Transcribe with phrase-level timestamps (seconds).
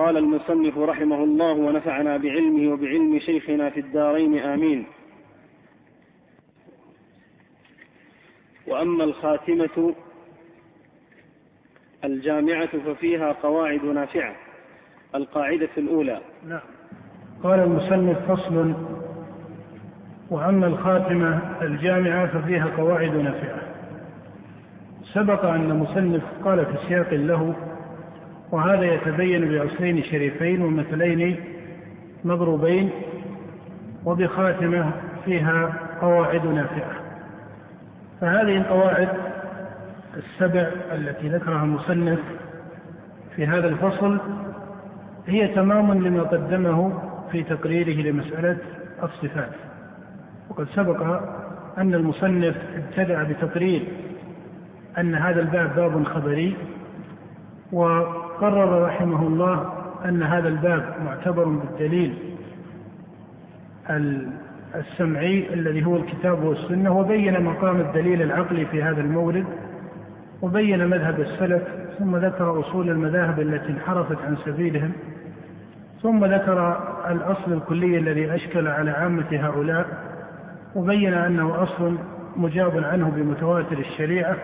[0.00, 4.86] قال المصنف رحمه الله ونفعنا بعلمه وبعلم شيخنا في الدارين آمين.
[8.66, 9.94] وأما الخاتمة
[12.04, 14.36] الجامعة ففيها قواعد نافعة
[15.14, 16.20] القاعدة الأولى.
[16.48, 16.60] نعم.
[17.42, 18.74] قال المصنف فصل
[20.30, 23.62] وأما الخاتمة الجامعة ففيها قواعد نافعة.
[25.14, 27.69] سبق أن المصنف قال في سياق له
[28.52, 31.36] وهذا يتبين بأصلين شريفين ومثلين
[32.24, 32.90] مضروبين
[34.04, 34.92] وبخاتمة
[35.24, 36.92] فيها قواعد نافعة.
[38.20, 39.08] فهذه القواعد
[40.16, 42.18] السبع التي ذكرها المصنف
[43.36, 44.18] في هذا الفصل
[45.26, 48.56] هي تمام لما قدمه في تقريره لمسألة
[49.02, 49.52] الصفات.
[50.50, 51.22] وقد سبق
[51.78, 53.82] أن المصنف ابتدأ بتقرير
[54.98, 56.56] أن هذا الباب باب خبري
[58.40, 59.72] وقرر رحمه الله
[60.04, 62.14] أن هذا الباب معتبر بالدليل
[64.74, 69.44] السمعي الذي هو الكتاب والسنة وبين مقام الدليل العقلي في هذا المورد
[70.42, 71.62] وبين مذهب السلف
[71.98, 74.92] ثم ذكر أصول المذاهب التي انحرفت عن سبيلهم
[76.02, 79.86] ثم ذكر الأصل الكلي الذي أشكل على عامة هؤلاء
[80.74, 81.98] وبين أنه أصل
[82.36, 84.36] مجاب عنه بمتواتر الشريعة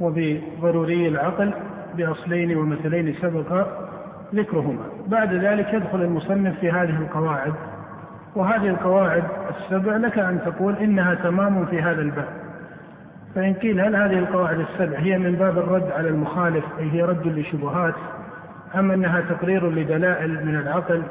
[0.00, 1.52] وبضروري العقل.
[1.96, 3.66] بأصلين ومثلين سبق
[4.34, 4.84] ذكرهما.
[5.06, 7.52] بعد ذلك يدخل المصنف في هذه القواعد.
[8.36, 12.28] وهذه القواعد السبع لك أن تقول إنها تمام في هذا الباب.
[13.36, 17.26] فإن قيل هل هذه القواعد السبع هي من باب الرد على المخالف أي هي رد
[17.26, 17.94] لشبهات
[18.74, 21.02] أم أنها تقرير لدلائل من العقل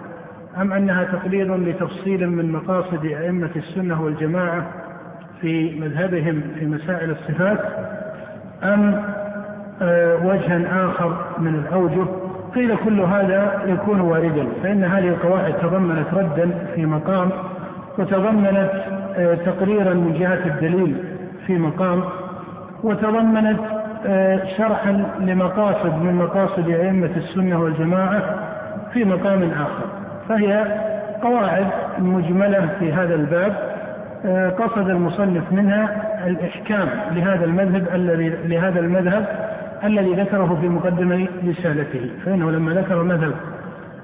[0.57, 4.67] أم أنها تقرير لتفصيل من مقاصد أئمة السنة والجماعة
[5.41, 7.59] في مذهبهم في مسائل الصفات
[8.63, 9.03] أم
[10.23, 12.05] وجها آخر من الأوجه
[12.55, 17.29] قيل كل هذا يكون واردا فإن هذه القواعد تضمنت ردا في مقام
[17.97, 18.71] وتضمنت
[19.17, 20.97] آه، تقريرا من جهة الدليل
[21.47, 22.03] في مقام
[22.83, 23.59] وتضمنت
[24.07, 28.23] آه، شرحا لمقاصد من مقاصد أئمة السنة والجماعة
[28.93, 29.85] في مقام آخر.
[30.29, 30.65] فهي
[31.21, 31.67] قواعد
[31.99, 33.75] مجملة في هذا الباب
[34.25, 42.09] آه، قصد المصنف منها الإحكام لهذا المذهب الذي لهذا المذهب الذي ذكره في مقدمة رسالته
[42.25, 43.33] فإنه لما ذكر مذهب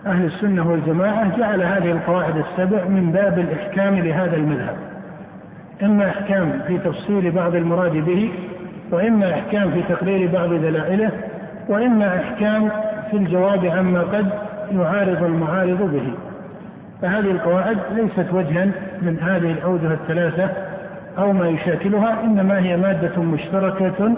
[0.05, 4.75] أهل السنة والجماعة جعل هذه القواعد السبع من باب الإحكام لهذا المذهب.
[5.83, 8.31] إما إحكام في تفصيل بعض المراد به
[8.91, 11.11] وإما إحكام في تقرير بعض دلائله
[11.69, 12.69] وإما إحكام
[13.11, 14.29] في الجواب عما قد
[14.71, 16.13] يعارض المعارض به.
[17.01, 18.65] فهذه القواعد ليست وجها
[19.01, 20.49] من هذه الأوجه الثلاثة
[21.17, 24.15] أو ما يشاكلها إنما هي مادة مشتركة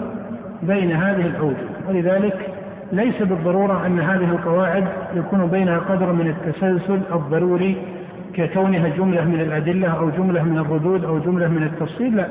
[0.66, 2.48] بين هذه الأوجه ولذلك
[2.92, 4.84] ليس بالضرورة أن هذه القواعد
[5.16, 7.76] يكون بينها قدر من التسلسل الضروري
[8.34, 12.16] ككونها جملة من الأدلة أو جملة من الردود أو جملة من التفصيل.
[12.16, 12.26] لا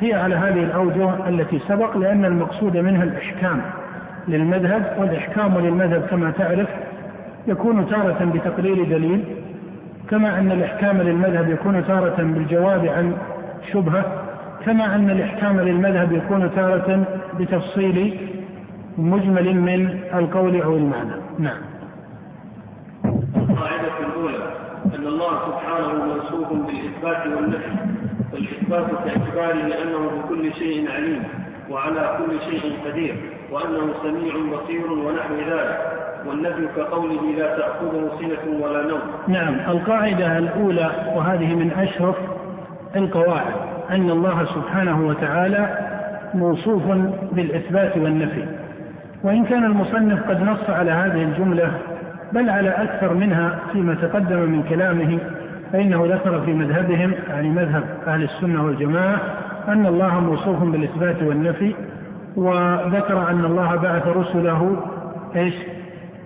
[0.00, 3.60] هي على هذه الأوجه التي سبق لأن المقصود منها الإحكام
[4.28, 6.68] للمذهب والإحكام للمذهب كما تعرف
[7.46, 9.24] يكون تارة بتقرير دليل
[10.10, 13.12] كما أن الإحكام للمذهب يكون تارة بالجواب عن
[13.72, 14.04] شبهة
[14.66, 17.04] كما أن الإحكام للمذهب يكون تارة
[17.38, 18.18] بتفصيل
[18.98, 21.12] مجمل من القول أو المعنى.
[21.38, 21.58] نعم.
[23.36, 24.52] القاعدة الأولى
[24.98, 27.70] أن الله سبحانه موصوف بالإثبات والنفي
[28.32, 31.22] والإثبات باعتباره أنه بكل شيء عليم
[31.70, 33.14] وعلى كل شيء قدير
[33.52, 35.92] وأنه سميع بصير ونحو ذلك
[36.26, 39.00] والنفي كقوله لا تأخذه سنة ولا نوم.
[39.28, 39.54] نعم.
[39.54, 42.16] القاعدة الأولى وهذه من أشرف
[42.96, 43.54] القواعد
[43.90, 45.85] أن الله سبحانه وتعالى
[46.36, 46.82] موصوف
[47.32, 48.44] بالإثبات والنفي.
[49.22, 51.70] وإن كان المصنف قد نص على هذه الجملة
[52.32, 55.18] بل على أكثر منها فيما تقدم من كلامه
[55.72, 59.20] فإنه ذكر في مذهبهم يعني مذهب أهل السنة والجماعة
[59.68, 61.74] أن الله موصوف بالإثبات والنفي
[62.36, 64.76] وذكر أن الله بعث رسله
[65.36, 65.54] إيش؟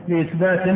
[0.09, 0.75] بإثبات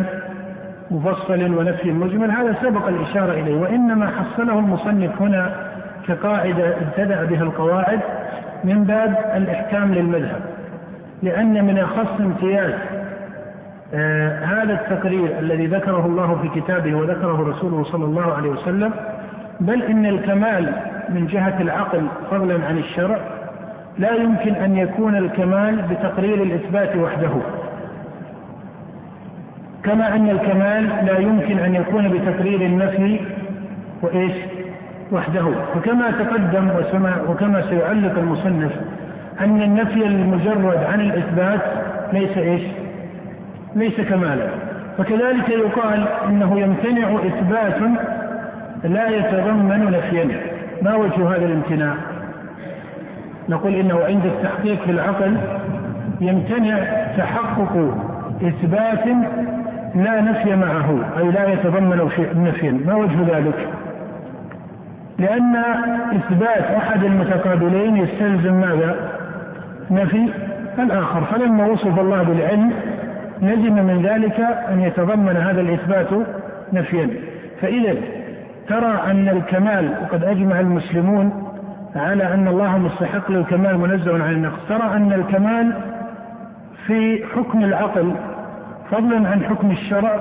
[0.91, 2.31] مفصل ونفي مجمل.
[2.31, 3.55] هذا سبق الإشارة إليه.
[3.55, 5.71] وإنما حصله المصنف هنا
[6.09, 8.01] كقاعدة ابتدأ بها القواعد
[8.65, 10.41] من باب الإحكام للمذهب.
[11.23, 12.73] لأن من أخص امتياز
[13.95, 18.91] آه هذا التقرير الذي ذكره الله في كتابه وذكره رسوله صلى الله عليه وسلم
[19.61, 20.73] بل إن الكمال
[21.09, 23.19] من جهة العقل فضلا عن الشرع
[23.99, 27.31] لا يمكن أن يكون الكمال بتقرير الإثبات وحده.
[29.85, 33.21] كما أن الكمال لا يمكن أن يكون بتقرير النفي
[34.03, 34.33] وإيش؟
[35.13, 35.47] وحده.
[35.77, 38.73] وكما تقدم وسمع وكما سيعلق المصنف
[39.41, 41.61] أن النفي المجرد عن الإثبات
[42.13, 42.63] ليس إيش؟
[43.75, 44.49] ليس كمالا.
[44.99, 47.81] وكذلك يقال إنه يمتنع إثبات
[48.85, 50.29] لا يتضمن نفيا
[50.83, 51.95] ما وجه هذا الامتناع؟
[53.49, 55.37] نقول إنه عند التحقيق في العقل
[56.21, 56.79] يمتنع
[57.17, 57.95] تحقق
[58.43, 59.07] إثبات
[59.95, 63.69] لا نفي معه أي لا يتضمن نفيا ما وجه ذلك؟
[65.19, 65.57] لأن
[66.17, 68.97] إثبات أحد المتقابلين يستلزم ماذا؟
[69.91, 70.29] نفي
[70.79, 71.25] الآخر.
[71.25, 72.73] فلما وصف الله بالعلم
[73.43, 76.09] لزم من ذلك أن يتضمن هذا الإثبات
[76.73, 77.11] نفيا.
[77.61, 77.95] فإذا
[78.69, 81.51] ترى أن الكمال وقد أجمع المسلمون
[81.97, 84.69] على أن الله مستحق للكمال منزه عن النقص.
[84.69, 85.73] ترى أن الكمال
[86.87, 88.15] في حكم العقل
[88.91, 90.21] فضلا عن حكم الشرع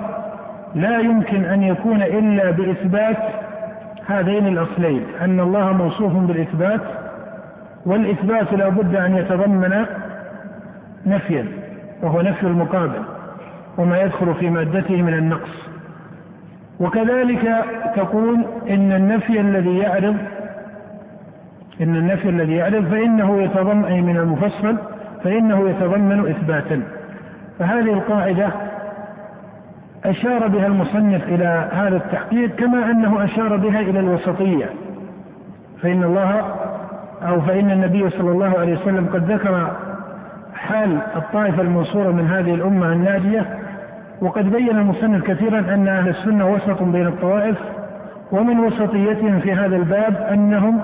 [0.76, 3.18] لا يمكن أن يكون إلا بإثبات
[4.08, 6.82] هذين الأصلين أن الله موصوف بالإثبات
[7.86, 9.86] والإثبات لا بد أن يتضمن
[11.06, 11.48] نفيا
[12.02, 13.02] وهو نفي المقابل
[13.78, 15.70] وما يدخل في مادته من النقص.
[16.80, 17.66] وكذلك
[17.96, 20.16] تقول إن النفي الذي يعرض
[21.82, 24.78] إن النفي الذي يعرض فإنه يتضمن أي من المفصل
[25.24, 26.82] فإنه يتضمن اثباتا.
[27.60, 28.50] فهذه القاعدة
[30.06, 34.70] أشار بها المصنف إلى هذا التحقيق كما أنه أشار بها إلى الوسطية.
[35.82, 36.42] فإن الله
[37.28, 39.72] أو فإن النبي صلى الله عليه وسلم قد ذكر
[40.56, 43.46] حال الطائفة المنصورة من هذه الأمة الناجية
[44.22, 47.58] وقد بين المصنف كثيرا أن أهل السنة وسط بين الطوائف
[48.32, 50.80] ومن وسطيتهم في هذا الباب أنهم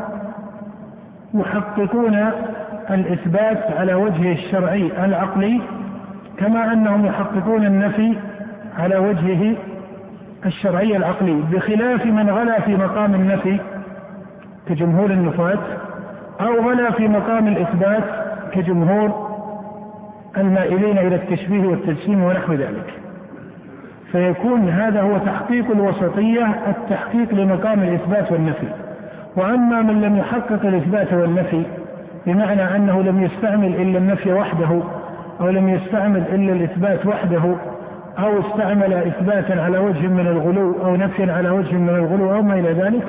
[1.34, 2.32] يحققون
[2.90, 5.62] الإثبات على وجهه الشرعي العقلي
[6.38, 8.18] كما أنهم يحققون النفي
[8.80, 9.56] على وجهه
[10.46, 13.60] الشرعي العقلي بخلاف من غلا في مقام النفي
[14.68, 15.60] كجمهور النفاة
[16.42, 18.04] أو غلا في مقام الإثبات
[18.52, 19.30] كجمهور
[20.38, 22.94] المائلين إلى التشبيه والتجسيم ونحو ذلك.
[24.12, 28.68] فيكون هذا هو تحقيق الوسطية التحقيق لمقام الإثبات والنفي.
[29.36, 31.64] وأما من لم يحقق الإثبات والنفي
[32.26, 34.82] بمعنى أنه لم يستعمل إلا النفي وحده
[35.42, 37.56] أو لم يستعمل إلا الإثبات وحده
[38.24, 42.60] أو استعمل إثباتا على وجه من الغلو أو نفيا على وجه من الغلو أو ما
[42.60, 43.08] إلى ذلك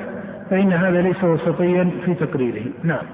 [0.49, 2.65] فإن هذا ليس وسطيا في تقريره.
[2.83, 3.05] نعم.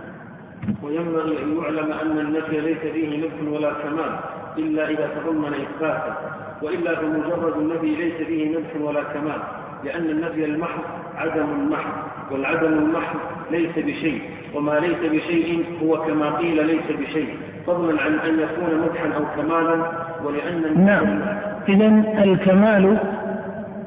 [0.83, 4.19] وينبغي أن يعلم أن النفي ليس فيه نفي ولا كمال
[4.57, 6.17] إلا إذا تضمن إثباتا
[6.61, 9.41] وإلا فمجرد النفي ليس فيه نفي ولا كمال
[9.83, 10.81] لأن النفي المحض
[11.17, 11.93] عدم المحض
[12.31, 13.19] والعدم المحض
[13.51, 14.21] ليس بشيء
[14.53, 17.37] وما ليس بشيء هو كما قيل ليس بشيء.
[17.67, 19.91] فضلا عن أن يكون مدحا أو كمالا
[20.25, 21.19] ولأن نعم.
[21.69, 21.87] إذا
[22.23, 22.97] الكمال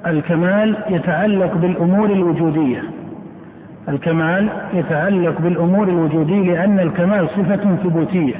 [0.06, 2.82] الكمال يتعلق بالأمور الوجودية.
[3.88, 8.34] الكمال يتعلق بالأمور الوجودية لأن الكمال صفة ثبوتية.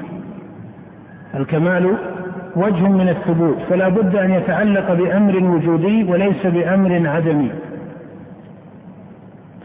[1.35, 1.95] الكمال
[2.57, 7.51] وجه من الثبوت فلا بد أن يتعلق بأمر وجودي وليس بأمر عدمي.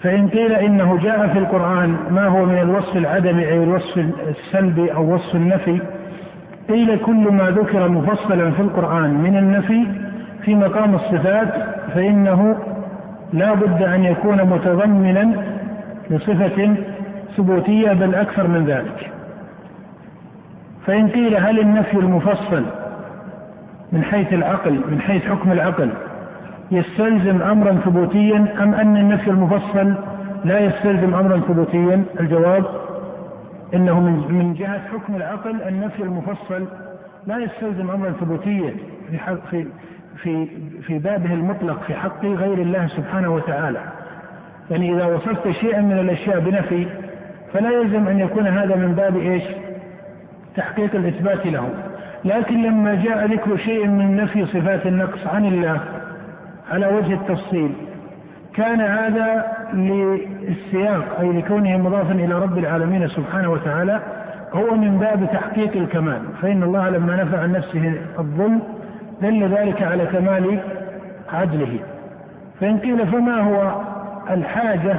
[0.01, 5.13] فإن قيل إنه جاء في القرآن ما هو من الوصف العدمي أي الوصف السلبي أو
[5.13, 5.79] وصف النفي
[6.69, 9.85] قيل كل ما ذكر مفصلا في القرآن من النفي
[10.41, 11.53] في مقام الصفات
[11.93, 12.57] فإنه
[13.33, 15.43] لا بد أن يكون متضمنا
[16.09, 16.75] لصفة
[17.37, 19.11] ثبوتية بل أكثر من ذلك.
[20.87, 22.65] فإن قيل هل النفي المفصل
[23.91, 25.89] من حيث العقل من حيث حكم العقل
[26.71, 29.93] يستلزم امرا ثبوتيا أم أن النفي المفصل
[30.45, 32.65] لا يستلزم امرا ثبوتيا؟ الجواب
[33.73, 33.99] إنه
[34.29, 36.65] من جهة حكم العقل النفي المفصل
[37.27, 38.73] لا يستلزم امرا ثبوتيا
[39.09, 39.65] في في
[40.17, 40.47] في
[40.81, 43.79] في بابه المطلق في حق غير الله سبحانه وتعالى.
[44.71, 46.87] يعني إذا وصفت شيئا من الأشياء بنفي
[47.53, 49.43] فلا يلزم أن يكون هذا من باب إيش؟
[50.55, 51.69] تحقيق الإثبات له.
[52.25, 55.79] لكن لما جاء ذكر شيء من نفي صفات النقص عن الله
[56.71, 57.71] على وجه التفصيل.
[58.55, 63.99] كان هذا للسياق أي لكونه مضافا إلى رب العالمين سبحانه وتعالى
[64.53, 66.21] هو من باب تحقيق الكمال.
[66.41, 68.61] فإن الله لما نفى عن نفسه الظلم
[69.21, 70.59] دل ذلك على كمال
[71.33, 71.79] عدله.
[72.59, 73.81] فإن قيل فما هو
[74.29, 74.95] الحاجة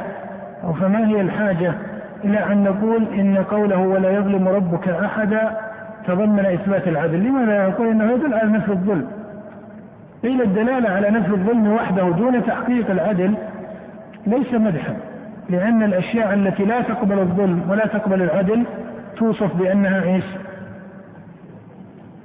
[0.64, 1.72] أو فما هي الحاجة
[2.24, 5.56] إلى أن نقول إن قوله ولا يظلم ربك أحدا
[6.06, 7.24] تضمن إثبات العدل.
[7.24, 9.06] لماذا؟ يقول إنه يدل على نفي الظلم.
[10.26, 13.34] قيل الدلالة على نفي الظلم وحده دون تحقيق العدل
[14.26, 14.96] ليس مدحا
[15.50, 18.64] لأن الأشياء التي لا تقبل الظلم ولا تقبل العدل
[19.16, 20.24] توصف بأنها إيش؟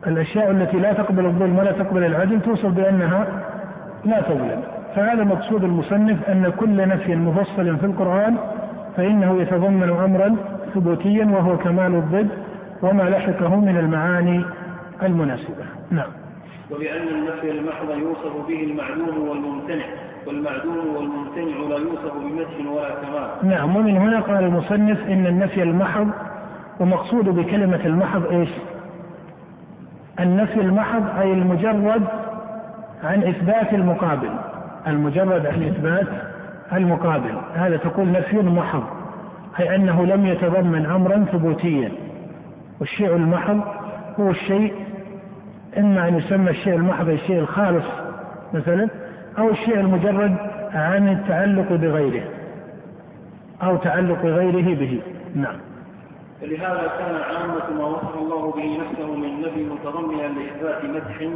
[0.07, 3.25] الأشياء التي لا تقبل الظلم ولا تقبل العدل توصف بأنها
[4.05, 4.61] لا تظلم.
[4.95, 8.37] فهذا مقصود المصنف أن كل نفي مفصل في القرآن
[8.97, 10.35] فإنه يتضمن أمرا
[10.73, 12.29] ثبوتيا وهو كمال الضد
[12.81, 14.45] وما لحقه من المعاني
[15.03, 15.65] المناسبة.
[15.91, 16.20] نعم.
[16.71, 19.85] ولأن النفي المحض يوصف به المعلوم والممتنع
[20.27, 23.49] والمعدوم والممتنع لا يوصف بمدح ولا كمال.
[23.49, 26.07] نعم ومن هنا قال المصنف إن النفي المحض
[26.79, 28.49] ومقصود بكلمة المحض إيش؟
[30.19, 32.03] النفي المحض أي المجرد
[33.03, 34.29] عن إثبات المقابل.
[34.87, 36.07] المجرد عن إثبات
[36.73, 37.37] المقابل.
[37.53, 38.83] هذا تقول نفي محض
[39.59, 41.91] أي أنه لم يتضمن أمرا ثبوتيا.
[42.79, 43.61] والشيء المحض
[44.19, 44.73] هو الشيء
[45.77, 47.85] إما أن يسمى الشيء المحض الشيء الخالص
[48.53, 48.89] مثلا
[49.37, 50.35] أو الشيء المجرد
[50.73, 52.23] عن التعلق بغيره
[53.63, 55.01] أو تعلق غيره به.
[55.35, 55.55] نعم.
[56.41, 61.29] فلهذا كان عامة ما وصف الله به نفسه من نبي متضمنا لإثبات مدح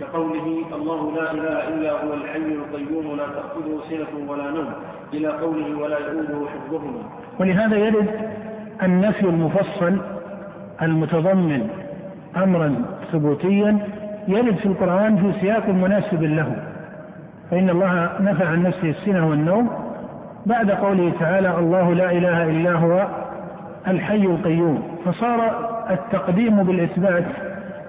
[0.00, 4.72] كقوله الله لا إله إلا هو الحي القيوم لا تأخذه سنة ولا نوم
[5.12, 7.02] إلى قوله ولا يؤوده حفظهما.
[7.40, 8.08] ولهذا يرد
[8.82, 9.98] النفي المفصل
[10.82, 11.83] المتضمن
[12.36, 12.74] أمرا
[13.12, 13.78] ثبوتيا
[14.28, 16.56] يرد في القرآن في سياق مناسب له.
[17.50, 19.70] فإن الله نفى عن نفسه السنة والنوم.
[20.46, 23.06] بعد قوله تعالى الله لا إله إلا هو
[23.88, 25.40] الحي القيوم فصار
[25.90, 27.24] التقديم بالإثبات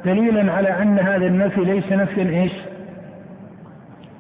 [0.05, 2.53] دليلا على أن هذا النفي ليس نفيا إيش؟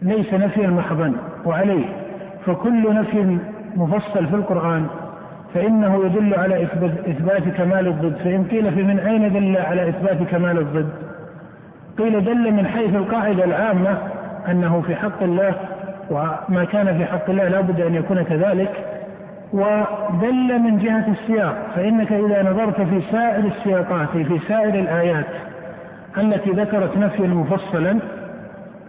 [0.01, 1.13] ليس نفيا محضا
[1.45, 1.85] وعليه.
[2.45, 3.37] فكل نفي
[3.75, 4.87] مفصل في القرآن
[5.53, 6.63] فإنه يدل على
[7.07, 8.15] إثبات كمال الضد.
[8.23, 10.89] فإن قيل فمن أين دل على إثبات كمال الضد؟
[11.97, 13.97] قيل دل من حيث القاعدة العامة
[14.47, 15.53] أنه في حق الله
[16.09, 18.71] وما كان في حق الله لا بد أن يكون كذلك
[19.53, 21.55] ودل من جهة السياق.
[21.75, 25.25] فإنك إذا نظرت في سائر السياقات في سائر الآيات
[26.17, 27.99] التي ذكرت نفيا مفصلا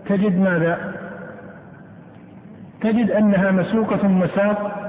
[0.08, 0.78] تجد ماذا؟
[2.80, 4.85] تجد أنها مسوقة مساق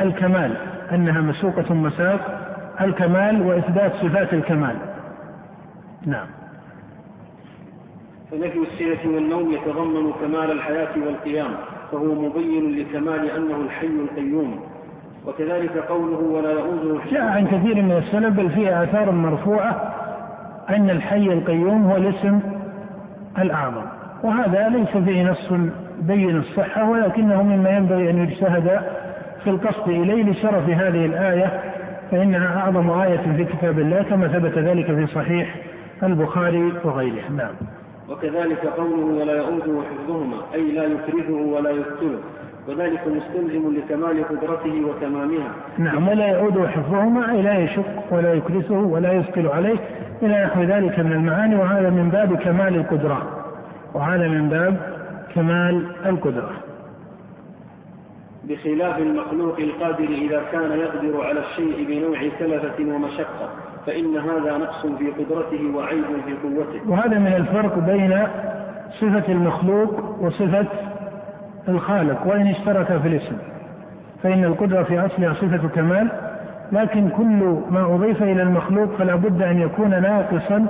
[0.00, 0.56] الكمال
[0.92, 2.42] أنها مسوقة مساق
[2.80, 4.76] الكمال وإثبات صفات الكمال.
[6.06, 6.26] نعم.
[8.30, 11.50] فنفي السنة والنوم يتضمن كمال الحياة والقيام
[11.92, 14.60] فهو مبين لكمال أنه الحي القيوم.
[15.26, 19.94] وكذلك قوله ولا يؤوده جاء عن كثير من السلف بل فيها آثار مرفوعة
[20.68, 22.40] أن الحي القيوم هو الاسم
[23.38, 23.84] الأعظم.
[24.22, 25.52] وهذا ليس فيه نص
[26.00, 28.80] بين الصحة ولكنه مما ينبغي أن يجتهد
[29.46, 31.60] في القصد إليه لشرف هذه الآية
[32.10, 35.54] فإنها أعظم آية في كتاب الله كما ثبت ذلك في صحيح
[36.02, 37.28] البخاري وغيره.
[37.36, 37.54] نعم.
[38.10, 42.18] وكذلك قوله ولا يؤوده حفظهما أي لا يكرهه ولا يقتله.
[42.68, 45.50] وذلك مستلزم لكمال قدرته وتمامها.
[45.78, 49.78] نعم ولا يعود حفظهما أي لا يشق ولا يكرسه ولا يثقل عليه.
[50.22, 53.22] إلى نحو ذلك من المعاني وهذا من باب كمال القدرة.
[53.94, 54.76] وهذا من باب
[55.34, 56.50] كمال القدرة.
[58.48, 63.48] بخلاف المخلوق القادر إذا كان يقدر على الشيء بنوع كلفة ومشقة
[63.86, 66.90] فإن هذا نقص في قدرته وعيب في قوته.
[66.90, 68.26] وهذا من الفرق بين
[68.90, 70.66] صفة المخلوق وصفة
[71.68, 73.36] الخالق وإن اشترك في الاسم.
[74.22, 76.08] فإن القدرة في أصلها صفة كمال
[76.72, 80.66] لكن كل ما أضيف إلى المخلوق فلا بد أن يكون ناقصا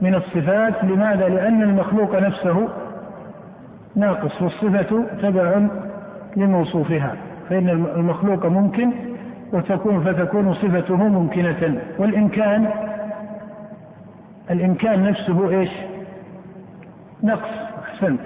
[0.00, 0.84] من الصفات.
[0.84, 2.68] لماذا؟ لأن المخلوق نفسه
[3.96, 5.62] ناقص والصفة تبع
[6.36, 7.16] لموصوفها
[7.50, 8.90] فإن المخلوق ممكن
[9.52, 11.80] وتكون فتكون صفته ممكنة.
[11.98, 12.68] والإمكان
[14.50, 15.70] الإمكان نفسه إيش؟
[17.22, 17.50] نقص.
[17.84, 18.20] أحسنت.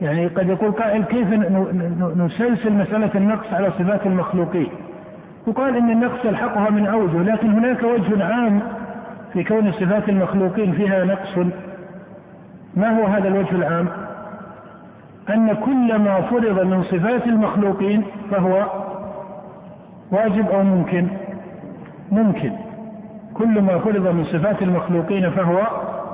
[0.00, 1.28] يعني قد يقول قائل كيف
[2.16, 4.68] نسلسل مسألة النقص على صفات المخلوقين؟
[5.46, 8.60] يقال إن النقص يلحقها من أوجه لكن هناك وجه عام
[9.32, 11.38] في كون صفات المخلوقين فيها نقص.
[12.76, 13.88] ما هو هذا الوجه العام؟
[15.30, 18.66] أن كل ما فرض من صفات المخلوقين فهو
[20.12, 21.06] واجب أو ممكن؟
[22.12, 22.52] ممكن.
[23.34, 25.66] كل ما فرض من صفات المخلوقين فهو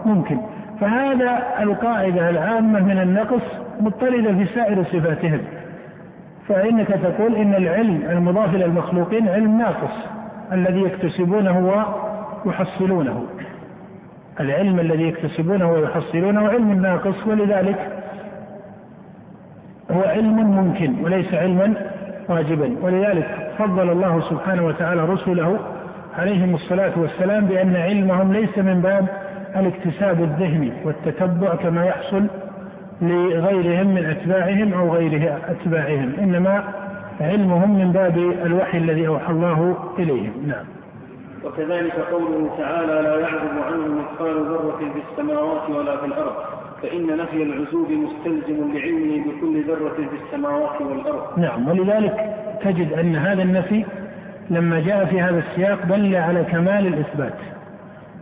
[0.06, 0.38] ممكن.
[0.80, 3.42] فهذا القاعدة العامة من النقص
[3.80, 5.40] مضطردة في سائر صفاتهم.
[6.48, 10.08] فإنك تقول إن العلم المضاف إلى المخلوقين علم ناقص
[10.52, 11.84] الذي يكتسبونه
[12.44, 13.24] ويحصلونه.
[14.40, 18.03] العلم الذي يكتسبونه ويحصلونه علم ناقص ولذلك
[19.94, 21.74] هو علم ممكن وليس علما
[22.28, 22.76] واجبا.
[22.82, 25.58] ولذلك فضل الله سبحانه وتعالى رسله
[26.18, 29.06] عليهم الصلاة والسلام بأن علمهم ليس من باب
[29.56, 32.26] الاكتساب الذهني والتتبع كما يحصل
[33.02, 36.64] لغيرهم من أتباعهم أو غير أتباعهم إنما
[37.20, 40.64] علمهم من باب الوحي الذي أوحى الله إليهم نعم.
[41.44, 46.34] وكذلك قوله تعالى لا يعرض عنه مثقال ذرة في السماوات ولا في الأرض.
[46.84, 51.38] فإن نفي العزوب مستلزم لعلمه بكل ذرة في السماوات والأرض.
[51.38, 53.84] نعم ولذلك تجد أن هذا النفي
[54.50, 57.34] لما جاء في هذا السياق دل على كمال الإثبات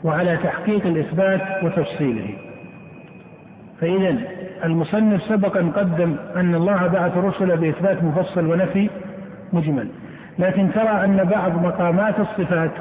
[0.05, 2.35] وعلى تحقيق الإثبات وتفصيله.
[3.81, 4.17] فإذا
[4.65, 8.91] المصنف سبق أن قدم أن الله بعث رسلا بإثبات مفصل ونفي
[9.53, 9.89] مجمل.
[10.39, 12.73] لكن ترى أن بعض مقامات الصفات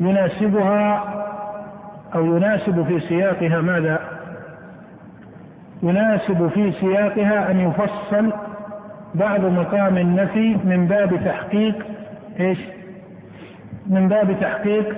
[0.00, 1.04] يناسبها
[2.14, 4.17] أو يناسب في سياقها ماذا؟
[5.82, 8.32] يناسب في سياقها أن يفصل
[9.14, 11.74] بعض مقام النفي من باب تحقيق
[12.40, 12.58] إيش؟
[13.86, 14.96] من باب تحقيق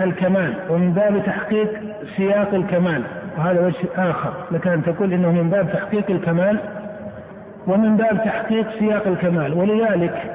[0.00, 1.80] الكمال ومن باب تحقيق
[2.16, 3.02] سياق الكمال
[3.38, 6.58] وهذا وجه آخر لك أن تقول إنه من باب تحقيق الكمال
[7.66, 10.34] ومن باب تحقيق سياق الكمال ولذلك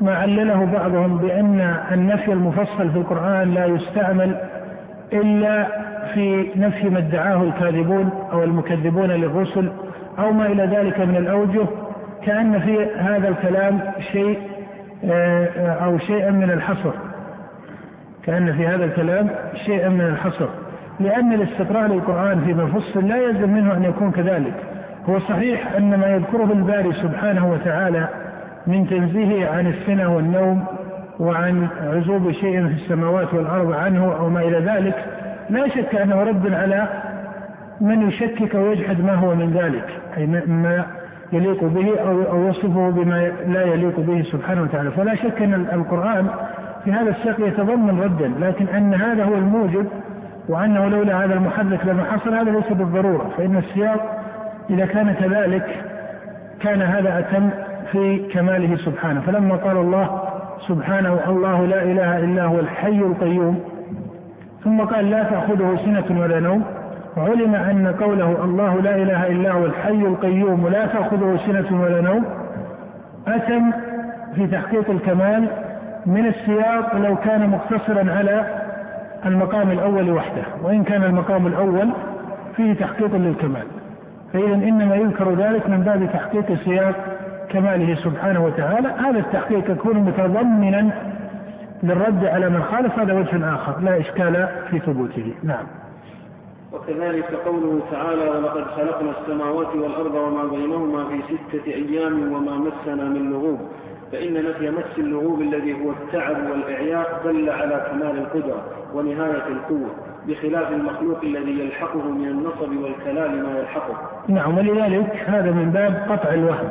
[0.00, 4.36] ما علله بعضهم بأن النفي المفصل في القرآن لا يستعمل
[5.12, 5.66] إلا
[6.14, 9.72] في نفي ما ادعاه الكاذبون أو المكذبون للرسل
[10.18, 11.66] أو ما إلى ذلك من الأوجه
[12.24, 13.80] كأن في هذا الكلام
[14.12, 14.38] شيء
[15.04, 15.46] آه،
[15.84, 16.90] أو شيئا من الحصر.
[18.24, 19.28] كأن في هذا الكلام
[19.66, 20.48] شيئا من الحصر.
[21.00, 24.54] لأن الاستقراء للقرآن في مفصل لا يلزم منه أن يكون كذلك.
[25.08, 28.08] هو صحيح أن ما يذكره الباري سبحانه وتعالى
[28.66, 30.64] من تنزيهه عن السنة والنوم
[31.20, 34.94] وعن عزوب شيء في السماوات والأرض عنه أو ما إلى ذلك
[35.50, 36.88] لا شك أنه رد على
[37.80, 39.84] من يشكك ويجحد ما هو من ذلك
[40.16, 40.86] أي ما
[41.32, 42.00] يليق به
[42.32, 44.90] أو يصفه بما لا يليق به سبحانه وتعالى.
[44.90, 46.26] فلا شك أن القرآن
[46.84, 49.86] في هذا السياق يتضمن ردا لكن أن هذا هو الموجب
[50.48, 53.30] وأنه لولا هذا المحرك لما حصل هذا ليس بالضرورة.
[53.36, 54.20] فإن السياق
[54.70, 55.84] إذا كان كذلك
[56.60, 57.50] كان هذا أتم
[57.92, 59.20] في كماله سبحانه.
[59.20, 60.20] فلما قال الله
[60.68, 63.77] سبحانه الله لا إله إلا هو الحي القيوم
[64.64, 66.64] ثم قال لا تأخذه سنة ولا نوم.
[67.16, 72.24] علم أن قوله الله لا إله إلا هو الحي القيوم لا تأخذه سنة ولا نوم
[73.28, 73.70] أتم
[74.34, 75.48] في تحقيق الكمال
[76.06, 78.44] من السياق لو كان مقتصرا على
[79.26, 81.90] المقام الأول وحده وإن كان المقام الأول
[82.56, 83.66] فيه تحقيق للكمال.
[84.32, 86.94] فإذا إنما يذكر ذلك من باب تحقيق سياق
[87.48, 88.88] كماله سبحانه وتعالى.
[88.88, 90.90] هذا التحقيق يكون متضمنا
[91.82, 95.34] للرد على من خالف هذا وجه آخر لا إشكال في ثبوته.
[95.42, 95.66] نعم.
[96.72, 103.30] وكذلك قوله تعالى ولقد خلقنا السماوات والأرض وما بينهما في ستة أيام وما مسنا من
[103.30, 103.58] لغوب
[104.12, 108.64] فإن نفي مس اللغوب الذي هو التعب والإعياء دل على كمال القدرة
[108.94, 109.90] ونهاية القوة
[110.28, 113.96] بخلاف المخلوق الذي يلحقه من النصب والكلال ما يلحقه.
[114.28, 116.68] نعم ولذلك هذا من باب قطع الوهم.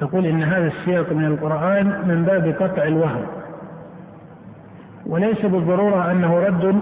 [0.00, 3.26] تقول إن هذا السياق من القرآن من باب قطع الوهم.
[5.06, 6.80] وليس بالضرورة أنه رد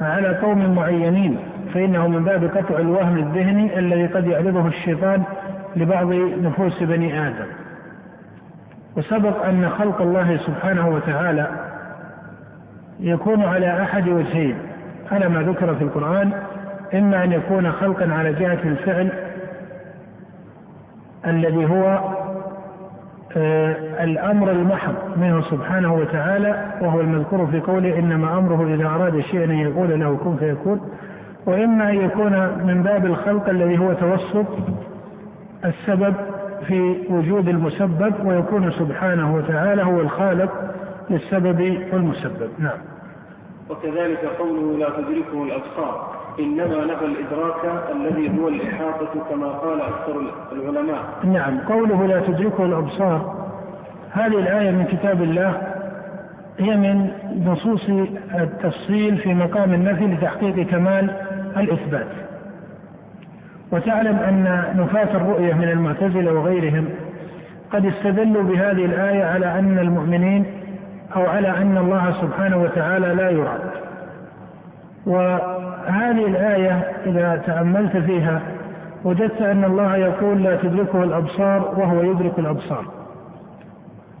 [0.00, 1.38] على قوم معينين
[1.74, 5.22] فإنه من باب قطع الوهم الذهني الذي قد يعرضه الشيطان
[5.76, 6.12] لبعض
[6.42, 7.46] نفوس بني آدم.
[8.96, 11.48] وسبق أن خلق الله سبحانه وتعالى
[13.00, 14.56] يكون على أحد وجهين
[15.12, 16.32] على ما ذكر في القرآن
[16.94, 19.12] إما أن يكون خلقا على جهة الفعل
[21.26, 22.00] الذي هو
[23.36, 29.44] آه، الأمر المحض منه سبحانه وتعالى وهو المذكور في قوله إنما أمره إذا أراد شيئا
[29.44, 30.80] أن يقول له كن فيكون.
[31.46, 32.32] وإما أن يكون
[32.66, 34.46] من باب الخلق الذي هو توسط
[35.64, 36.14] السبب
[36.66, 40.52] في وجود المسبب ويكون سبحانه وتعالى هو الخالق
[41.10, 42.78] للسبب والمسبب نعم.
[43.70, 46.21] وكذلك قوله لا تدركه الأبصار.
[46.40, 50.20] إنما نفى الإدراك الذي هو الإحاطة كما قال أكثر
[50.52, 51.04] العلماء.
[51.24, 53.34] نعم قوله لا تدركه الأبصار.
[54.10, 55.62] هذه الآية من كتاب الله
[56.58, 57.10] هي من
[57.46, 57.88] نصوص
[58.34, 61.10] التفصيل في مقام النفي لتحقيق كمال
[61.56, 62.08] الإثبات.
[63.72, 66.88] وتعلم أن نفاة الرؤية من المعتزلة وغيرهم
[67.72, 70.44] قد استدلوا بهذه الآية على أن المؤمنين
[71.16, 73.58] أو على أن الله سبحانه وتعالى لا يرى
[75.88, 78.40] وهذه الآية إذا تأملت فيها
[79.04, 82.84] وجدت أن الله يقول لا تدركه الأبصار وهو يدرك الأبصار.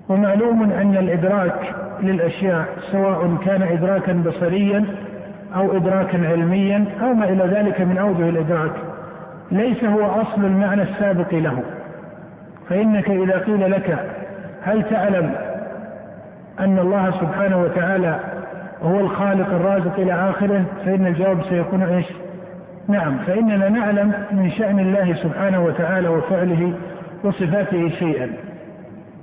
[0.08, 4.84] ومعلوم أن الإدراك للأشياء سواء كان إدراكا بصريا
[5.56, 8.72] أو إدراكا علميا أو ما إلى ذلك من أوجه الإدراك
[9.50, 11.62] ليس هو أصل المعنى السابق له.
[12.68, 13.98] فإنك إذا قيل لك
[14.62, 15.34] هل تعلم
[16.60, 18.31] أن الله سبحانه وتعالى
[18.84, 22.06] هو الخالق الرازق إلى آخره فإن الجواب سيكون إيش؟
[22.88, 26.72] نعم فإننا نعلم من شأن الله سبحانه وتعالى وفعله
[27.24, 28.30] وصفاته شيئا.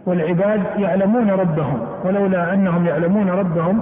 [0.05, 3.81] والعباد يعلمون ربهم ولولا أنهم يعلمون ربهم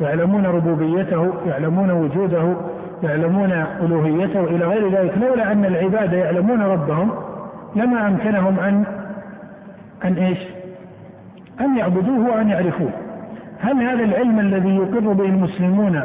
[0.00, 2.56] يعلمون ربوبيته يعلمون وجوده
[3.02, 7.10] يعلمون ألوهيته إلى غير ذلك لولا أن العباد يعلمون ربهم
[7.76, 8.84] لما أمكنهم أن
[10.04, 10.38] أن إيش؟
[11.60, 12.90] أن يعبدوه وأن يعرفوه.
[13.60, 16.02] هل هذا العلم الذي يقر به المسلمون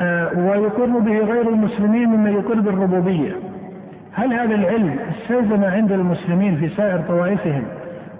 [0.00, 3.32] آه، ويقر به غير المسلمين مما يقر بالربوبية؟
[4.12, 7.62] هل هذا العلم استلزم عند المسلمين في سائر طوائفهم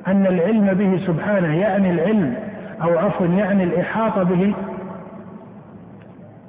[0.06, 2.34] أن العلم به سبحانه يعني العلم
[2.82, 4.54] أو عفوا يعني الإحاطة به؟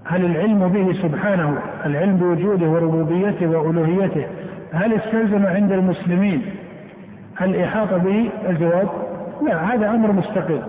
[0.05, 4.25] هل العلم به سبحانه العلم بوجوده وربوبيته وألوهيته
[4.73, 6.41] هل استلزم عند المسلمين
[7.41, 8.87] الإحاطة به؟ الجواب
[9.47, 10.61] لا هذا أمر مستقل.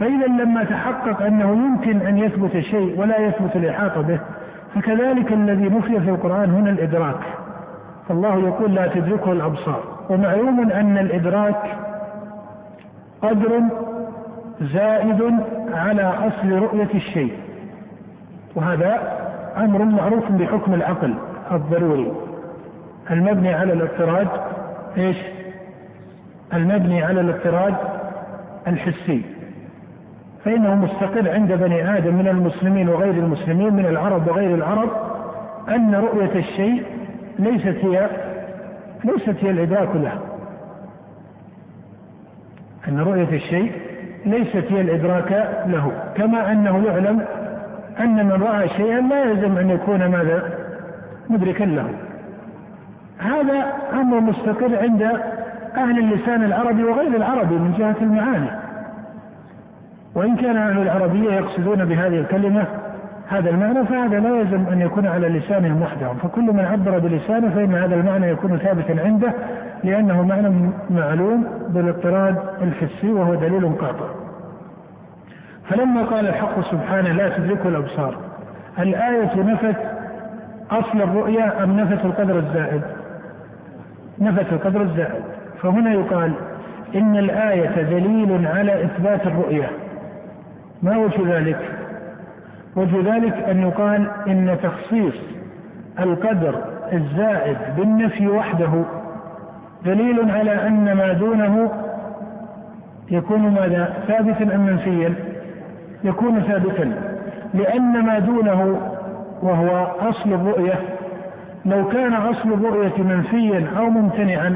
[0.00, 4.20] فإذا لما تحقق أنه يمكن أن يثبت شيء ولا يثبت الإحاطة به
[4.74, 7.20] فكذلك الذي نفي في القرآن هنا الإدراك.
[8.08, 9.82] فالله يقول لا تدركه الأبصار.
[10.10, 11.76] ومعلوم أن الإدراك
[13.22, 13.60] قدر
[14.60, 15.34] زائد
[15.74, 17.32] على أصل رؤية الشيء.
[18.54, 19.18] وهذا
[19.56, 21.14] أمر معروف بحكم العقل
[21.52, 22.12] الضروري.
[23.10, 24.28] المبني على الاضطراد
[24.96, 25.16] إيش؟
[26.54, 27.74] المبني على الاضطراد
[28.66, 29.37] الحسي.
[30.48, 34.90] فإنه مستقر عند بني آدم من المسلمين وغير المسلمين من العرب وغير العرب
[35.68, 36.84] أن رؤية الشيء
[37.38, 38.08] ليست هي
[39.04, 40.12] ليست هي الإدراك له
[42.88, 43.72] أن رؤية الشيء
[44.26, 45.32] ليست هي الإدراك
[45.66, 45.92] له.
[46.16, 47.24] كما أنه يعلم
[48.00, 50.42] أن من رأى شيئا لا يلزم أن يكون ماذا؟
[51.30, 51.90] مدركا له.
[53.18, 55.02] هذا أمر مستقر عند
[55.76, 58.50] أهل اللسان العربي وغير العربي من جهة المعاني.
[60.18, 62.64] وإن كان أهل العربية يقصدون بهذه الكلمة
[63.28, 66.16] هذا المعنى فهذا لا يلزم أن يكون على لسانهم وحدهم.
[66.16, 69.32] فكل من عبر بلسانه فإن هذا المعنى يكون ثابتا عنده
[69.84, 74.06] لأنه معنى معلوم بالاضطراد الحسي وهو دليل قاطع.
[75.70, 78.16] فلما قال الحق سبحانه لا تدركه الأبصار
[78.78, 79.76] الآية نفت
[80.70, 82.82] أصل الرؤيا أم نفت القدر الزائد؟
[84.18, 85.22] نفت القدر الزائد.
[85.62, 86.32] فهنا يقال
[86.94, 89.68] إن الآية دليل على إثبات الرؤيا.
[90.82, 91.60] ما وجه ذلك؟
[92.76, 95.14] وجه ذلك أن يقال إن تخصيص
[96.00, 96.54] القدر
[96.92, 98.84] الزائد بالنفي وحده
[99.84, 101.70] دليل على أن ما دونه
[103.10, 105.14] يكون ماذا؟ ثابتا أم منفيا؟
[106.04, 106.92] يكون ثابتا
[107.54, 108.80] لأن ما دونه
[109.42, 110.74] وهو أصل الرؤية
[111.66, 114.54] لو كان أصل الرؤية منفيا أو ممتنعا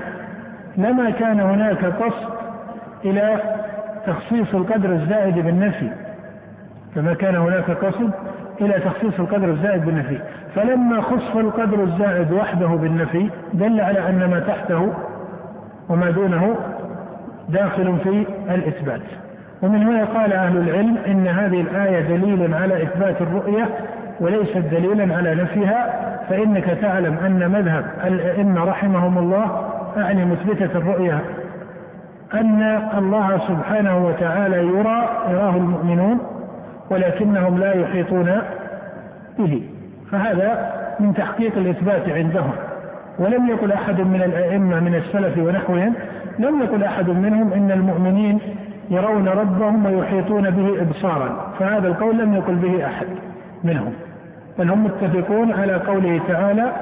[0.76, 2.28] لما كان هناك قصد
[3.04, 3.40] إلى
[4.06, 5.90] تخصيص القدر الزائد بالنفي.
[6.94, 8.10] كما كان هناك قصد
[8.60, 10.18] إلى تخصيص القدر الزائد بالنفي.
[10.54, 14.92] فلما خص القدر الزائد وحده بالنفي دل على أن ما تحته
[15.88, 16.56] وما دونه
[17.48, 19.02] داخل في الإثبات.
[19.62, 23.68] ومن هنا قال أهل العلم إن هذه الآية دليل على إثبات الرؤية
[24.20, 25.92] وليست دليلا على نفيها
[26.28, 31.18] فإنك تعلم أن مذهب الأئمة رحمهم الله أعني مثبتة الرؤية
[32.34, 32.62] أن
[32.98, 36.18] الله سبحانه وتعالى يرى يراه المؤمنون
[36.90, 38.42] ولكنهم لا يحيطون
[39.38, 39.62] به.
[40.10, 42.52] فهذا من تحقيق الإثبات عندهم.
[43.18, 45.94] ولم يقل أحد من الأئمة من السلف ونحوهم
[46.38, 48.38] لم يقل أحد منهم إن المؤمنين
[48.90, 51.52] يرون ربهم ويحيطون به إبصارا.
[51.58, 53.06] فهذا القول لم يقل به أحد
[53.64, 53.92] منهم.
[54.58, 56.72] بل هم متفقون على قوله تعالى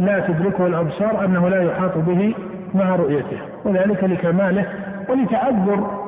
[0.00, 2.34] لا تدركه الأبصار أنه لا يحاط به
[2.74, 3.38] مع رؤيته.
[3.64, 4.64] وذلك لكماله
[5.08, 5.99] ولتعذر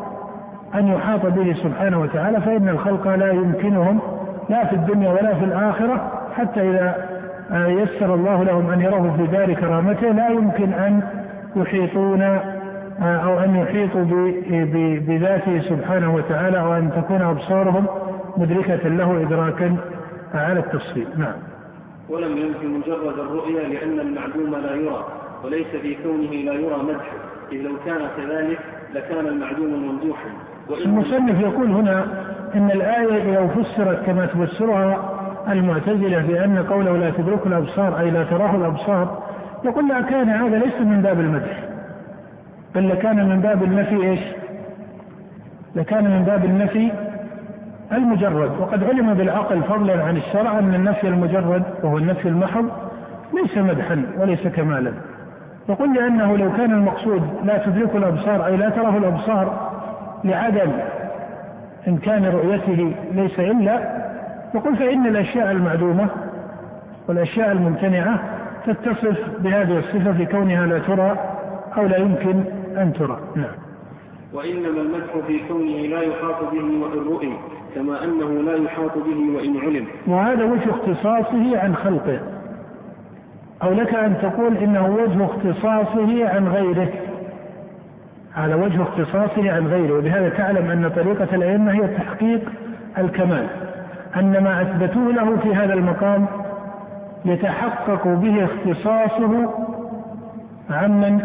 [0.75, 4.01] أن يحاط به سبحانه وتعالى فإن الخلق لا يمكنهم
[4.49, 7.09] لا في الدنيا ولا في الآخرة حتى إذا
[7.53, 11.03] يسر الله لهم أن يروه في دار كرامته لا يمكن أن
[11.57, 12.23] يحيطون
[13.03, 14.05] أو أن يحيطوا
[15.07, 17.87] بذاته سبحانه وتعالى وأن تكون أبصارهم
[18.37, 19.77] مدركة له إدراكا
[20.35, 21.07] على التفصيل.
[21.17, 21.35] نعم.
[22.09, 25.07] ولم ينفي مجرد الرؤيا لأن المعدوم لا يرى
[25.45, 27.17] وليس في كونه لا يرى مدحه
[27.53, 28.59] إذ لو كان كذلك
[28.95, 30.29] لكان المعدوم ممدوحا.
[30.71, 32.05] المصنف يقول هنا
[32.55, 35.13] إن الآية لو فسرت كما تفسرها
[35.49, 39.23] المعتزلة بأن قوله لا تدرك الأبصار أي لا تراه الأبصار
[39.65, 41.65] يقول لا كان هذا ليس من باب المدح.
[42.75, 44.21] بل لكان من باب النفي إيش؟
[45.77, 46.93] لكان من باب النفي
[47.93, 48.51] المجرد.
[48.61, 52.69] وقد علم بالعقل فضلا عن الشرع أن النفي المجرد وهو النفي المحض
[53.35, 54.93] ليس مدحا وليس كمالا.
[55.69, 59.72] يقول لأنه لو كان المقصود لا تدرك الأبصار أي لا تراه الأبصار
[60.25, 60.73] لعدم
[61.89, 64.03] إمكان رؤيته ليس إلا
[64.55, 66.09] يقول فإن الأشياء المعدومة
[67.09, 68.21] والأشياء الممتنعة
[68.67, 71.19] تتصف بهذه الصفة في كونها لا ترى
[71.77, 72.45] أو لا يمكن
[72.77, 73.19] أن ترى.
[73.37, 73.55] نعم.
[74.33, 77.33] وإنما المدح في كونه لا يحاط به وإن رؤي
[77.75, 79.87] كما أنه لا يحاط به وإن علم.
[80.07, 82.21] وهذا وجه اختصاصه عن خلقه.
[83.63, 86.89] أو لك أن تقول إنه وجه اختصاصه عن غيره.
[88.37, 92.41] على وجه اختصاصه عن غيره وبهذا تعلم أن طريقة الأئمة هي تحقيق
[92.99, 93.47] الكمال
[94.17, 96.27] أن ما أثبتوه له في هذا المقام
[97.25, 99.51] يتحقق به اختصاصه
[100.71, 101.21] عمن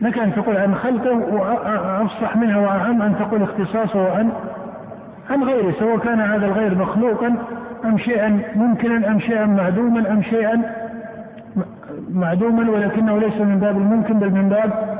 [0.00, 4.30] لك أن تقول عن خلقه وأفصح منها وأعم أن تقول اختصاصه عن
[5.30, 7.34] عن غيره سواء كان هذا الغير مخلوقا
[7.84, 10.62] أم شيئا ممكنا أم شيئا معدوما أم شيئا
[12.10, 14.97] معدوما ولكنه ليس من باب الممكن بل من باب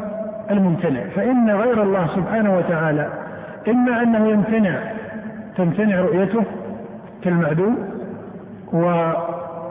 [0.50, 1.00] الممتنع.
[1.16, 3.08] فإن غير الله سبحانه وتعالى
[3.68, 4.78] إما أنه يمتنع
[5.56, 6.44] تمتنع رؤيته
[7.24, 7.88] كالمعدوم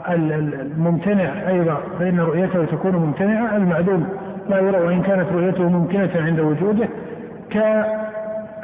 [0.08, 4.08] والممتنع أيضا فإن رؤيته تكون ممتنعة المعدوم
[4.48, 6.88] لا يرى وإن كانت رؤيته ممكنة عند وجوده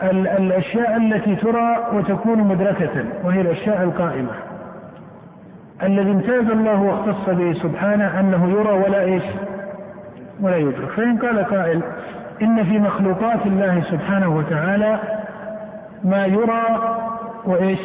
[0.01, 4.31] كالأشياء التي ترى وتكون مدركة وهي الأشياء القائمة.
[5.83, 9.23] الذي امتاز الله واختص به سبحانه أنه يرى ولا إيش؟
[10.41, 10.89] ولا يدرك.
[10.89, 11.81] فإن قال قائل
[12.43, 14.99] إن في مخلوقات الله سبحانه وتعالى
[16.05, 16.97] ما يرى
[17.45, 17.81] وإيش؟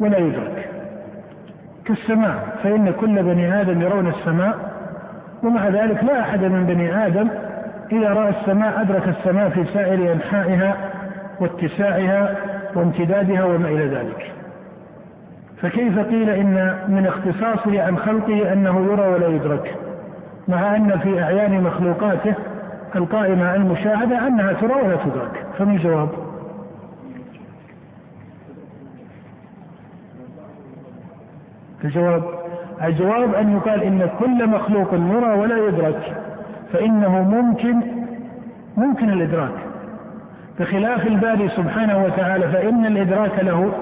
[0.00, 0.68] ولا يدرك.
[1.84, 2.58] كالسماء.
[2.62, 4.54] فإن كل بني آدم يرون السماء
[5.42, 7.28] ومع ذلك لا أحد من بني آدم
[7.92, 10.76] إذا رأى السماء أدرك السماء في سائر أنحائها
[11.40, 12.36] واتساعها
[12.74, 14.32] وامتدادها وما إلى ذلك.
[15.62, 19.74] فكيف قيل إن من اختصاصه عن خلقه أنه يرى ولا يدرك؟
[20.48, 22.34] مع أن في أعيان مخلوقاته
[22.96, 25.46] القائمة المشاهدة أنها ترى ولا تدرك.
[25.58, 26.08] فما الجواب؟
[31.84, 32.22] الجواب؟
[32.84, 36.16] الجواب أن يقال إن كل مخلوق يرى ولا يدرك
[36.72, 37.80] فإنه ممكن
[38.76, 39.54] ممكن الإدراك.
[40.60, 43.72] بخلاف الباري سبحانه وتعالى فإن الإدراك له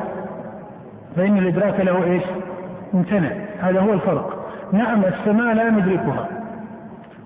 [1.17, 2.23] فإن الإدراك له إيش؟
[2.93, 4.47] ممتنع هذا هو الفرق.
[4.73, 6.42] نعم السماء لا ندركها.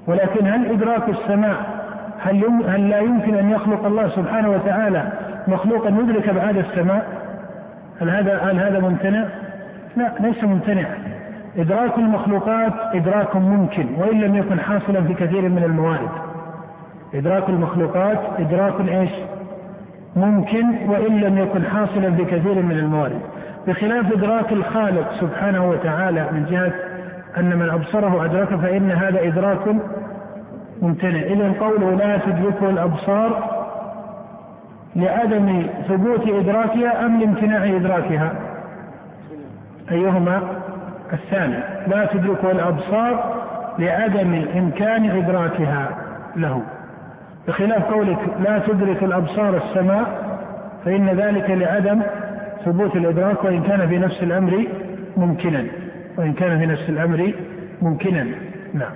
[0.06, 1.56] ولكن هل إدراك السماء
[2.20, 5.12] هل, يم هل لا يمكن أن يخلق الله سبحانه وتعالى
[5.48, 7.06] مخلوقا يدرك أبعاد السماء
[8.00, 9.24] هل هذا هل هذا ممتنع؟
[9.96, 10.84] لا ليس ممتنع
[11.56, 16.10] إدراك المخلوقات إدراك ممكن وإن لم يكن حاصلا في كثير من الموارد
[17.14, 19.10] إدراك المخلوقات إدراك إيش؟
[20.16, 23.20] ممكن وإن لم يكن حاصلا في كثير من الموارد
[23.66, 26.72] بخلاف إدراك الخالق سبحانه وتعالى من جهة
[27.38, 29.76] أن من أبصره أدركه فإن هذا إدراك
[30.82, 31.20] ممتنع.
[31.20, 33.56] إذا قوله لا تدركه الأبصار
[34.96, 38.32] لعدم ثبوت إدراكها أم لامتناع إدراكها.
[39.92, 40.42] أيهما؟
[41.12, 43.34] الثاني لا تدركه الأبصار
[43.78, 45.88] لعدم إمكان إدراكها
[46.36, 46.62] له.
[47.48, 50.26] بخلاف قولك لا تدرك الأبصار السماء
[50.84, 52.02] فإن ذلك لعدم
[52.64, 54.66] ثبوت الإدراك وإن كان في نفس الأمر
[55.16, 55.64] ممكنا.
[56.18, 57.32] وإن كان في نفس الأمر
[57.82, 58.24] ممكنا.
[58.74, 58.92] نعم.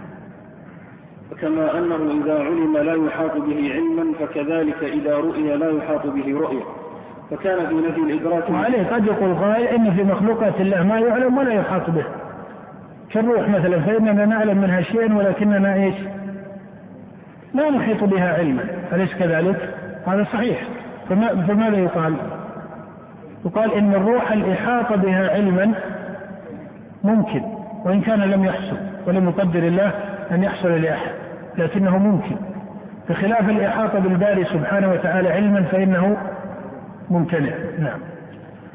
[1.41, 6.63] كما أنه إذا علم لا يحاط به علما فكذلك إذا رؤي لا يحاط به رؤية.
[7.31, 11.53] فكان في نفي الإدراك وعليه قد يقول قائل إن في مخلوقات الله ما يعلم ولا
[11.53, 12.05] يحاط به.
[13.11, 15.95] كالروح مثلا فإننا نعلم منها شيئا ولكننا إيش؟
[17.55, 18.65] لا نحيط بها علما.
[18.93, 19.75] أليس كذلك؟
[20.07, 20.63] هذا صحيح.
[21.09, 22.15] فما فماذا يقال؟
[23.45, 25.75] يقال إن الروح الإحاطة بها علما
[27.05, 27.43] ممكن
[27.85, 29.93] وإن كان لم يحصل ولم يقدر الله
[30.31, 31.13] أن يحصل لأحد
[31.59, 32.37] لكنه ممكن.
[33.09, 36.17] بخلاف الإحاطة بالباري سبحانه وتعالى علما فإنه
[37.11, 37.53] ممتنع.
[37.79, 37.99] نعم.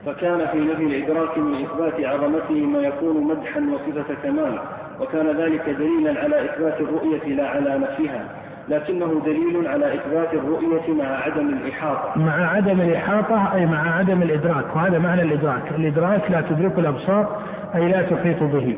[0.06, 4.60] فكان في نفي الإدراك من إثبات عظمته ما يكون مدحا وصفة كمال
[5.02, 8.26] وكان ذلك دليلا على إثبات الرؤية لا على نفسها
[8.70, 12.20] لكنه دليل على إثبات الرؤية مع عدم الإحاطة.
[12.20, 15.72] مع عدم الإحاطة أي مع عدم الإدراك وهذا معنى الإدراك.
[15.78, 17.42] الإدراك لا تدرك الأبصار
[17.76, 18.78] أي لا تحيط به.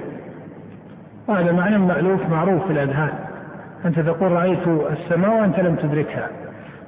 [1.27, 3.13] وهذا معنى مألوف معروف في الأذهان.
[3.85, 6.29] أنت تقول رأيت السماء وأنت لم تدركها.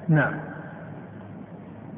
[0.09, 0.31] نعم.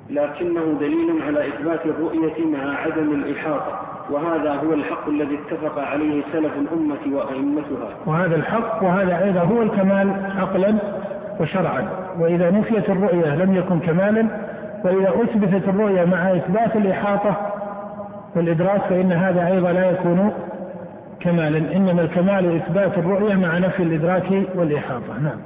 [0.09, 6.53] لكنه دليل على إثبات الرؤية مع عدم الإحاطة وهذا هو الحق الذي اتفق عليه سلف
[6.57, 7.89] الأمة وأئمتها.
[8.05, 10.75] وهذا الحق وهذا أيضا هو الكمال عقلا
[11.39, 11.87] وشرعا.
[12.19, 14.27] وإذا نفيت الرؤية لم يكن كمالا
[14.83, 17.50] وإذا أثبتت الرؤية مع إثبات الإحاطة
[18.35, 20.31] والإدراك فإن هذا أيضا لا يكون
[21.19, 25.19] كمالا إنما الكمال إثبات الرؤية مع نفي الإدراك والإحاطة.
[25.23, 25.37] نعم.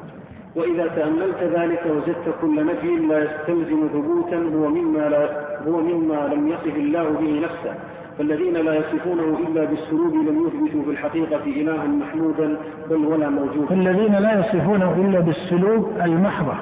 [0.56, 5.30] وإذا تأملت ذلك وجدت كل نفي لا يستلزم ثبوتا هو مما لا
[5.68, 7.74] هو مما لم يصف الله به نفسه.
[8.18, 12.58] فالذين لا يصفونه إلا بالسلوب لم يثبتوا في الحقيقة إلها محمودا
[12.90, 16.54] بل ولا موجودا الذين لا يصفونه إلا بالسلوب المحضة.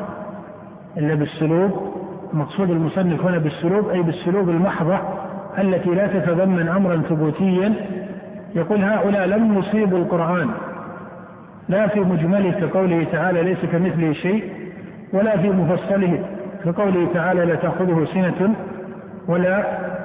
[0.97, 1.71] إلا بالسلوب
[2.33, 4.99] مقصود المصنف هنا بالسلوب أي بالسلوب المحضة.
[5.59, 7.73] التي لا تتضمن أمرا ثبوتيا
[8.55, 10.49] يقول هؤلاء لم يصيبوا القرآن
[11.69, 14.43] لا في مجمله كقوله تعالى ليس كمثله شيء
[15.13, 16.19] ولا في مفصله
[16.65, 18.55] كقوله تعالى لا تأخذه سنة
[19.27, 19.63] ولا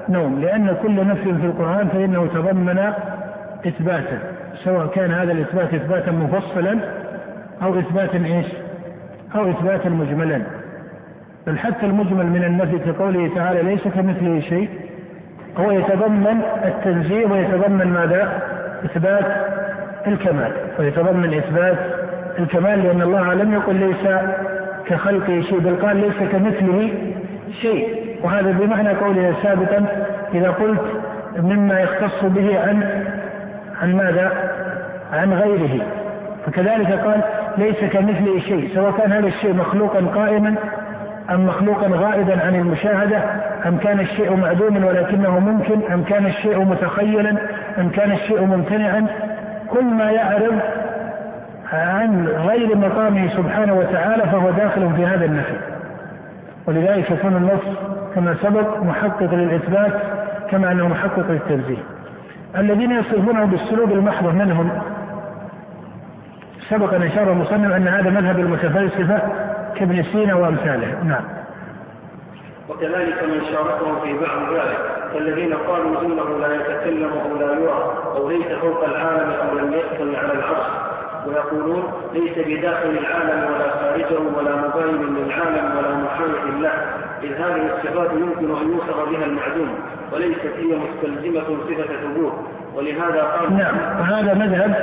[0.09, 2.79] نوم لأن كل نفي في القرآن فإنه تضمن
[3.67, 4.19] إثباتا
[4.65, 6.79] سواء كان هذا الإثبات إثباتا مفصلا
[7.63, 8.47] أو إثباتا إيش؟
[9.35, 10.43] أو إثباتا مجملا
[11.47, 14.69] بل حتى المجمل من النفي كقوله تعالى ليس كمثله شيء
[15.59, 18.43] هو يتضمن التنزيه ويتضمن ماذا؟
[18.85, 19.25] إثبات
[20.07, 21.79] الكمال ويتضمن إثبات
[22.39, 24.09] الكمال لأن الله لم يقل ليس
[24.87, 26.91] كخلقه شيء بل قال ليس كمثله
[27.63, 29.87] شيء وهذا بمعنى قوله سابقا
[30.35, 30.85] إذا قلت
[31.37, 33.05] مما يختص به عن
[33.83, 34.33] عن ماذا؟
[35.13, 35.87] عن غيره
[36.47, 37.21] فكذلك قال
[37.59, 40.55] ليس كمثله شيء سواء كان هذا الشيء مخلوقا قائما
[41.31, 43.23] أم مخلوقا غائبا عن المشاهدة؟
[43.67, 47.37] أم كان الشيء معدوما ولكنه ممكن؟ أم كان الشيء متخيلا؟
[47.79, 49.07] أم كان الشيء ممتنعا؟
[49.71, 50.61] كل ما يعرض
[51.73, 55.57] عن غير مقامه سبحانه وتعالى فهو داخل في هذا النفي
[56.67, 57.79] ولذلك يكون النص
[58.15, 59.93] كما سبق محقق للإثبات
[60.51, 61.83] كما أنه محقق للتنزيه
[62.57, 64.71] الذين يصفونه بالسلوب المحض منهم
[66.69, 69.23] سبق أن أشار المصنف أن هذا مذهب المتفلسفة
[69.77, 71.05] كابن سينا وأمثاله.
[71.05, 71.25] نعم.
[72.69, 74.79] وكذلك من شاركهم في بعض ذلك
[75.13, 80.17] كالذين قالوا إنه لا يتكلم أو لا يرى أو ليس فوق العالم أو لم يأكل
[80.17, 80.67] على العرش
[81.27, 81.83] ويقولون
[82.15, 86.73] ليس بداخل العالم ولا خارجه ولا مباين للعالم ولا محايد له
[87.23, 89.75] إذ هذه الصفات يمكن أن يوصف بها المعدوم
[90.13, 92.33] وليست هي مستلزمة صفة ثبوت
[92.75, 93.77] ولهذا قال نعم.
[94.01, 94.75] وهذا مذهب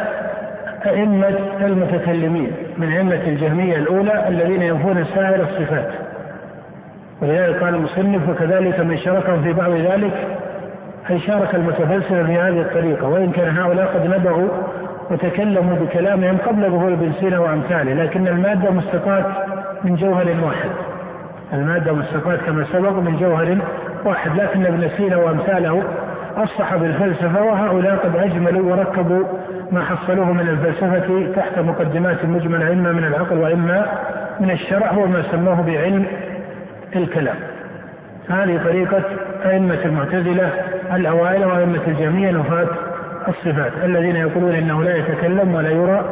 [0.86, 2.54] أئمة المتكلمين.
[2.78, 5.90] من أئمة الجهمية الأولى الذين ينفون سائر الصفات
[7.22, 10.28] ولذلك قال المصنف وكذلك من شاركهم في بعض ذلك
[11.10, 14.50] أي شارك المتفلسفة في هذه الطريقة وإن كان هؤلاء قد نبغوا
[15.12, 19.26] وتكلموا بكلامهم قبل ظهور ابن سينا وأمثاله لكن المادة مستقاة
[19.84, 20.70] من جوهر واحد.
[21.54, 23.58] المادة مستقاة كما سبق من جوهر
[24.06, 25.84] واحد لكن ابن سينا وأمثاله
[26.36, 29.24] أصح بالفلسفة وهؤلاء قد أجملوا وركبوا
[29.72, 33.86] ما حصلوه من الفلسفة تحت مقدمات مجملة إما من العقل وإما
[34.40, 36.06] من الشرع وما سموه بعلم
[36.96, 37.36] الكلام.
[38.30, 39.04] هذه طريقة
[39.46, 40.50] أئمة المعتزلة
[40.94, 42.68] الأوائل وأئمة الجميع نفاة
[43.28, 46.06] الصفات الذين يقولون إنه لا يتكلم ولا يرى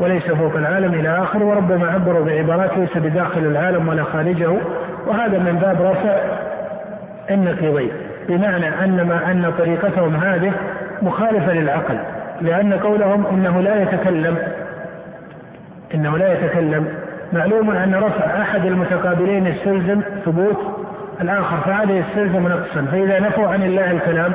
[0.00, 4.50] وليس فوق العالم إلى آخر وربما عبروا بعبارات ليس بداخل العالم ولا خارجه.
[5.06, 6.16] وهذا من باب رفع
[7.30, 7.90] النقيضين.
[8.28, 10.52] بمعنى أن ما أن طريقتهم هذه
[11.02, 11.98] مخالفة للعقل
[12.40, 14.36] لأن قولهم إنه لا يتكلم.
[15.94, 16.88] إنه لا يتكلم.
[17.32, 20.58] معلوم أن رفع أحد المتقابلين يستلزم ثبوت
[21.20, 22.82] الآخر فهذا يستلزم نقصا.
[22.92, 24.32] فإذا نفوا عن الله الكلام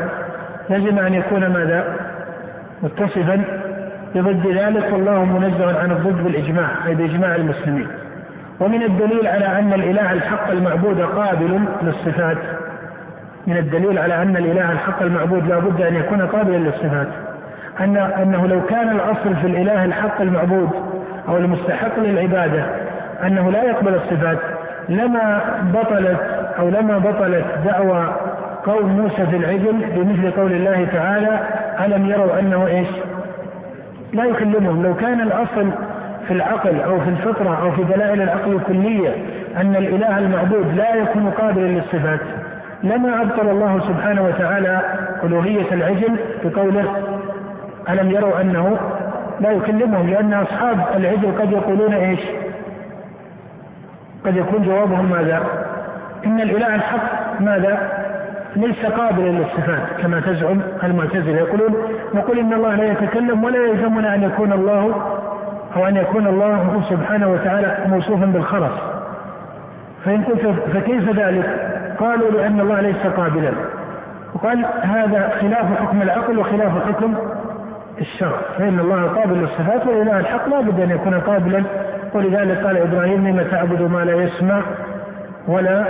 [0.69, 1.95] لزم أن يكون ماذا؟
[2.83, 3.41] متصفا
[4.15, 4.93] بضد ذلك.
[4.93, 7.87] والله منزه عن الضد بالإجماع أي بإجماع المسلمين.
[8.59, 12.37] ومن الدليل على أن الإله الحق المعبود قابل للصفات.
[13.47, 17.07] من الدليل على أن الإله الحق المعبود لا بد أن يكون قابلا للصفات.
[17.79, 20.69] أن أنه لو كان الأصل في الإله الحق المعبود
[21.27, 22.65] أو المستحق للعبادة
[23.23, 24.37] أنه لا يقبل الصفات
[24.89, 25.41] لما
[25.73, 26.19] بطلت
[26.59, 28.15] أو لما بطلت دعوى
[28.65, 31.39] قول موسى في العجل بمثل قول الله تعالى
[31.85, 32.87] ألم يروا أنه إيش؟
[34.13, 34.83] لا يكلمهم.
[34.83, 35.69] لو كان الأصل
[36.27, 39.09] في العقل أو في الفطرة أو في دلائل العقل الكلية
[39.57, 42.19] أن الإله المعبود لا يكون قابلا للصفات
[42.83, 44.81] لما أبطل الله سبحانه وتعالى
[45.23, 46.85] ألوهية العجل بقوله
[47.89, 48.77] ألم يروا أنه
[49.39, 52.19] لا يكلمهم لأن أصحاب العجل قد يقولون إيش؟
[54.25, 55.43] قد يكون جوابهم ماذا؟
[56.25, 57.01] إن الإله الحق
[57.39, 57.77] ماذا؟
[58.55, 61.75] ليس قابلا للصفات كما تزعم المعتزلة يقولون
[62.13, 64.95] نقول إن الله لا يتكلم ولا يلزمنا أن يكون الله
[65.75, 68.81] أو أن يكون الله سبحانه وتعالى موصوفا بالخرس.
[70.05, 73.51] فإن قلت فكيف ذلك؟ قالوا لأن الله ليس قابلا.
[74.33, 77.15] وقال هذا خلاف حكم العقل وخلاف حكم
[78.01, 78.37] الشرع.
[78.57, 81.63] فإن الله قابل للصفات والإله الحق لا بد أن يكون قابلا.
[82.13, 84.61] ولذلك قال إبراهيم لما تعبد ما لا يسمع
[85.47, 85.85] ولا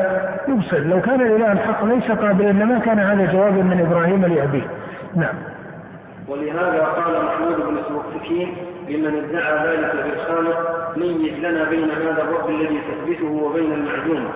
[0.47, 0.77] يبصر.
[0.77, 4.67] لو كان الإله الحق ليس قابلا لما كان هذا جوابا من إبراهيم لأبيه.
[5.15, 5.35] نعم.
[6.27, 8.55] ولهذا قال محمود بن سوكسكين
[8.89, 14.27] لمن ادعى ذلك بالخالق ميز لنا بين هذا الرب الذي تثبته وبين المعدوم.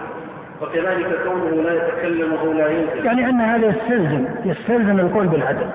[0.61, 3.05] وكذلك كونه لا يتكلم أو لا ينكر.
[3.05, 5.67] يعني أن هذا يستلزم يستلزم القول بالعدم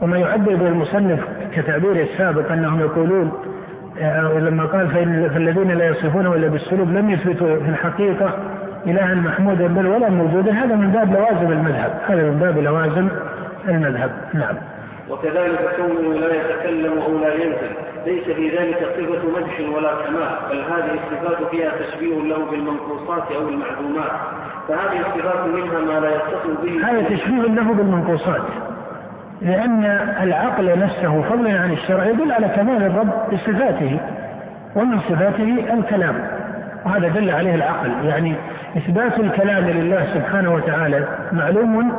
[0.00, 1.20] وما يعبر به المصنف
[1.54, 3.32] كتعبيره السابق أنهم يقولون
[4.00, 4.88] آه، لما قال
[5.34, 8.38] فالذين لا يصفونه إلا بالسلوب لم يثبتوا في الحقيقة
[8.86, 11.92] إلها محمودا بل ولا موجودا هذا من باب لوازم المذهب.
[12.08, 13.08] هذا من باب لوازم
[13.68, 14.10] المذهب.
[14.34, 14.56] نعم.
[15.12, 17.70] وكذلك كونه لا يتكلم أو لا ينزل.
[18.06, 23.48] ليس في ذلك صفة مدح ولا كمال بل هذه الصفات فيها تشبيه له بالمنقوصات أو
[23.48, 24.10] المعدومات.
[24.68, 26.90] فهذه الصفات منها ما لا يتصل به.
[26.90, 28.42] هذا تشبيه له بالمنقوصات.
[29.42, 29.84] لأن
[30.22, 34.00] العقل نفسه فضلا عن الشرع يدل على كمال الرب بصفاته
[34.76, 36.14] ومن صفاته الكلام.
[36.86, 37.90] وهذا دل عليه العقل.
[38.04, 38.34] يعني
[38.76, 41.92] إثبات الكلام لله سبحانه وتعالى معلوم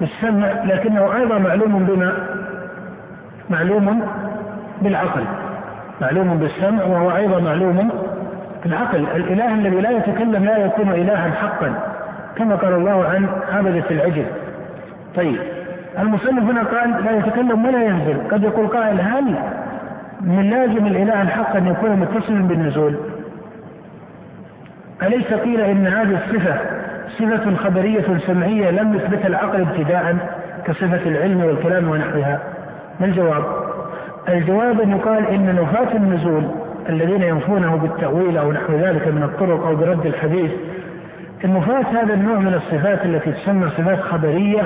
[0.00, 2.12] بالسمع لكنه أيضا معلوم بما
[3.50, 4.02] معلوم
[4.82, 5.24] بالعقل
[6.00, 7.90] معلوم بالسمع وهو أيضا معلوم
[8.64, 9.06] بالعقل.
[9.16, 11.74] الإله الذي لا يتكلم لا يكون إلها حقا
[12.36, 14.24] كما قال الله عن عبدة العجل.
[15.16, 15.38] طيب
[15.98, 18.16] المصنف هنا قال لا يتكلم ولا ينزل.
[18.30, 19.34] قد يقول قائل هل
[20.20, 22.96] من لازم الإله الحق أن يكون متصلا بالنزول؟
[25.02, 26.54] أليس قيل إن هذه الصفة
[27.08, 30.16] صفة خبرية سمعية لم يثبتها العقل ابتداء
[30.66, 32.40] كصفة العلم والكلام ونحوها؟
[33.00, 33.44] ما الجواب؟
[34.28, 36.44] الجواب أن يقال إن نفاة النزول
[36.88, 40.50] الذين ينفونه بالتأويل أو نحو ذلك من الطرق أو برد الحديث
[41.44, 44.62] النفاة هذا النوع من الصفات التي تسمى صفات خبرية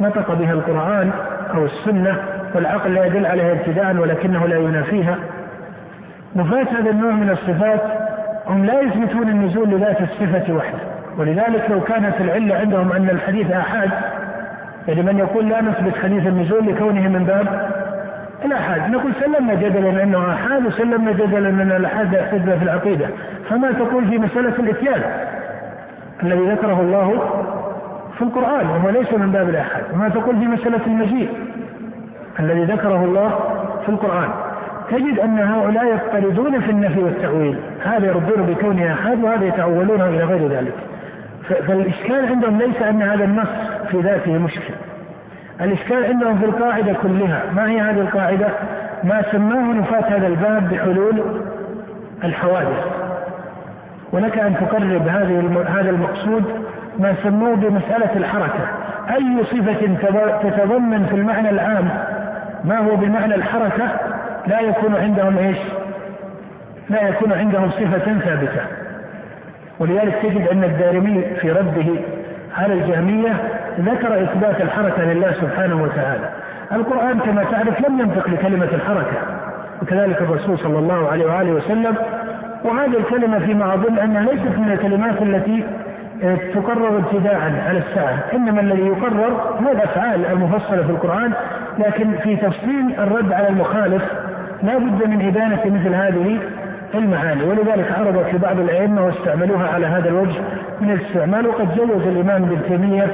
[0.00, 1.10] نطق بها القرآن
[1.54, 2.16] أو السنة
[2.54, 5.16] والعقل لا يدل عليها ابتداء ولكنه لا ينافيها
[6.36, 7.80] نفاة هذا النوع من الصفات
[8.46, 10.78] هم لا يثبتون النزول لذات الصفة وحده
[11.18, 13.90] ولذلك لو كانت العلة عندهم أن الحديث آحاد
[14.88, 17.70] يعني من يقول لا نثبت حديث النزول لكونه من باب
[18.44, 18.90] الآحاد.
[18.90, 23.06] نقول سلمنا جدلا أنه آحاد وسلمنا جدلا أن الآحاد يحتج في العقيدة.
[23.50, 25.02] فما تقول في مسألة الإتيان
[26.22, 27.20] الذي ذكره الله
[28.18, 29.82] في القرآن وهو ليس من باب الآحاد.
[29.94, 31.28] وما تقول في مسألة المجيء
[32.40, 33.38] الذي ذكره الله
[33.82, 34.28] في القرآن.
[34.90, 37.58] تجد أن هؤلاء يضطردون في النفي والتأويل.
[37.84, 40.74] هذا يردون بكونه أحد وهذا يتأولونه إلى غير ذلك.
[41.54, 43.48] فالإشكال عندهم ليس أن هذا النص
[43.90, 44.74] في ذاته مشكل.
[45.60, 47.42] الإشكال عندهم في القاعدة كلها.
[47.56, 48.46] ما هي هذه القاعدة؟
[49.04, 51.22] ما سماه نفاة هذا الباب بحلول
[52.24, 52.86] الحوادث.
[54.12, 56.44] ولك أن تقرب هذه هذا المقصود
[56.98, 58.68] ما سموه بمسألة الحركة.
[59.10, 59.96] أي صفة
[60.42, 61.88] تتضمن في المعنى العام
[62.64, 63.88] ما هو بمعنى الحركة
[64.46, 65.58] لا يكون عندهم إيش؟
[66.90, 68.79] لا يكون عندهم صفة ثابتة.
[69.80, 72.00] ولذلك تجد أن الدارمي في رده
[72.58, 73.32] على الجهمية
[73.80, 76.28] ذكر إثبات الحركة لله سبحانه وتعالى.
[76.72, 79.16] القرآن كما تعرف لم ينطق لكلمة الحركة
[79.82, 81.94] وكذلك الرسول صلى الله عليه وآله وسلم
[82.64, 85.64] وهذه الكلمة فيما أظن أنها ليست من الكلمات التي
[86.54, 87.34] تقرر ابتداء
[87.68, 88.18] على الساعة.
[88.34, 91.32] إنما الذي يقرر هو الأفعال المفصلة في القرآن
[91.78, 94.02] لكن في تفصيل الرد على المخالف
[94.62, 96.38] لا بد من إبانة مثل هذه
[96.94, 100.40] المعاني ولذلك عرضت في بعض الأئمة واستعملوها على هذا الوجه
[100.80, 103.06] من الاستعمال وقد جوز الإمام ابن تيمية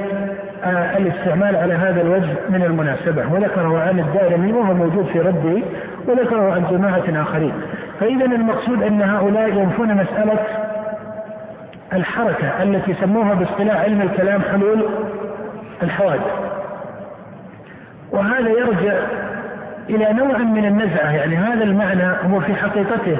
[0.63, 3.33] آه الاستعمال على هذا الوجه من المناسبة.
[3.33, 5.61] وذكره عن الدارمي وهو موجود في رده
[6.07, 7.53] وذكره عن جماعة آخرين.
[7.99, 10.39] فإذا المقصود أن هؤلاء ينفون مسألة
[11.93, 14.85] الحركة التي سموها باصطلاح علم الكلام حلول
[15.83, 16.47] الحوادث.
[18.11, 18.93] وهذا يرجع
[19.89, 23.17] إلى نوع من النزعة يعني هذا المعنى هو في حقيقته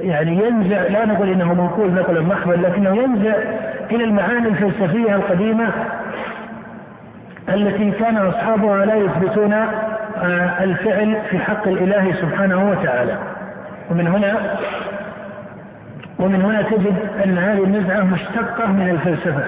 [0.00, 3.34] يعني ينزع لا نقول إنه منقول نقلا محضا لكنه ينزع
[3.90, 5.68] إلى المعاني الفلسفية القديمة
[7.48, 13.18] التي كان أصحابها لا يثبتون آه، الفعل في حق الإله سبحانه وتعالى.
[13.90, 14.58] ومن هنا
[16.18, 19.44] ومن هنا تجد أن هذه النزعة مشتقة من الفلسفة.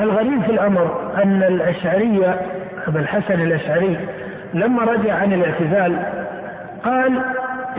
[0.00, 2.40] الغريب في الأمر أن الاشعريه
[2.88, 3.98] ابا الحسن الأشعري
[4.54, 5.96] لما رجع عن الاعتزال
[6.84, 7.20] قال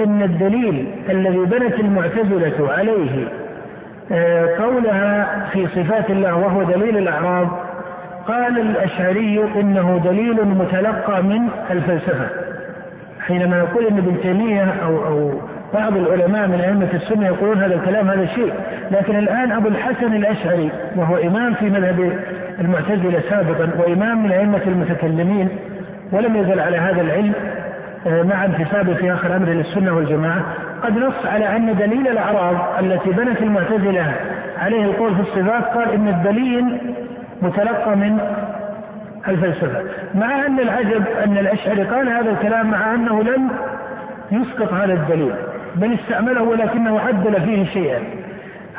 [0.03, 3.27] إن الدليل الذي بنت المعتزلة عليه
[4.11, 7.47] آه، قولها في صفات الله وهو دليل الاعراض
[8.27, 11.41] قال الأشعري إنه دليل متلقى من
[11.71, 12.27] الفلسفة.
[13.19, 15.31] حينما يقول إن ابن تيمية أو أو
[15.73, 18.53] بعض العلماء من أئمة السنة يقولون هذا الكلام هذا شيء.
[18.91, 22.19] لكن الآن أبو الحسن الأشعري وهو إمام في مذهب
[22.59, 25.49] المعتزلة سابقا وإمام من أئمة المتكلمين
[26.11, 27.33] ولم يزل على هذا العلم.
[28.05, 30.43] مع انتسابه في آخر امره للسنة والجماعة.
[30.83, 34.13] قد نص على أن دليل الأعراض التي بنت المعتزلة
[34.57, 36.81] عليه القول في الصفات قال إن الدليل
[37.41, 38.19] متلقى من
[39.27, 39.81] الفلسفة.
[40.15, 43.49] مع أن العجب أن الأشعري قال هذا الكلام مع أنه لم
[44.31, 45.33] يسقط هذا الدليل
[45.75, 47.99] بل استعمله ولكنه عدل فيه شيئا.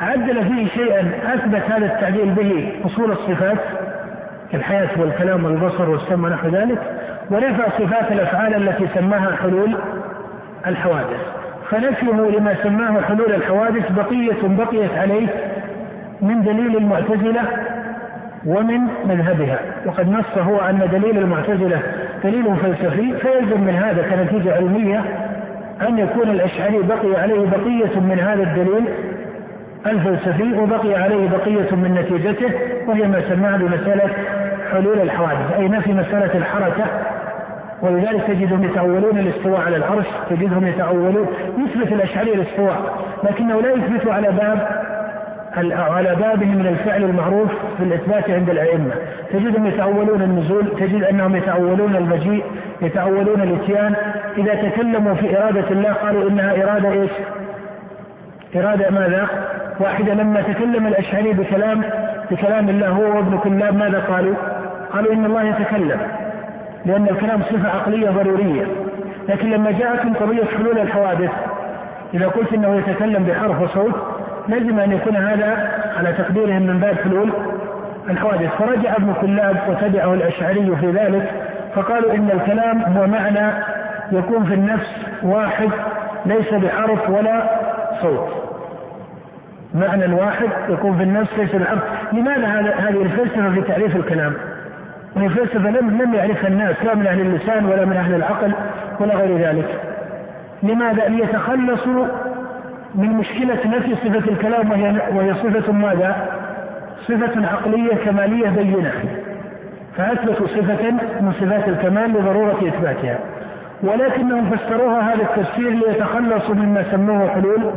[0.01, 3.57] عدل فيه شيئا أثبت هذا التعديل به أصول الصفات
[4.51, 6.81] كالحياه والكلام والبصر والسمع ونحو ذلك.
[7.31, 9.75] ونفى صفات الأفعال التي سماها حلول
[10.67, 11.19] الحوادث.
[11.69, 15.27] فنفيه لما سماه حلول الحوادث بقية بقيت عليه
[16.21, 17.41] من دليل المعتزلة
[18.45, 19.59] ومن مذهبها.
[19.85, 21.79] وقد نص هو أن دليل المعتزلة
[22.23, 25.03] دليل فلسفي فيلزم من هذا كنتيجة علمية
[25.81, 28.85] أن يكون الأشعري بقي عليه بقية من هذا الدليل
[29.85, 32.53] الفلسفي وبقي عليه بقية من نتيجته
[32.87, 34.09] وهي ما سماها بمسألة
[34.71, 36.85] حلول الحوادث أي نفي مسألة الحركة
[37.81, 44.27] ولذلك تجدهم يتأولون الاستواء على العرش تجدهم يتأولون يثبت الأشعري الاستواء لكنه لا يثبت على
[44.31, 44.67] باب
[45.71, 48.91] على بابه من الفعل المعروف في الإثبات عند الأئمة.
[49.33, 52.43] تجدهم يتأولون النزول تجد أنهم يتأولون المجيء
[52.81, 53.95] يتأولون الإتيان.
[54.37, 57.11] إذا تكلموا في إرادة الله قالوا إنها إرادة إيش؟
[58.55, 59.27] إرادة ماذا؟
[59.79, 60.13] واحدة.
[60.13, 61.83] لما تكلم الأشعري بكلام
[62.31, 64.35] بكلام الله هو وابن كلاب ماذا قالوا؟
[64.93, 65.99] قالوا إن الله يتكلم.
[66.85, 68.65] لأن الكلام صفة عقلية ضرورية.
[69.29, 71.31] لكن لما جاءتهم قضية حلول الحوادث
[72.13, 73.95] إذا قلت أنه يتكلم بحرف وصوت
[74.47, 77.31] لازم أن يكون هذا على تقديرهم من باب حلول
[78.09, 78.55] الحوادث.
[78.55, 81.31] فرجع ابن كلاب وتبعه الأشعري في ذلك
[81.75, 83.63] فقالوا إن الكلام هو معنى
[84.11, 85.69] يكون في النفس واحد
[86.25, 87.43] ليس بحرف ولا
[88.01, 88.29] صوت.
[89.75, 91.79] معنى واحد يكون في النفس ليس بحرف.
[92.13, 92.47] لماذا
[92.77, 94.33] هذه الفلسفة في تعريف الكلام؟
[95.17, 98.51] وهي فلسفة لم لم يعرفها الناس لا من أهل اللسان ولا من أهل العقل
[98.99, 99.81] ولا غير ذلك.
[100.63, 102.05] لماذا؟ ليتخلصوا
[102.95, 106.15] من مشكلة نفي صفة الكلام وهي وهي صفة ماذا؟
[107.07, 108.91] صفة عقلية كمالية بينة.
[109.97, 110.91] فأثبتوا صفة
[111.21, 113.19] من صفات الكمال لضرورة إثباتها.
[113.83, 117.71] ولكنهم فسروها هذا التفسير ليتخلصوا مما سموه حلول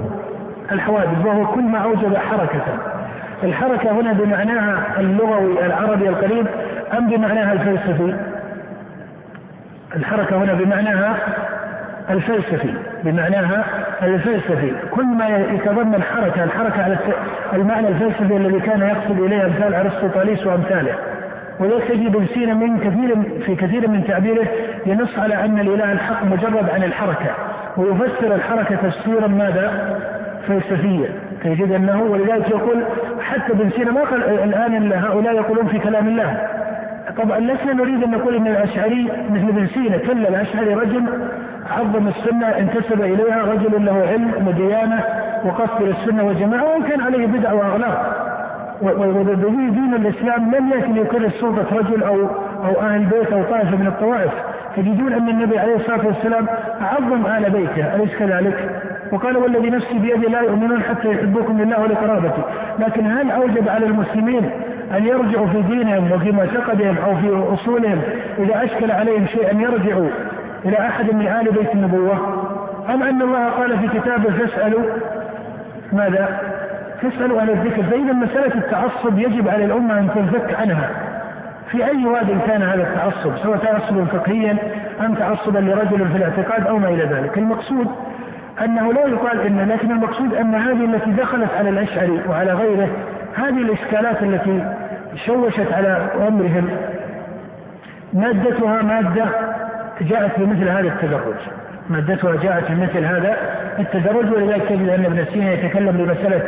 [0.73, 2.63] الحوادث وهو كل ما أوجب حركة.
[3.45, 6.47] الحركة هنا بمعناها اللغوي العربي القريب
[6.99, 8.15] أم بمعناها الفلسفي؟
[9.97, 11.17] الحركة هنا بمعناها
[12.11, 12.75] الفلسفي
[13.05, 13.65] بمعناها
[14.03, 14.73] الفلسفي.
[14.91, 16.97] كل ما يتضمن حركة الحركة على
[17.53, 20.95] المعنى الفلسفي الذي كان يقصد إليه أمثال أرسطو طاليس وأمثاله.
[21.61, 24.47] ولذلك تجد ابن سينا من كثير في كثير من تعبيره
[24.87, 27.31] ينص على أن الإله الحق مجرد عن الحركة
[27.77, 29.99] ويفسر الحركة تفسيرا ماذا؟
[30.49, 31.09] فلسفيا.
[31.45, 32.85] تجد أنه ولذلك يقول
[33.21, 36.47] حتى ابن سينا ما قال الآن هؤلاء يقولون في كلام الله.
[37.17, 41.03] طبعا لسنا نريد أن نقول إن الأشعري مثل ابن سينا كلا الأشعري رجل
[41.71, 45.05] عظم السنة انتسب إليها رجل له علم وديانة
[45.45, 48.27] وقصد السنة والجماعه وإن كان عليه بدع وأغلاق.
[48.83, 52.17] ودين الإسلام لم يكن يكرر سلطه رجل أو
[52.65, 54.33] أو أهل بيت أو طائفة من الطوائف.
[54.77, 56.47] تجدون أن النبي عليه الصلاة والسلام
[56.81, 57.95] عظم آل بيته.
[57.95, 58.71] أليس كذلك؟
[59.13, 62.43] وقال والذي نفسي بيدي لا يؤمنون حتى يحبوكم لله ولقرابته.
[62.79, 64.51] لكن هل أوجب على المسلمين
[64.97, 68.01] أن يرجعوا في دينهم وفي معتقدهم أو في أصولهم
[68.39, 70.09] إذا أشكل عليهم شيء أن يرجعوا
[70.65, 72.47] إلى أحد من آل بيت النبوة؟
[72.95, 74.83] أم أن الله قال في كتابه فاسألوا
[75.93, 76.41] ماذا؟
[77.03, 77.83] فاسألوا أهل الذكر.
[77.83, 80.91] فإذا مسألة التعصب يجب على الأمة أن تنفك عنها.
[81.71, 84.57] في أي واد كان هذا التعصب؟ سواء تعصبا فقهيا
[85.01, 87.39] أم تعصبا لرجل في الاعتقاد أو ما إلى ذلك.
[87.39, 87.87] المقصود
[88.65, 92.89] أنه لا يقال إن لكن المقصود أن هذه التي دخلت على الأشعري وعلى غيره
[93.35, 94.65] هذه الإشكالات التي
[95.27, 96.69] شوشت على أمرهم
[98.13, 99.25] مادتها مادة
[100.01, 101.37] جاءت بمثل هذا التدرج
[101.91, 103.37] مادتها جاءت بمثل هذا
[103.79, 106.43] التدرج ولذلك تجد أن ابن سينا يتكلم بمسألة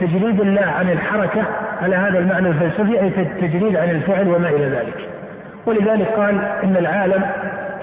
[0.00, 1.42] تجريد الله عن الحركة
[1.82, 5.08] على هذا المعنى الفلسفي أي التجريد عن الفعل وما إلى ذلك.
[5.66, 7.22] ولذلك قال إن العالم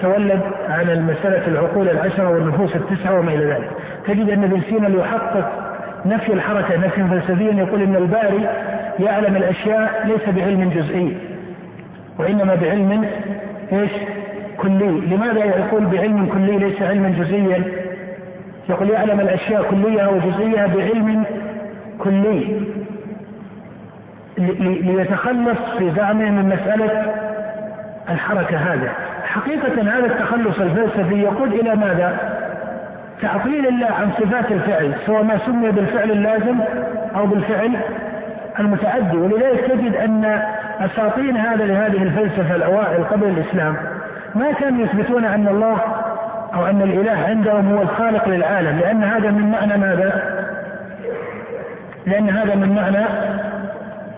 [0.02, 3.70] تولد عن المسألة العقول العشرة والنفوس التسعة وما إلى ذلك.
[4.06, 5.66] تجد أن ابن سينا يحقق
[6.06, 8.48] نفي الحركة نفيا فلسفيا يقول أن الباري
[9.00, 11.16] يعلم الأشياء ليس بعلم جزئي
[12.18, 13.06] وإنما بعلم
[13.72, 13.90] إيش؟
[14.56, 14.86] كلي.
[14.86, 17.62] لماذا يقول بعلم كلي ليس علما جزئيا؟
[18.68, 21.24] يقول يعلم الأشياء كلية وجزئية بعلم
[21.98, 22.60] كلي.
[24.82, 27.12] ليتخلص في زعمه من مسألة
[28.10, 28.92] الحركة هذا
[29.24, 32.18] حقيقة هذا التخلص الفلسفي يقود إلى ماذا؟
[33.22, 36.60] تعطيل الله عن صفات الفعل سواء ما سمي بالفعل اللازم
[37.16, 37.76] أو بالفعل
[38.58, 40.42] المتعدي ولذلك تجد أن
[40.80, 43.76] أساطين هذا لهذه الفلسفة الأوائل قبل الإسلام
[44.34, 45.78] ما كانوا يثبتون أن الله
[46.54, 50.22] أو أن الإله عندهم هو الخالق للعالم لأن هذا من معنى ماذا؟
[52.06, 53.06] لأن هذا من معنى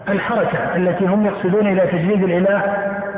[0.08, 2.62] الحركة التي هم يقصدون إلى تجريد الإله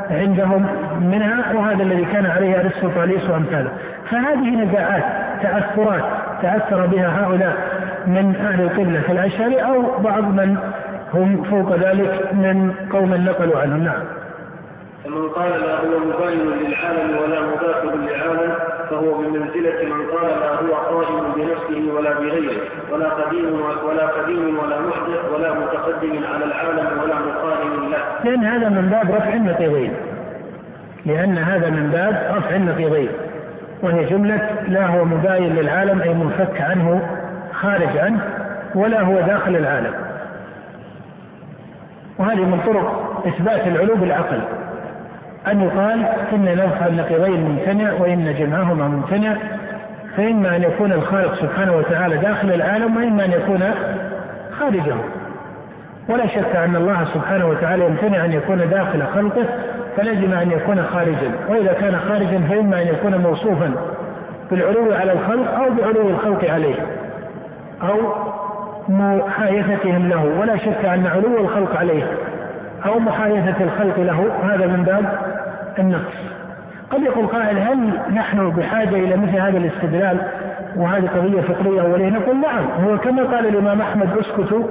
[0.09, 0.67] عندهم
[1.01, 3.71] منها وهذا الذي كان عليه ارسطو وأمثاله
[4.11, 5.03] فهذه نزاعات
[5.41, 6.03] تأثرات
[6.41, 7.55] تأثر بها هؤلاء
[8.07, 10.57] من أهل القبلة كالاشعري أو بعض من
[11.13, 14.03] هم فوق ذلك من قوم نقلوا عنهم نعم
[15.05, 18.53] فمن قال لا هو مباين للعالم ولا مداخل لعالم
[18.89, 24.79] فهو بمنزلة من قال لا هو قائم بنفسه ولا بغيره ولا قديم ولا قديم ولا
[24.79, 27.40] محدث ولا متقدم على العالم ولا له.
[28.25, 29.91] لأن هذا من باب رفع النقيضين.
[31.05, 33.09] لأن هذا من باب رفع النقيضين.
[33.83, 37.01] وهي جملة لا هو مباين للعالم أي منفك عنه
[37.53, 38.19] خارج عنه
[38.75, 39.93] ولا هو داخل العالم
[42.17, 44.39] وهذه من طرق إثبات العلو بالعقل
[45.47, 49.35] أن يقال إن نفع النقيضين ممتنع وإن جمعهما ممتنع
[50.17, 53.59] فإما أن يكون الخالق سبحانه وتعالى داخل العالم وإما أن يكون
[54.59, 54.95] خارجه
[56.09, 59.45] ولا شك أن الله سبحانه وتعالى يمتنع أن يكون داخل خلقه
[59.97, 61.31] فلزم أن يكون خارجا.
[61.49, 63.71] وإذا كان خارجا فإما أن يكون موصوفا
[64.51, 66.75] بالعلو على الخلق أو بعلو الخلق عليه
[67.83, 67.97] أو
[68.89, 70.39] محايثتهم له.
[70.39, 72.03] ولا شك أن علو الخلق عليه
[72.85, 75.05] أو محايثة الخلق له هذا من باب
[75.79, 76.41] النقص.
[76.91, 80.17] قد يقول قائل هل نحن بحاجة إلى مثل هذا الاستدلال
[80.75, 84.63] وهذه قضية فقرية أولية؟ نقول نعم هو كما قال الإمام أحمد اسكتوا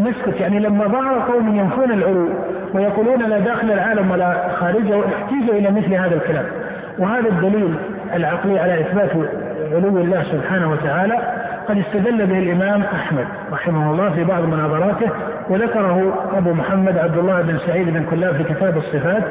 [0.00, 2.28] نسكت يعني لما ظهر قوم ينفون العلو
[2.74, 6.44] ويقولون لا داخل العالم ولا خارجه احتيجوا إلى مثل هذا الكلام.
[6.98, 7.74] وهذا الدليل
[8.14, 9.10] العقلي على إثبات
[9.72, 11.18] علو الله سبحانه وتعالى
[11.68, 15.10] قد استدل به الإمام أحمد رحمه الله في بعض مناظراته
[15.48, 19.22] وذكره أبو محمد عبد الله بن سعيد بن كلاب في كتاب الصفات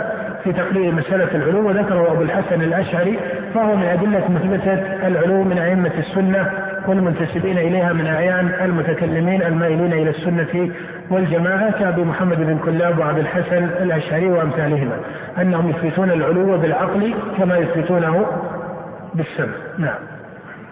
[0.44, 3.20] في تقرير مسألة العلو وذكره أبو الحسن الأشعري
[3.54, 6.52] فهو من أدلة مثبتة العلو من أئمة السنة
[6.88, 10.72] والمنتسبين إليها من أعيان المتكلمين المائلين إلى السنة
[11.10, 15.00] والجماعة كأبي محمد بن كلاب وعبد الحسن الأشعري وأمثالهما.
[15.42, 18.26] أنهم يثبتون العلو بالعقل كما يثبتونه
[19.14, 19.54] بالسمع.
[19.78, 20.00] نعم.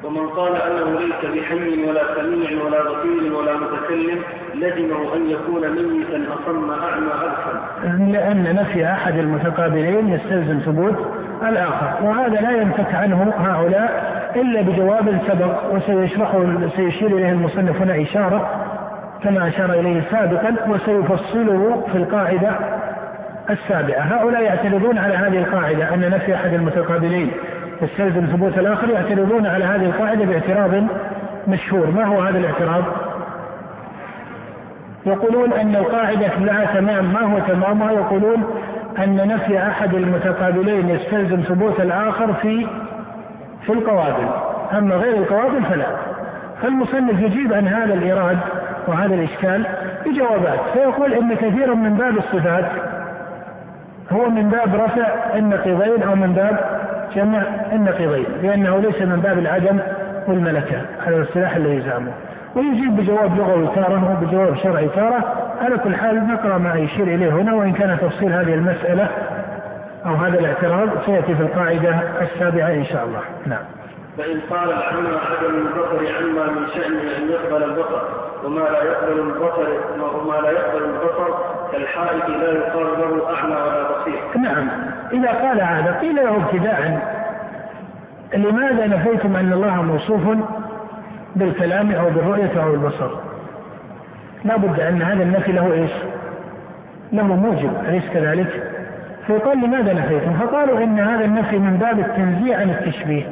[0.03, 4.19] ومن قال أنه ليس بحي ولا سميع ولا بصير ولا متكلم
[4.55, 8.11] لزمه أن يكون ميتا أصم أعمى ابكم.
[8.11, 10.95] لأن نفي أحد المتقابلين يستلزم ثبوت
[11.47, 16.43] الآخر وهذا لا ينفك عنه هؤلاء إلا بجواب سبق وسيشرحه
[16.75, 18.49] سيشير إليه المصنف هنا إشارة
[19.23, 22.51] كما أشار إليه سابقا وسيفصله في القاعدة
[23.49, 27.31] السابعة، هؤلاء يعترضون على هذه القاعدة أن نفي أحد المتقابلين.
[27.81, 30.83] يستلزم ثبوت الآخر يعترضون على هذه القاعدة باعتراض
[31.47, 31.91] مشهور.
[31.91, 32.83] ما هو هذا الاعتراض؟
[35.05, 37.13] يقولون أن القاعدة لها تمام.
[37.13, 38.43] ما هو تمامها يقولون
[39.03, 42.67] أن نفي أحد المتقابلين يستلزم ثبوت الآخر في
[43.65, 44.27] في القوابل
[44.77, 45.85] أما غير القوابل فلا.
[46.61, 48.37] فالمصنف يجيب عن هذا الإيراد
[48.87, 49.65] وهذا الإشكال
[50.05, 50.59] بجوابات.
[50.73, 52.65] فيقول إن كثيرا من باب الصفات
[54.11, 56.79] هو من باب رفع النقيضين أو من باب
[57.15, 59.79] جمع النقيضين لأنه ليس من باب العدم
[60.27, 62.11] والملكة هذا الاصطلاح الذي زعمه.
[62.55, 65.23] ويجيب بجواب لغوي تارة وبجواب شرعي تارة
[65.61, 69.07] على كل حال نقرأ ما يشير إليه هنا وإن كان تفصيل هذه المسألة
[70.05, 73.21] أو هذا الاعتراض سيأتي في القاعدة السابعة إن شاء الله.
[73.45, 73.63] نعم.
[74.17, 78.01] فإن قال العمى عدم البصر عما من شأنه أن يقبل البصر
[78.45, 79.67] وما لا يقبل البصر
[79.99, 81.33] وما لا يقبل البصر
[81.71, 84.19] كالحائط لا يقال له أعمى ولا بصير.
[84.41, 84.69] نعم.
[85.13, 86.99] إذا قال هذا قيل له ابتداء
[88.33, 90.21] لماذا نفيتم أن الله موصوف
[91.35, 93.09] بالكلام أو بالرؤية أو البصر؟
[94.45, 95.91] لا بد أن هذا النفي له إيش؟
[97.11, 98.63] له موجب أليس كذلك؟
[99.27, 103.23] فيقال لماذا نفيتم؟ فقالوا إن هذا النفي من باب التنزيه عن التشبيه.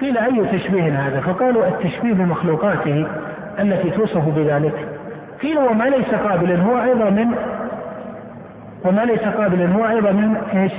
[0.00, 3.06] قيل أي تشبيه هذا؟ فقالوا التشبيه بمخلوقاته
[3.58, 4.88] التي توصف بذلك.
[5.42, 7.34] قيل وما ليس قابلا هو أيضا من
[8.84, 10.72] وما ليس قابلا هو أيضا من إيش؟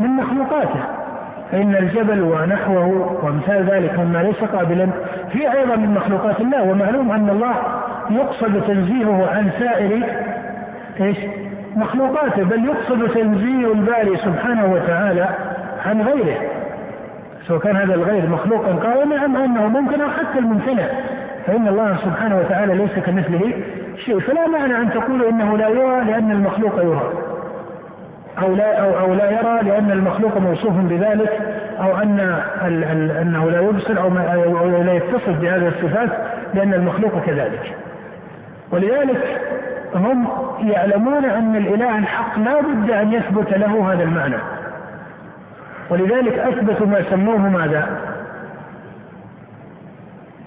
[0.00, 0.99] من مخلوقاته.
[1.52, 4.88] فإن الجبل ونحوه وامثال ذلك مما ليس قابلا
[5.32, 7.54] في أيضا من مخلوقات الله ومعلوم أن الله
[8.10, 10.02] يقصد تنزيهه عن سائر
[11.00, 11.18] إيش؟
[11.76, 15.28] مخلوقاته بل يقصد تنزيه الباري سبحانه وتعالى
[15.86, 16.36] عن غيره.
[17.46, 20.84] سواء كان هذا الغير مخلوقا قائما أم أنه ممكن أو حتى الممتنع
[21.46, 23.52] فإن الله سبحانه وتعالى ليس كمثله
[23.96, 24.20] شيء.
[24.20, 27.29] فلا معنى أن تقول إنه لا يرى لأن المخلوق يرى.
[28.42, 31.40] أو لا أو, أو لا يرى لأن المخلوق موصوف بذلك
[31.80, 34.08] ال ال أنه لا يبصر أو,
[34.58, 36.08] أو لا يتصف بهذه الصفات
[36.54, 37.74] لأن المخلوق كذلك.
[38.70, 39.40] ولذلك
[39.94, 40.28] هم
[40.60, 44.36] يعلمون أن الإله الحق لا بد أن يثبت له هذا المعنى.
[45.90, 47.86] ولذلك أثبتوا ما سموه ماذا؟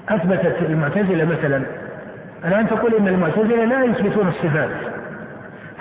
[0.09, 1.61] أثبتت المعتزلة مثلا.
[2.45, 4.69] الآن تقول إن المعتزلة لا يثبتون الصفات.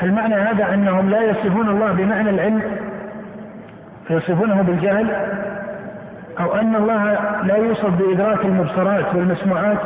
[0.03, 2.63] هل معنى هذا أنهم لا يصفون الله بمعنى العلم
[4.09, 5.07] فيصفونه بالجهل
[6.41, 9.79] أو أن الله لا يوصف بإدراك المبصرات والمسموعات.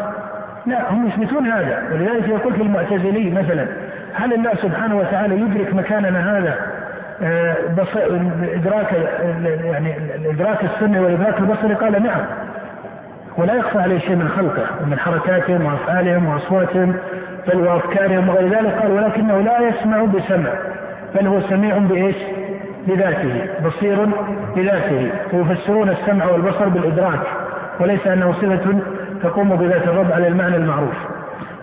[0.66, 1.82] لا هم يثبتون هذا.
[1.92, 3.66] ولذلك يقول في المعتزلي مثلا
[4.14, 6.54] هل الله سبحانه وتعالى يدرك مكاننا هذا؟
[7.22, 7.56] آه،
[8.54, 8.92] إدراك
[9.64, 12.20] يعني الادراك السني والادراك البصري قال نعم.
[13.36, 16.96] ولا يخفى عليه شيء من خلقه ومن حركاتهم وأفعالهم وأصواتهم.
[17.48, 20.50] بل وافكارهم وغير ذلك قال ولكنه لا يسمع بسمع
[21.14, 22.16] بل هو سميع بإيش؟
[22.86, 24.06] بذاته بصير
[24.56, 25.10] بذاته.
[25.32, 27.20] ويفسرون السمع والبصر بالإدراك
[27.80, 28.78] وليس أنه صفة
[29.22, 30.94] تقوم بذات الرب على المعنى المعروف.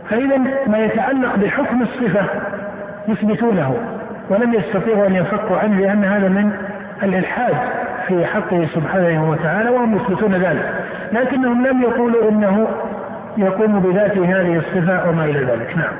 [0.09, 2.25] فإذا ما يتعلق بحكم الصفة
[3.07, 3.75] يثبتونه
[4.29, 6.51] ولم يستطيعوا أن ينفكوا عنه لأن هذا من
[7.03, 7.55] الإلحاد
[8.07, 10.73] في حقه سبحانه وتعالى وهم يثبتون ذلك.
[11.11, 12.67] لكنهم لم يقولوا إنه
[13.37, 15.77] يقوم بذاته هذه الصفة وما إلى ذلك.
[15.77, 15.93] نعم.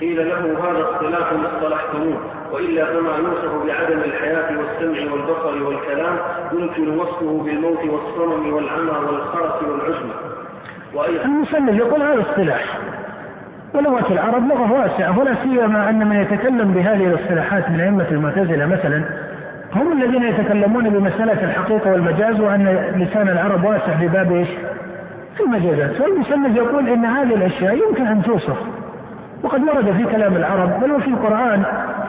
[0.00, 2.20] قيل له هذا اصطلاح اصطلحتموه
[2.52, 6.16] وإلا فما يوصف بعدم الحياة والسمع والبصر والكلام
[6.52, 10.10] يمكن وصفه بالموت والصمم والعمى والخرس والعجم
[11.24, 12.78] المصنف يقول هذا اصطلاح.
[13.74, 19.04] ولغة العرب لغة واسعة ولا سيما أن من يتكلم بهذه الاصطلاحات من أئمة المعتزلة مثلا
[19.74, 22.64] هم الذين يتكلمون بمسألة الحقيقة والمجاز وأن
[22.96, 24.48] لسان العرب واسع في باب إيش؟
[25.40, 28.56] المجازات، والمصنف يقول أن هذه الأشياء يمكن أن توصف.
[29.42, 31.62] وقد ورد في كلام العرب بل وفي القرآن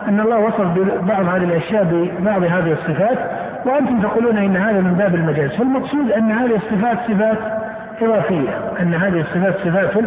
[0.07, 3.17] أن الله وصف ببعض هذه الأشياء ببعض هذه الصفات.
[3.65, 5.49] وأنتم تقولون أن هذا من باب المجاز.
[5.49, 7.37] فالمقصود أن هذه الصفات صفات
[8.01, 8.49] إضافية.
[8.81, 10.03] أن هذه الصفات صفات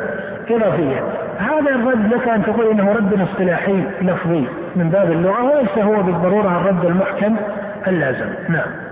[0.51, 1.01] إضافية.
[1.39, 4.47] هذا الرد لك أن تقول إنه رد اصطلاحي لفظي
[4.77, 7.37] من باب اللغة وليس هو بالضرورة الرد المحكم
[7.87, 8.29] اللازم.
[8.49, 8.92] نعم.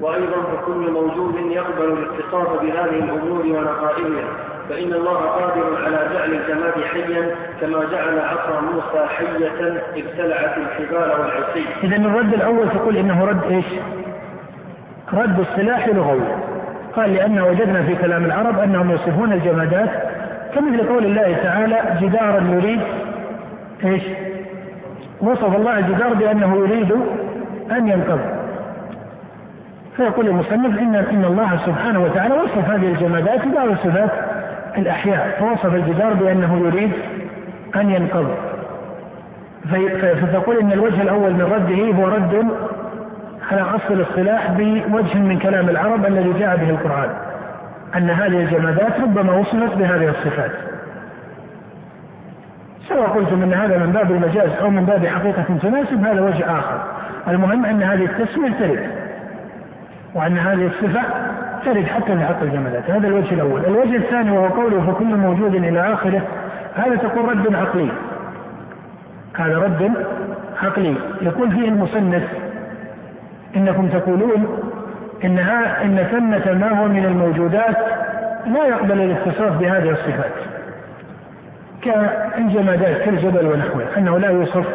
[0.00, 4.28] وأيضا فكل موجود يقبل الاتصاف بهذه الأمور ونقائبها
[4.68, 11.64] فإن الله قادر على جعل الجماد حيا كما جعل عصا موسى حية ابتلعت الحبال والعصي.
[11.84, 13.64] إذا الرد الأول تقول إنه رد إيش؟
[15.12, 16.20] رد اصطلاحي لغوي.
[16.96, 19.90] قال لأن وجدنا في كلام العرب أنهم يصفون الجمادات
[20.54, 22.80] كمثل قول الله تعالى جدارا يريد
[23.84, 24.02] إيش؟
[25.20, 26.92] وصف الله الجدار بأنه يريد
[27.70, 28.37] أن ينقض.
[29.98, 34.10] فيقول المصنف إن إن الله سبحانه وتعالى وصف هذه الجمادات ببعض صفات
[34.78, 36.92] الأحياء فوصف الجدار بأنه يريد
[37.76, 38.34] أن ينقض.
[40.22, 42.46] فتقول إن الوجه الأول من رده هو رد
[43.50, 47.10] على أصل الاصطلاح بوجه من كلام العرب الذي جاء به القرآن
[47.96, 50.50] أن هذه الجمادات ربما وصفت بهذه الصفات.
[52.88, 56.80] سواء قلتم أن هذا من باب المجاز أو من باب حقيقة تناسب هذا وجه آخر.
[57.28, 58.97] المهم أن هذه التسمية ترد.
[60.14, 61.02] وأن هذه الصفة
[61.64, 62.90] ترد حتى في حق الجمادات.
[62.90, 63.64] هذا الوجه الأول.
[63.64, 66.22] الوجه الثاني وهو قوله فكل موجود إلى آخره
[66.74, 67.88] هذا تقول رد عقلي.
[69.34, 69.92] هذا رد
[70.62, 70.94] عقلي.
[71.22, 72.22] يقول فيه المصنف
[73.56, 74.58] إنكم تقولون
[75.24, 77.76] إنها إن ثمة ما هو من الموجودات
[78.46, 80.32] لا يقبل الاتصاف بهذه الصفات.
[81.82, 84.66] كالجمادات كالجبل ونحوه أنه لا يوصف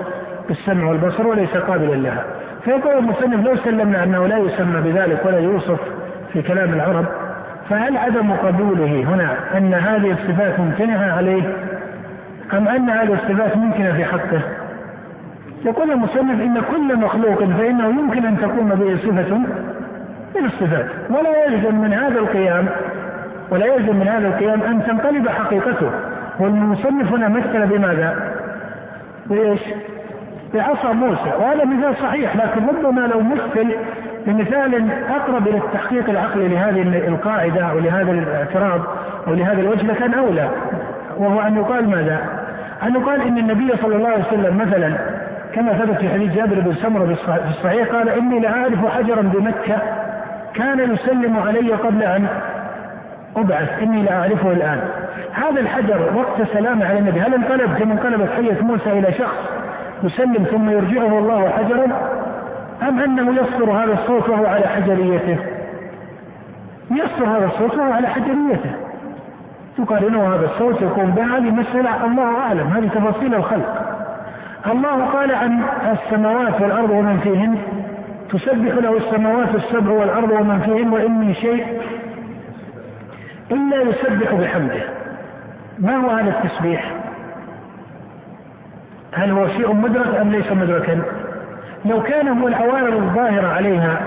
[0.47, 2.23] بالسمع والبصر وليس قابلا لها.
[2.65, 5.79] فيقول المصنف لو سلمنا أنه لا يسمى بذلك ولا يوصف
[6.33, 7.05] في كلام العرب
[7.69, 11.43] فهل عدم قبوله هنا أن هذه الصفات ممتنعة عليه
[12.53, 14.41] أم أن هذه الصفات ممكنة في حقه
[15.65, 19.37] يقول المصنف إن كل مخلوق فإنه يمكن أن تكون به صفة
[20.35, 22.65] من الصفات ولا يلزم من هذا القيام
[23.51, 25.91] ولا يلزم من هذا القيام أن تنقلب حقيقته
[26.39, 28.33] والمصنف هنا مثل بماذا؟
[29.25, 29.61] بإيش؟
[30.53, 33.75] بعصا موسى وهذا مثال صحيح لكن ربما لو مثل
[34.27, 38.81] بمثال أقرب إلى التحقيق العقلي لهذه القاعدة أو لهذا الاعتراض
[39.27, 40.49] أو لهذا الوجه لكان أولى
[41.17, 42.19] وهو أن يقال ماذا؟
[42.83, 44.93] أن يقال إن النبي صلى الله عليه وسلم مثلا
[45.55, 49.77] كما ثبت في حديث جابر بن سمرة في الصحيح قال إني لاعرف حجرا بمكة
[50.53, 52.27] كان يسلم علي قبل أن
[53.37, 54.79] أبعث إني لاعرفه الآن.
[55.33, 59.49] هذا الحجر وقت سلامه على النبي هل انقلب كما انقلبت حية موسى إلى شخص
[60.03, 61.87] يسلم ثم يرجعه الله حجرا؟
[62.81, 65.37] أم أنه يصدر هذا الصوت وهو على حجريته؟
[66.91, 68.71] يصدر هذا الصوت وهو على حجريته.
[69.77, 72.67] تقارنه هذا الصوت يكون به هذه مسألة الله أعلم.
[72.67, 73.97] هذه تفاصيل الخلق.
[74.71, 77.57] الله قال عن السماوات والأرض ومن فيهن.
[78.29, 81.81] تسبح له السماوات السبع والأرض ومن فيهن وإن من شيء
[83.51, 84.81] إلا يسبح بحمده.
[85.79, 87.02] ما هو هذا التسبيح؟
[89.13, 91.01] هل هو شيء مدرك أم ليس مدركا؟
[91.85, 94.01] لو كان هو العوارض الظاهرة عليها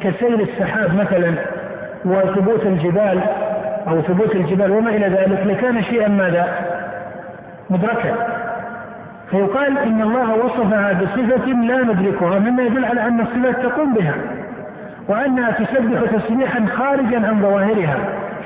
[0.00, 1.34] كسير السحاب مثلا
[2.04, 3.20] وثبوت الجبال
[3.88, 6.46] أو ثبوت الجبال وما إلى ذلك لكان شيئا ماذا؟
[7.70, 8.14] مدركا
[9.30, 14.14] فيقال إن الله وصفها بصفة لا ندركها مما يدل على أن الصفات تقوم بها
[15.08, 17.96] وأنها تسبح تسبيحا خارجا عن ظواهرها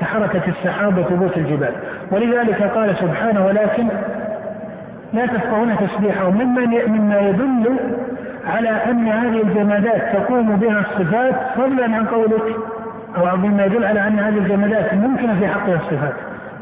[0.01, 1.71] كحركة السحاب وثبوت الجبال
[2.11, 3.87] ولذلك قال سبحانه ولكن
[5.13, 7.79] لا تفقهون تسبيحهم مما مما يدل
[8.47, 12.55] على أن هذه الجمادات تقوم بها الصفات فضلا عن قولك
[13.17, 16.13] أو مما يدل على أن هذه الجمادات ممكنة في حقها الصفات.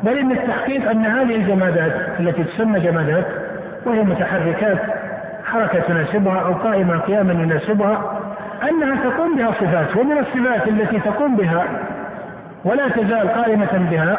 [0.04, 3.26] بل إن التحقيق أن هذه الجمادات التي تسمى جمادات
[3.86, 4.78] وهي متحركات
[5.46, 8.20] حركة تناسبها أو قائمة قياما يناسبها
[8.70, 11.66] أنها تقوم بها صفات ومن الصفات التي تقوم بها
[12.66, 14.18] ولا تزال قائمة بها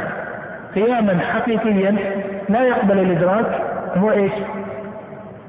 [0.74, 1.96] قياما حقيقيا
[2.48, 4.32] لا يقبل الإدراك هو إيش؟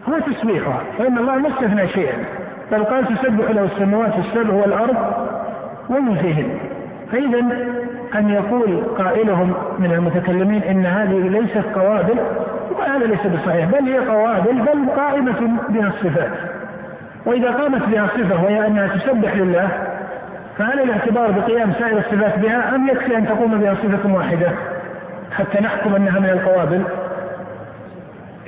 [0.09, 2.17] هو تسبيحها فإن الله ما استثنى شيئا.
[2.71, 4.95] بل قال تسبح له السماوات السبع والأرض
[5.89, 6.57] ومن فيهن
[7.11, 7.39] فإذا
[8.15, 12.15] أن يقول قائلهم من المتكلمين إن هذه ليست قوابل
[12.79, 16.31] وهذا ليس بصحيح بل هي قوابل بل قائمة بها الصفات.
[17.25, 19.69] وإذا قامت بها صفة وهي أنها تسبح لله
[20.57, 24.51] فهل الاعتبار بقيام سائر الصفات بها أم يكفي أن تقوم بها صفة واحدة؟
[25.31, 26.83] حتى نحكم أنها من القوابل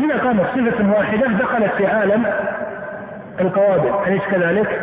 [0.03, 2.25] إذا قامت صفة واحدة دخلت في عالم
[3.41, 4.81] القوابل أليس كذلك؟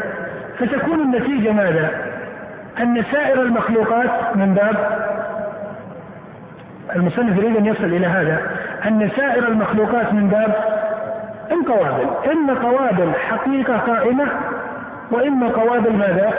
[0.59, 1.91] فتكون النتيجة ماذا؟
[2.81, 4.77] أن سائر المخلوقات من باب
[6.97, 8.41] المصنف يريد أن يصل إلى هذا
[8.87, 10.55] أن سائر المخلوقات من باب
[11.51, 14.27] القوابل إما قوابل حقيقة قائمة
[15.11, 16.33] وإما قوابل ماذا؟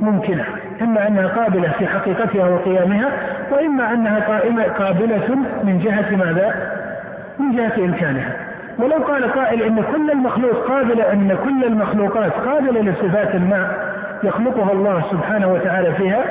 [0.00, 0.44] ممكنة
[0.82, 3.08] إما أنها قابلة في حقيقتها وقيامها
[3.50, 6.54] وإما أنها قائمة قابلة من جهة ماذا؟
[7.38, 8.36] من جهة إمكانها.
[8.78, 13.70] ولو قال قائل إن كل المخلوق قابلة أن كل المخلوقات قابلة لصفات ما
[14.24, 16.24] يخلقها الله سبحانه وتعالى فيها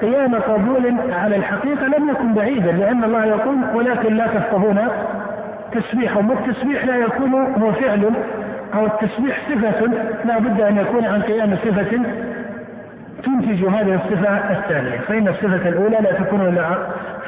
[0.00, 4.88] قيام قبول على الحقيقة لم يكن بعيدا لأن الله يقول ولكن لا تفقهون
[5.72, 8.12] تسبيحهم والتسبيح لا يكون هو فعل
[8.74, 9.86] أو التسبيح صفة
[10.24, 12.00] لا بد أن يكون عن قيام صفة
[13.24, 16.78] تنتج هذه الصفة الثانية فإن الصفة الأولى لا تكون إلا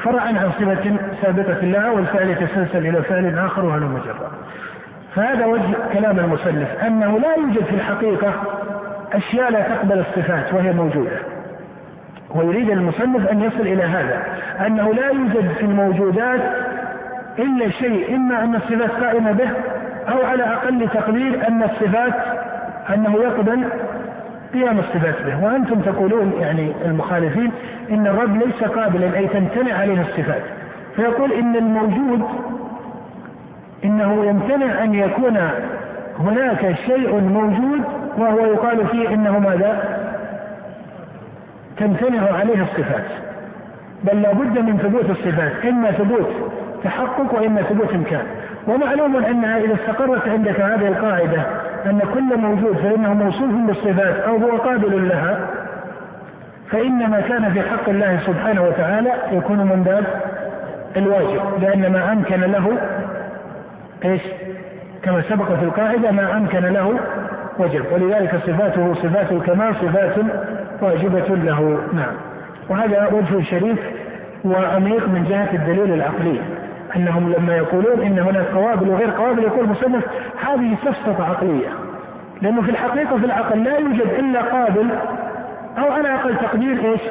[0.03, 4.29] فرعا عن صفة سابقة لها والفعل يتسلسل إلى فعل آخر وهذا مجرد.
[5.15, 8.33] فهذا وجه كلام المصنف أنه لا يوجد في الحقيقة
[9.13, 11.17] أشياء لا تقبل الصفات وهي موجودة.
[12.35, 14.23] ويريد المصنف أن يصل إلى هذا
[14.67, 16.41] أنه لا يوجد في الموجودات
[17.39, 19.49] إلا شيء إما أن الصفات قائمة به
[20.09, 22.13] أو على أقل تقدير أن الصفات
[22.93, 23.63] أنه يقبل
[24.53, 25.45] قيام الصفات به.
[25.45, 27.51] وأنتم تقولون يعني المخالفين
[27.91, 30.41] إن الرب ليس قابلا أي تمتنع عليه الصفات.
[30.95, 32.23] فيقول إن الموجود
[33.83, 35.37] إنه يمتنع أن يكون
[36.19, 37.81] هناك شيء موجود
[38.17, 39.99] وهو يقال فيه إنه ماذا؟
[41.77, 43.05] تمتنع عليه الصفات.
[44.03, 46.29] بل لا بد من ثبوت الصفات إما ثبوت
[46.83, 48.23] تحقق وإما ثبوت إمكان.
[48.67, 51.41] ومعلوم أنها إذا استقرت عندك هذه القاعدة
[51.85, 55.39] أن كل موجود فإنه موصوف بالصفات أو هو قابل لها
[56.71, 60.03] فإن ما كان في حق الله سبحانه وتعالى يكون من باب
[60.97, 62.77] الواجب لأن ما أمكن له
[64.05, 64.21] إيش؟
[65.03, 66.99] كما سبق في القاعدة ما أمكن له
[67.59, 70.15] وجب ولذلك صفاته صفات الكمال صفات
[70.81, 71.79] واجبة له.
[71.93, 72.13] نعم.
[72.69, 73.79] وهذا وجه شريف
[74.45, 76.39] وعميق من جهة الدليل العقلي.
[76.95, 80.03] أنهم لما يقولون إن هناك قوابل وغير قوابل يقول المصنف
[80.47, 81.67] هذه سفسطه عقلية.
[82.41, 84.89] لأنه في الحقيقة في العقل لا يوجد إلا قابل
[85.77, 87.01] أو على أقل تقدير إيش؟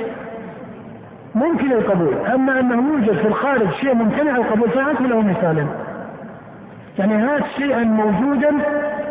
[1.34, 2.14] ممكن القبول.
[2.34, 5.66] أما أنه يوجد في الخارج شيء ممتنع القبول فهات له مثالا.
[6.98, 8.50] يعني هات شيئا موجودا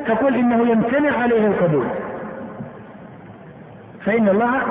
[0.08, 1.86] تقول إنه يمتنع عليه القبول.
[4.06, 4.62] فإن الله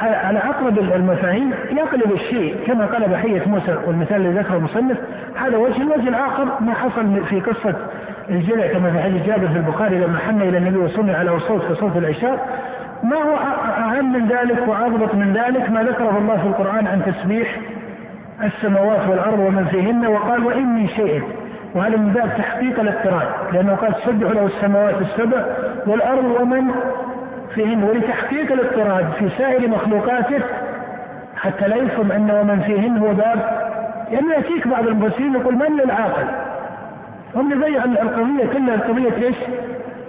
[0.00, 4.98] على أقرب المفاهيم يقلب الشيء كما قلب حية موسى والمثال الذي ذكره المصنف
[5.36, 7.74] هذا وجه الوجه الآخر ما حصل في قصة
[8.30, 11.74] الجلع كما في حديث جابر في البخاري لما حن إلى النبي وصلنا على الصوت في
[11.74, 12.48] صوت العشاء.
[13.02, 13.36] ما هو
[13.84, 17.56] أهم من ذلك وأضبط من ذلك؟ ما ذكره الله في القرآن عن تسبيح
[18.44, 21.22] السماوات والأرض ومن فيهن وقال وإن من شيء.
[21.74, 25.44] وهذا من باب تحقيق الاقتران لأنه قال تسبح له السماوات السبع
[25.86, 26.70] والأرض ومن
[27.58, 30.40] فيهن ولتحقيق الاضطراد في سائر مخلوقاته
[31.36, 33.68] حتى لا يفهم أن ومن فيهن هو باب
[34.10, 36.24] يعني يأتيك بعض المفسرين يقول من للعاقل؟
[37.36, 39.36] هم يبيع القضية كلها القضية إيش؟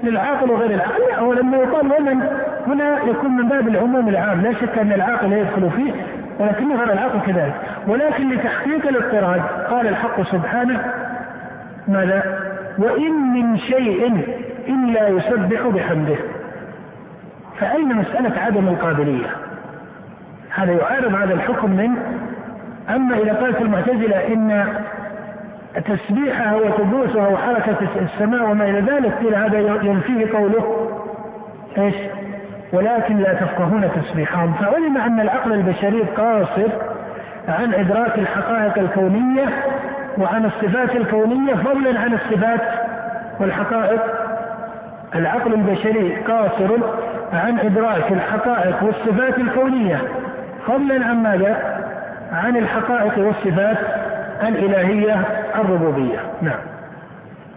[0.03, 1.01] للعاقل وغير العاقل.
[1.09, 2.21] لا هو لما يقال ومن
[2.67, 4.41] هنا يكون من باب العموم العام.
[4.41, 5.91] لا شك أن العاقل يدخل فيه
[6.39, 7.53] ولكن غير العاقل كذلك.
[7.87, 10.93] ولكن لتحقيق الاضطراد قال الحق سبحانه.
[11.87, 12.39] ماذا؟
[12.77, 14.25] وإن من شيء
[14.67, 16.15] إلا يسبح بحمده.
[17.59, 19.27] فأين مسألة عدم القابلية؟
[20.49, 21.95] هذا يعارض هذا الحكم من
[22.89, 24.65] أما إذا قالت المعتزلة إن
[25.85, 30.89] تسبيحها وثبوتها وحركة السماء وما إلى ذلك قيل هذا ينفيه قوله
[31.77, 31.95] إيش؟
[32.73, 36.69] ولكن لا تفقهون تسبيحهم فعلم أن العقل البشري قاصر
[37.47, 39.45] عن إدراك الحقائق الكونية
[40.17, 42.61] وعن الصفات الكونية فضلا عن الصفات
[43.39, 44.01] والحقائق
[45.15, 46.69] العقل البشري قاصر
[47.33, 50.01] عن إدراك الحقائق والصفات الكونية
[50.67, 51.83] فضلا عن ماذا؟
[52.31, 53.77] عن الحقائق والصفات
[54.41, 55.13] الإلهية
[55.55, 56.19] الربوبية.
[56.41, 56.59] نعم.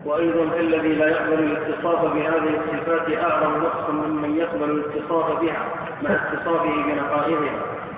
[0.05, 5.65] وأيضا الذي لا يقبل الاتصاف بهذه الصفات أعظم نقصا ممن يقبل الاتصاف بها
[6.03, 7.53] مع اتصافه بنقائضها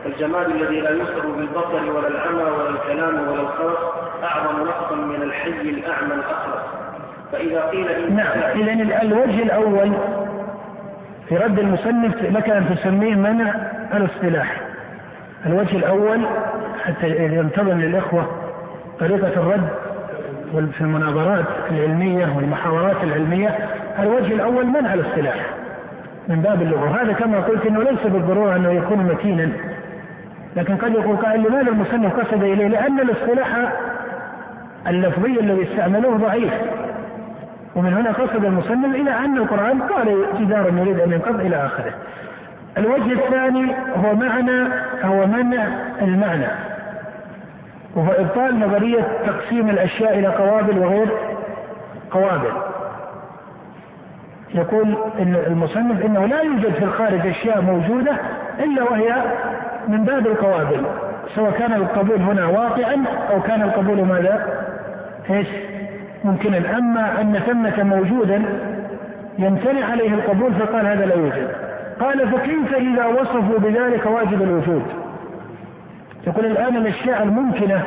[0.05, 5.51] فالجمال الذي لا يسر بالبصر ولا العمى ولا الكلام ولا الخرق أعظم نقصا من الحي
[5.51, 6.84] الأعمى الأخرس
[7.35, 8.27] فإذا قيل إن نعم.
[8.55, 9.93] إذا الوجه الأول
[11.29, 13.55] في رد المصنف لك أن تسميه منع
[13.95, 14.61] الاصطلاح.
[15.47, 16.21] الوجه الأول
[16.85, 18.27] حتى ينتظم للإخوة
[19.01, 19.69] طريقة الرد
[20.73, 23.59] في المناظرات العلمية والمحاورات العلمية
[23.99, 25.35] الوجه الأول منع الاصطلاح
[26.29, 27.03] من باب اللغة.
[27.03, 29.49] هذا كما قلت أنه ليس بالضرورة أنه يكون متينا.
[30.57, 33.73] لكن قد يقول قائل لماذا المصنف قصد إليه؟ لأن الاصطلاح
[34.87, 36.53] اللفظي الذي استعملوه ضعيف.
[37.77, 41.93] ومن هنا قصد المصنف إلى أن القرآن قال جدار يريد أن ينقض إلى آخره
[42.79, 44.69] الوجه الثاني هو معنى
[45.03, 45.67] هو منع
[46.03, 46.47] المعنى
[47.95, 51.09] وهو إبطال نظرية تقسيم الأشياء إلى قوابل وغير
[52.11, 52.53] قوابل
[54.55, 58.17] يقول إن المصنف إنه لا يوجد في الخارج أشياء موجودة
[58.61, 59.15] إلا وهي
[59.89, 60.87] من باب القوابل
[61.35, 64.65] سواء كان القبول هنا واقعا أو كان القبول ماذا؟
[65.31, 65.49] إيش؟
[66.25, 68.43] ممكنا أما أن ثمة موجودا
[69.39, 71.49] يمتنع عليه القبول فقال هذا لا يوجد.
[72.01, 74.83] قال فكيف إذا وصفوا بذلك واجب الوجود؟
[76.27, 77.83] يقول الآن الأشياء الممكنة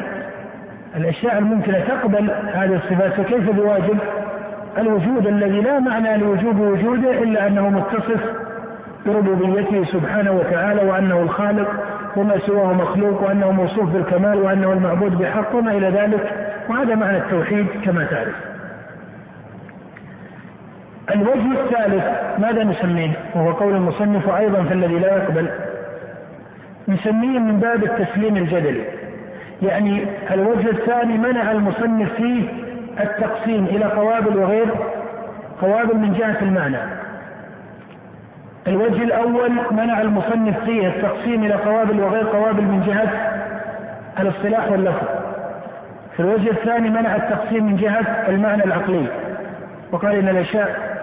[0.95, 3.97] الأشياء الممكنة تقبل هذه الصفات فكيف بواجب؟
[4.77, 8.21] الوجود الذي لا معنى لوجوب وجوده إلا أنه متصف
[9.05, 11.67] بربوبيته سبحانه وتعالى وأنه الخالق
[12.15, 16.46] وما سواه مخلوق وأنه موصوف بالكمال وأنه المعبود بحق وما إلى ذلك.
[16.69, 18.35] وهذا معنى التوحيد كما تعرف.
[21.15, 22.03] الوجه الثالث
[22.39, 25.49] ماذا نسميه؟ وهو قول المصنف أيضا في الذي لا يقبل.
[26.87, 28.83] نسميه من باب التسليم الجدلي.
[29.61, 32.43] يعني الوجه الثاني منع المصنف فيه
[32.99, 34.65] التقسيم إلى قوابل وغير
[35.61, 36.77] قوابل من جهة المعنى.
[38.67, 43.09] الوجه الأول منع المصنف فيه التقسيم إلى قوابل وغير قوابل من جهة
[44.19, 45.07] الاصطلاح واللفظ.
[46.17, 49.07] في الوجه الثاني منع التقسيم من جهة المعنى العقلي.
[49.91, 50.97] وقال إن الأشياء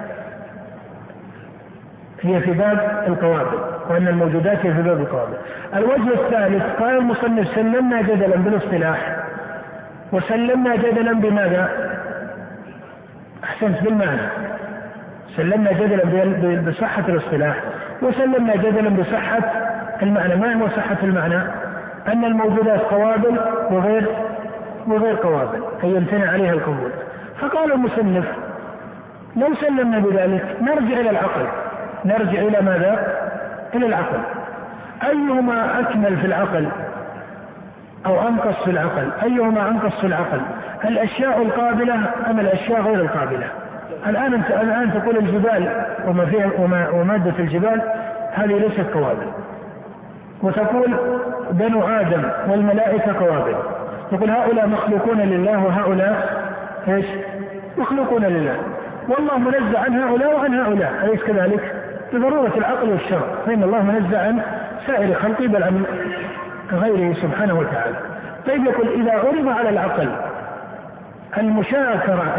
[2.23, 3.59] هي في باب القوابل
[3.91, 5.35] وأن الموجودات هي في باب القوابل
[5.75, 9.17] الوجه الثالث قال المصنف سلمنا جدلا بالاصطلاح.
[10.13, 11.69] وسلمنا جدلا بماذا؟
[13.45, 14.29] أحسنت بالمعنى.
[15.37, 17.57] سلمنا جدلا بصحة الاصطلاح.
[18.03, 19.53] وسلمنا جدلا بصحة
[20.03, 20.37] المعنى.
[20.37, 21.43] ما هو صحة المعنى؟
[22.13, 23.39] أن الموجودات قوابل
[23.71, 24.07] وغير
[24.87, 26.91] وغير قوابل أي يمتنع عليها القبول.
[27.41, 28.25] فقال المصنف
[29.37, 31.47] لو سلمنا بذلك نرجع إلى العقل.
[32.05, 33.17] نرجع إلى ماذا؟
[33.75, 34.19] إلى العقل.
[35.05, 36.69] أيهما أكمل في العقل؟
[38.07, 40.41] أو أنقص في العقل؟ أيهما أنقص في العقل؟
[40.85, 41.95] الأشياء القابلة
[42.31, 43.47] أم الأشياء غير القابلة؟
[44.07, 47.81] الآن أنت الآن تقول الجبال وما فيها وما ومادة الجبال
[48.33, 49.27] هذه ليست قوابل.
[50.43, 50.97] وتقول
[51.51, 53.55] بنو آدم والملائكة قوابل.
[54.13, 56.45] يقول هؤلاء مخلوقون لله وهؤلاء
[56.89, 57.07] إيش؟
[57.79, 58.57] مخلوقون لله
[59.09, 61.75] والله منزع عن هؤلاء وعن هؤلاء أليس كذلك؟
[62.13, 64.41] بضرورة العقل والشرع فإن الله منزع عن
[64.87, 65.85] سائر خلقه بل عن
[66.73, 67.97] غيره سبحانه وتعالى
[68.47, 70.09] طيب يقول إذا عرض على العقل
[71.39, 72.35] المشاكرة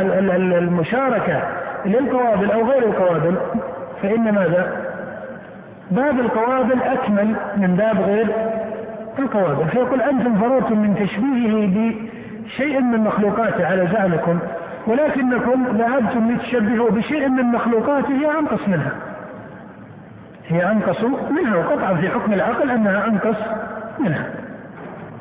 [0.58, 1.42] المشاركة
[1.86, 3.36] للقوابل أو غير القوابل
[4.02, 4.72] فإن ماذا؟
[5.92, 8.28] باب القوابل أكمل من باب غير
[9.20, 11.94] القوابل فيقول أنتم فررتم من تشبيهه
[12.46, 13.66] بشيء من مخلوقاته.
[13.66, 14.40] على زعمكم.
[14.88, 18.10] ولكنكم ذهبتم لتشبهوا بشيء من مخلوقاته.
[18.10, 18.92] هي أنقص منها.
[20.48, 21.58] هي أنقص منها.
[21.58, 23.38] وقطعا في حكم العقل أنها أنقص
[24.00, 24.26] منها.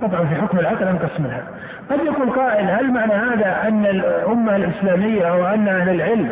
[0.02, 1.42] قطعا في حكم العقل أنقص منها.
[1.90, 6.30] قد يقول قائل هل معنى هذا أن الأمة الإسلامية أو أن أهل العلم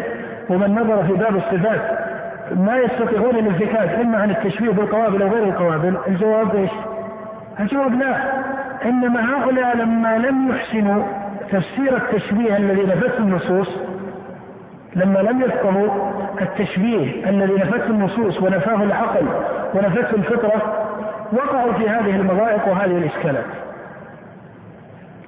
[0.49, 1.81] ومن نظر في باب الصفات
[2.57, 6.71] ما يستطيعون الانفكاك إما عن التشبيه بالقوابل أو غير القوابل؟ الجواب إيش؟
[7.63, 8.17] الجواب لا.
[8.85, 11.05] إنما هؤلاء لما لم يحسنوا
[11.51, 13.69] تفسير التشبيه الذي نفته النصوص
[14.97, 15.89] لما لم يفقهوا
[16.41, 19.27] التشبيه الذي نفته النصوص ونفاه العقل
[19.75, 20.87] ونفته الفطرة
[21.33, 23.45] وقعوا في هذه المضائق وهذه الإشكالات.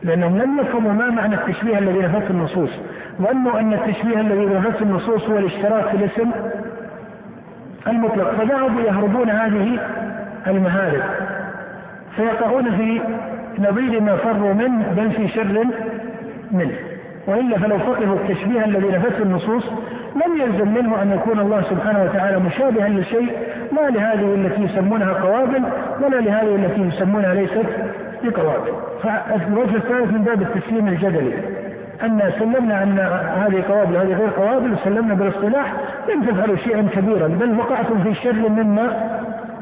[0.03, 2.71] لأنهم لم يفهموا ما معنى التشبيه الذي نفته النصوص
[3.23, 6.31] ظنوا أن التشبيه الذي نفته النصوص هو الاشتراك في الاسم
[7.87, 9.79] المطلق فذهبوا يهربون هذه
[10.47, 11.03] المهارب.
[12.17, 13.01] فيقعون في
[13.59, 15.65] نظير ما فروا منه بل في شر
[16.53, 16.75] منه.
[17.27, 19.65] وإلا فلو فقهوا التشبيه الذي نفته النصوص
[20.15, 23.33] لم يلزم منه أن يكون الله سبحانه وتعالى مشابها لشيء
[23.73, 25.63] لا لهذه التي يسمونها قوابل
[26.03, 27.67] ولا لهذه التي يسمونها ليست
[28.25, 28.73] بقوابل.
[29.03, 31.35] فالوجه الثالث من باب التسليم الجدلي
[32.03, 32.99] أن سلمنا أن
[33.43, 35.73] هذه قوابل وهذه غير قوابل وسلمنا بالاصطلاح
[36.09, 39.19] لم تفعلوا شيئا كبيرا بل وقعتم في شر مما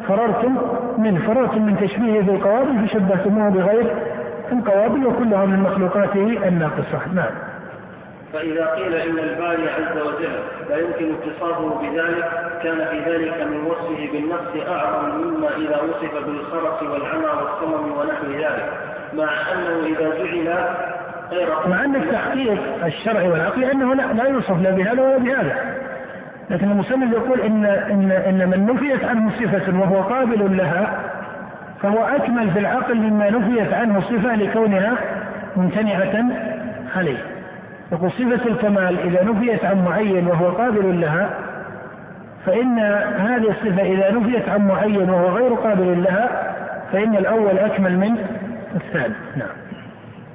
[0.09, 0.57] فررتم
[0.99, 3.87] منه فررتم من تشبيهه بالقوابل فشبهتموه بغير
[4.53, 6.99] القوابل وكلها من مخلوقاته الناقصة.
[7.15, 7.31] نعم.
[8.33, 10.33] فإذا قيل إن الباري عز وجل
[10.71, 12.31] لا يمكن اتصافه بذلك
[12.63, 18.73] كان في ذلك من وصفه بالنقص أعظم مما إذا وصف بالخرق والعمى والصمم ونحو ذلك.
[19.15, 20.65] مع أنه إذا جعل
[21.31, 25.83] غير مع أن التحقيق الشرعي والعقلي أنه لا, لا يوصف لا بهذا ولا بهذا.
[26.53, 31.01] لكن المصنف يقول إن إن إن من نفيت عنه صفة وهو قابل لها
[31.83, 34.95] فهو أكمل في العقل مما نفيت عنه صفة لكونها
[35.57, 36.25] ممتنعة
[36.97, 37.19] عليه.
[37.93, 41.31] يقول صفة الكمال إذا نفيت عن معين وهو قابل لها
[42.47, 42.79] فإن
[43.19, 46.29] هذه الصفة إذا نفيت عن معين وهو غير قابل لها
[46.93, 48.17] فإن الأول أكمل من
[48.75, 49.15] الثاني.
[49.37, 49.62] نعم.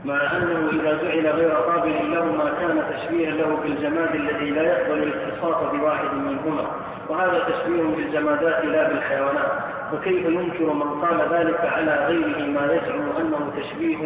[0.08, 5.04] مع أنه إذا جعل غير قابل له ما كان تشبيها له بالجماد الذي لا يقبل
[5.04, 6.68] الاتصاف بواحد منهما.
[7.10, 9.52] وهذا تشبيه بالجمادات لا بالحيوانات.
[9.92, 13.98] فكيف ينكر من قال ذلك على غيره ما يزعم أنه تشبيه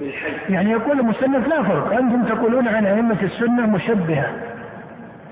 [0.00, 1.92] بالحي؟ يعني يقول المصنف لا فرق.
[1.92, 4.26] أنتم تقولون عن أئمة السنة مشبهة.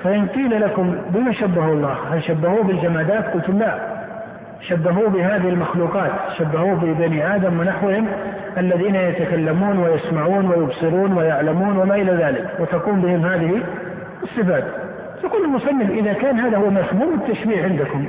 [0.05, 3.79] فإن قيل لكم بما شبهوا الله؟ هل شبهوه بالجمادات؟ قلتم لا.
[4.61, 8.07] شبهوه بهذه المخلوقات شبهوه ببني آدم ونحوهم
[8.59, 13.63] الذين يتكلمون ويسمعون ويبصرون ويعلمون وما إلى ذلك وتقوم بهم هذه
[14.23, 14.65] الصفات
[15.25, 18.09] يقول المصنف إذا كان هذا هو مفهوم التشبيه عندكم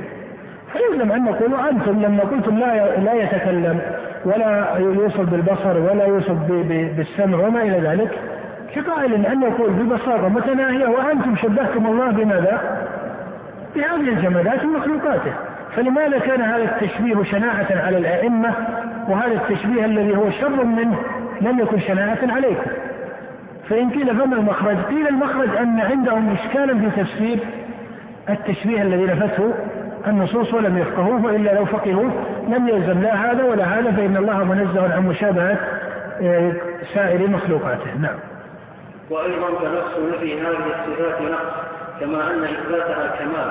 [0.72, 3.80] فيلزم أن نقول أنتم لما قلتم لا لا يتكلم
[4.24, 6.34] ولا يوصل بالبصر ولا يوصل
[6.96, 8.10] بالسمع وما إلى ذلك
[8.74, 12.86] كقائل أن يقول ببساطة متناهية وأنتم شبهتم الله بماذا؟
[13.76, 15.32] بهذه الجمادات ومخلوقاته
[15.76, 18.54] فلماذا كان هذا التشبيه شناعة على الأئمة
[19.08, 20.98] وهذا التشبيه الذي هو شر منه
[21.40, 22.70] لم يكن شناعة عليكم
[23.68, 27.38] فإن قيل فما المخرج؟ قيل المخرج أن عندهم إشكالا في تفسير
[28.28, 29.54] التشبيه الذي نفته
[30.06, 32.10] النصوص ولم يفقهوه وإلا لو فقهوه
[32.48, 35.58] لم يلزم لا هذا ولا هذا فإن الله منزه عن مشابهة
[36.22, 36.52] آه،
[36.94, 38.16] سائر مخلوقاته نعم.
[39.10, 41.52] وأيضا فنفس نفي هذه الصفات نقص
[42.00, 43.50] كما أن إثباتها كمال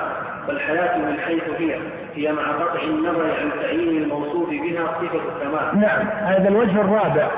[0.50, 1.76] فالحياه من حيث هي.
[2.14, 5.80] هي مع قطع النظر عن تعيين الموصوف بها صفة الكمال.
[5.80, 7.28] نعم هذا الوجه الرابع.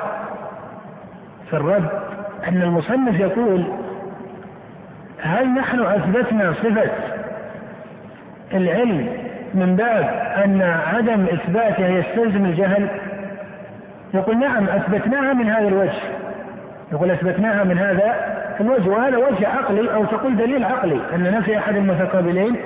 [1.51, 1.89] في الرد
[2.49, 3.65] أن المصنف يقول
[5.21, 6.91] هل نحن أثبتنا صفة
[8.55, 9.09] العلم
[9.55, 12.89] من باب أن عدم إثباتها يستلزم الجهل؟
[14.15, 16.03] يقول نعم أثبتناها من هذا الوجه.
[16.93, 18.15] يقول أثبتناها من هذا
[18.61, 22.57] الوجه وهذا وجه عقلي أو تقول دليل عقلي أن نفي أحد المتقابلين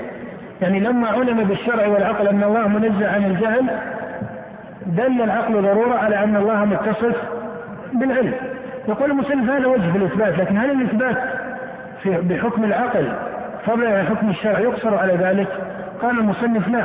[0.62, 3.66] يعني لما علم بالشرع والعقل أن الله منزه عن الجهل
[4.86, 7.16] دل العقل ضرورة على أن الله متصف
[7.92, 8.32] بالعلم.
[8.88, 11.16] يقول المسلم هذا وجه في الإثبات لكن هل الإثبات
[12.02, 13.12] في بحكم العقل
[13.66, 15.48] فضلا عن حكم الشرع يقصر على ذلك؟
[16.02, 16.84] قال المصنف لا.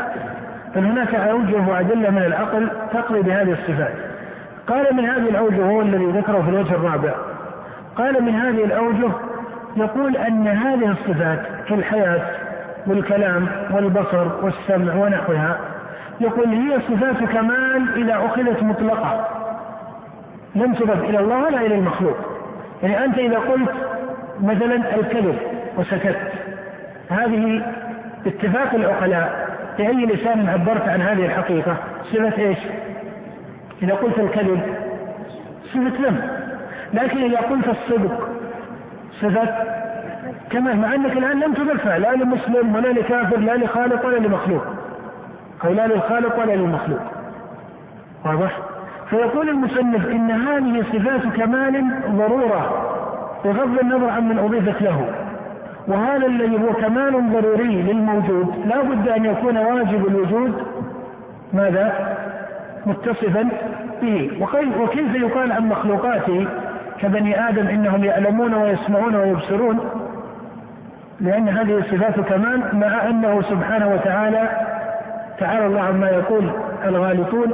[0.76, 3.94] بل هناك أوجه وأدلة من العقل تقضي بهذه الصفات.
[4.68, 7.14] قال من هذه الأوجه هو الذي ذكره في الوجه الرابع.
[7.96, 9.12] قال من هذه الأوجه
[9.76, 12.22] يقول أن هذه الصفات في الحياة
[12.88, 15.58] والكلام والبصر والسمع ونحوها.
[16.22, 19.28] يقول هي صفات كمال إذا أخذت مطلقة.
[20.56, 22.18] لم تضف إلى الله ولا إلى المخلوق.
[22.84, 23.72] يعني أنت إذا قلت
[24.42, 25.38] مثلا الكذب
[25.78, 26.18] وسكت.
[27.10, 27.62] هذه
[28.26, 29.52] اتفاق العقلاء.
[29.78, 32.58] بأي لسان عبرت عن هذه الحقيقة؟ صفة إيش؟
[33.84, 34.62] إذا قلت الكذب
[35.74, 36.30] صفة ذنب
[36.94, 38.30] لكن إذا قلت الصدق
[39.22, 39.48] صفة
[40.52, 44.64] كما مع أنك الآن لم تدفع لا لمسلم ولا لكافر لا لخالق ولا لمخلوق.
[45.66, 47.00] أو لا للخالق ولا للمخلوق.
[48.26, 48.58] واضح؟
[49.10, 51.86] فيقول المصنف إن هذه صفات كمال
[52.18, 52.88] ضرورة
[53.46, 55.06] بغض النظر عن من أضيفت له.
[55.88, 60.64] وهذا الذي هو كمال ضروري للموجود لا بد أن يكون واجب الوجود.
[61.54, 62.16] ماذا؟
[62.86, 63.50] متصفا
[64.02, 64.48] به.
[64.80, 66.48] وكيف يقال عن مخلوقاته
[67.00, 69.80] كبني آدم إنهم يعلمون ويسمعون ويبصرون؟
[71.22, 74.50] لأن هذه الصفات كمال مع أنه سبحانه وتعالى
[75.40, 76.52] تعالى الله عما يقول
[76.86, 77.52] الغالطون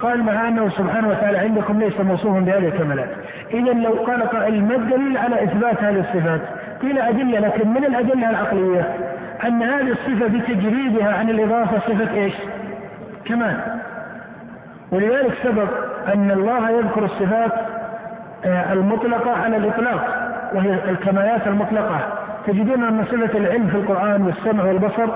[0.00, 3.08] قال مع أنه سبحانه وتعالى عندكم ليس موصوفا بهذه الكمالات.
[3.50, 6.40] إذا لو قال قائل ما الدليل على إثبات هذه الصفات؟
[6.82, 8.96] قيل أدلة لكن من الأدلة العقلية؟
[9.46, 12.34] أن هذه الصفة بتجريدها عن الإضافة صفة إيش؟
[13.24, 13.56] كمال.
[14.92, 15.68] ولذلك سبق
[16.14, 17.52] أن الله يذكر الصفات
[18.44, 22.17] آه، المطلقة على الإطلاق وهي الكمالات المطلقة.
[22.46, 25.08] تجدون أن صفة العلم في القرآن والسمع والبصر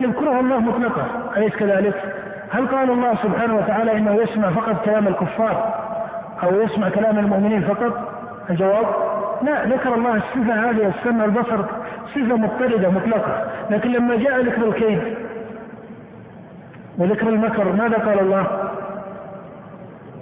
[0.00, 1.06] يذكرها الله مطلقة
[1.36, 1.94] أليس كذلك؟
[2.50, 5.74] هل قال الله سبحانه وتعالى إنه يسمع فقط كلام الكفار
[6.42, 7.92] أو يسمع كلام المؤمنين فقط؟
[8.50, 8.86] الجواب
[9.42, 11.64] لا ذكر الله الصفة هذه السمع والبصر
[12.06, 15.00] صفة مضطردة مطلقة لكن لما جاء ذكر الكيد
[16.98, 18.46] وذكر المكر ماذا قال الله؟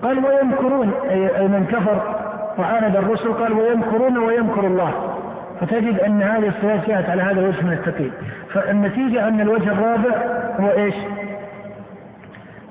[0.02, 2.02] قال ويمكرون أي من كفر
[2.58, 5.11] وعاند الرسل قال ويمكرون ويمكر الله
[5.62, 8.12] فتجد أن هذه الصفات جاءت على هذا الوجه من التقييد.
[8.54, 10.16] فالنتيجة أن الوجه الرابع
[10.60, 10.94] هو إيش؟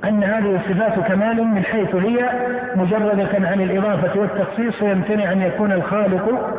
[0.03, 2.29] أن هذه صفات كمال من حيث هي
[2.75, 6.55] مجردة عن الإضافة والتخصيص ويمتنع أن يكون الخالق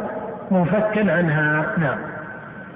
[0.51, 1.67] منفكا عنها.
[1.79, 1.99] نعم.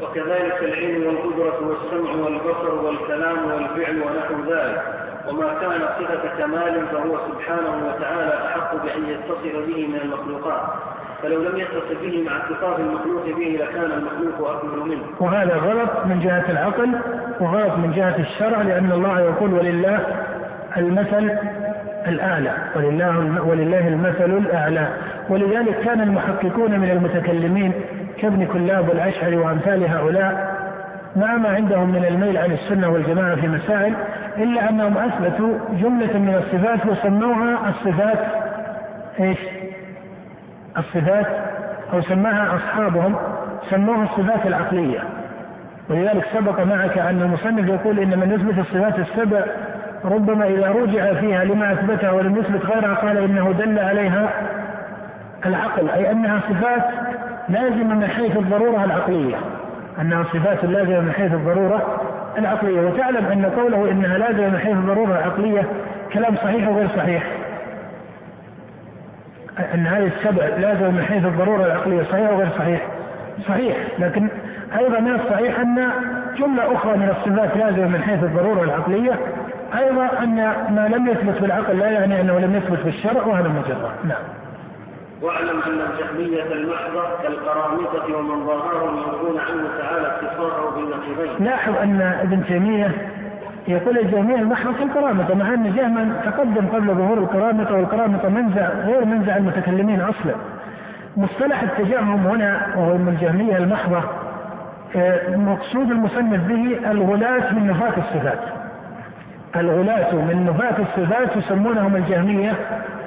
[0.02, 4.82] وكذلك العلم والقدرة والسمع والبصر والكلام والفعل ونحو ذلك.
[5.28, 10.62] وما كان صفة كمال فهو سبحانه وتعالى أحق بأن يتصل به من المخلوقات.
[11.22, 16.20] فلو لم يتصل به مع اتصاف المخلوق به لكان المخلوق أكمل منه وهذا غلط من
[16.20, 16.88] جهة العقل
[17.40, 20.00] وغلط من جهة الشرع لأن الله يقول ولله
[20.76, 21.30] المثل
[22.08, 24.88] الأعلى ولله, ولله المثل الأعلى
[25.28, 27.72] ولذلك كان المحققون من المتكلمين
[28.18, 30.56] كابن كلاب والأشعري وأمثال هؤلاء
[31.16, 33.94] مع ما عندهم من الميل عن السنة والجماعة في مسائل
[34.38, 38.18] إلا أنهم أثبتوا جملة من الصفات وسموها الصفات
[39.20, 39.38] إيش؟
[40.78, 41.26] الصفات
[41.92, 43.16] أو سماها أصحابهم
[43.70, 44.98] سموها الصفات العقلية.
[45.90, 49.44] ولذلك سبق معك أن المصنف يقول إن من يثبت الصفات السبع
[50.04, 54.30] ربما إذا رجع فيها لما أثبتها ولم يثبت غيرها قال إنه دل عليها
[55.46, 56.84] العقل أي أنها صفات
[57.48, 59.36] لازمة من حيث الضرورة العقلية.
[60.00, 62.00] أنها صفات لازمة من حيث الضرورة
[62.38, 62.80] العقلية.
[62.80, 65.62] وتعلم أن قوله إنها لازمة من حيث الضرورة العقلية
[66.12, 67.22] كلام صحيح وغير صحيح.
[69.74, 72.86] أن هذه السبع لازمة من حيث الضرورة العقلية صحيح وغير صحيح؟
[73.48, 73.76] صحيح.
[73.98, 74.28] لكن
[74.78, 75.90] أيضا من الصحيح أن
[76.38, 79.18] جملة أخرى من الصفات لازمة من حيث الضرورة العقلية.
[79.78, 80.36] أيضا أن
[80.70, 83.90] ما لم يثبت بالعقل لا يعني أنه لم يثبت بالشرع وهذا مجرد.
[84.04, 84.22] نعم.
[85.22, 91.46] واعلم أن الجهمية المحضة كالقرامطة ومن ظاهرهم ينفون عنه تعالى اتصافه بالنقيضين.
[91.46, 92.90] لاحظ أن ابن تيمية
[93.68, 99.36] يقول الجهمية المحضة كالقرامطة مع أن جهما تقدم قبل ظهور القرامطة والقرامطة منزع غير منزع
[99.36, 100.34] المتكلمين أصلا.
[101.16, 104.00] مصطلح التجهم هنا وهو من الجهمية المحضة
[104.96, 108.38] آه، مقصود المصنف به الغلاة من نفاة الصفات.
[109.56, 112.52] الغلاة من نفاة الصفات يسمونهم الجهمية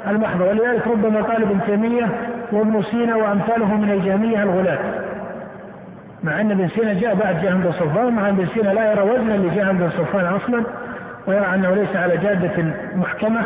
[0.07, 2.07] المحضة ولذلك ربما قال ابن تيمية
[2.51, 4.79] وابن سينا وأمثاله من الجهمية الغلاة
[6.23, 9.01] مع أن ابن سينا جاء بعد جهم بن صفوان مع أن ابن سينا لا يرى
[9.01, 10.63] وزنا لجهم بن صفوان أصلا
[11.27, 12.63] ويرى أنه ليس على جادة
[12.95, 13.41] محكمة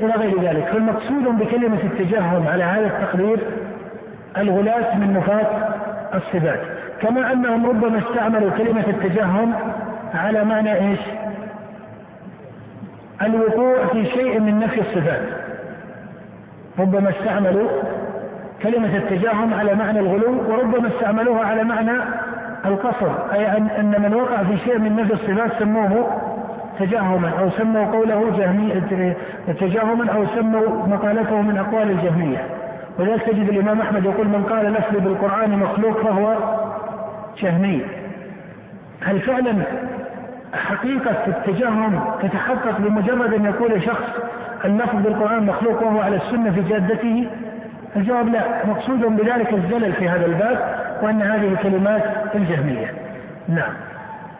[0.00, 0.64] إلى غير ذلك.
[0.64, 3.38] فالمقصود بكلمة التجهم على هذا التقدير
[4.38, 5.74] الغلاة من نفاة
[6.14, 6.60] الصفات
[7.00, 9.54] كما أنهم ربما استعملوا كلمة التجهم
[10.14, 11.00] على معنى إيش؟
[13.22, 15.22] الوقوع في شيء من نفي الصفات
[16.78, 17.68] ربما استعملوا
[18.62, 21.92] كلمة التجاهم على معنى الغلو وربما استعملوها على معنى
[22.64, 26.20] القصر أي أن من وقع في شيء من نفي الصفات سموه
[26.78, 28.82] تجاهما أو سموا قوله جهمي
[29.60, 32.46] تجاهما أو سموا مقالته من أقوال الجهمية.
[32.98, 36.36] ولذلك تجد الإمام أحمد يقول من قال لفظي بالقرآن مخلوق فهو
[37.38, 37.82] جهمي
[39.02, 39.54] هل فعلا
[40.54, 44.08] حقيقة التجهم تتحقق بمجرد أن يقول شخص
[44.64, 47.26] اللفظ بالقرآن مخلوق وهو على السنة في جادته؟
[47.96, 50.58] الجواب لا مقصود بذلك الزلل في هذا الباب
[51.02, 52.02] وأن هذه كلمات
[52.34, 52.94] الجهمية.
[53.48, 53.72] نعم.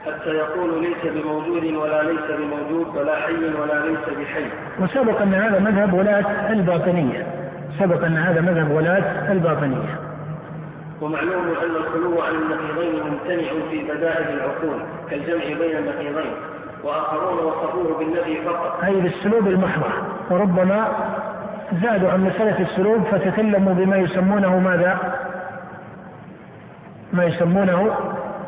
[0.07, 4.45] حتى يقول ليس بموجود ولا ليس بموجود ولا حي ولا ليس بحي.
[4.81, 7.27] وسبق أن هذا مذهب ولاة الباطنية.
[7.79, 9.99] سبق أن هذا مذهب ولاة الباطنية.
[11.01, 16.33] ومعلوم أن الخلو عن النقيضين ممتنع في بدائل العقول كالجمع بين النقيضين.
[16.85, 18.85] وآخرون وصفوه بالنبي فقط.
[18.85, 19.93] أي بالسلوب المحضر.
[20.31, 20.89] وربما
[21.83, 24.99] زادوا عن مسألة السلوب فتكلموا بما يسمونه ماذا؟
[27.13, 27.97] ما يسمونه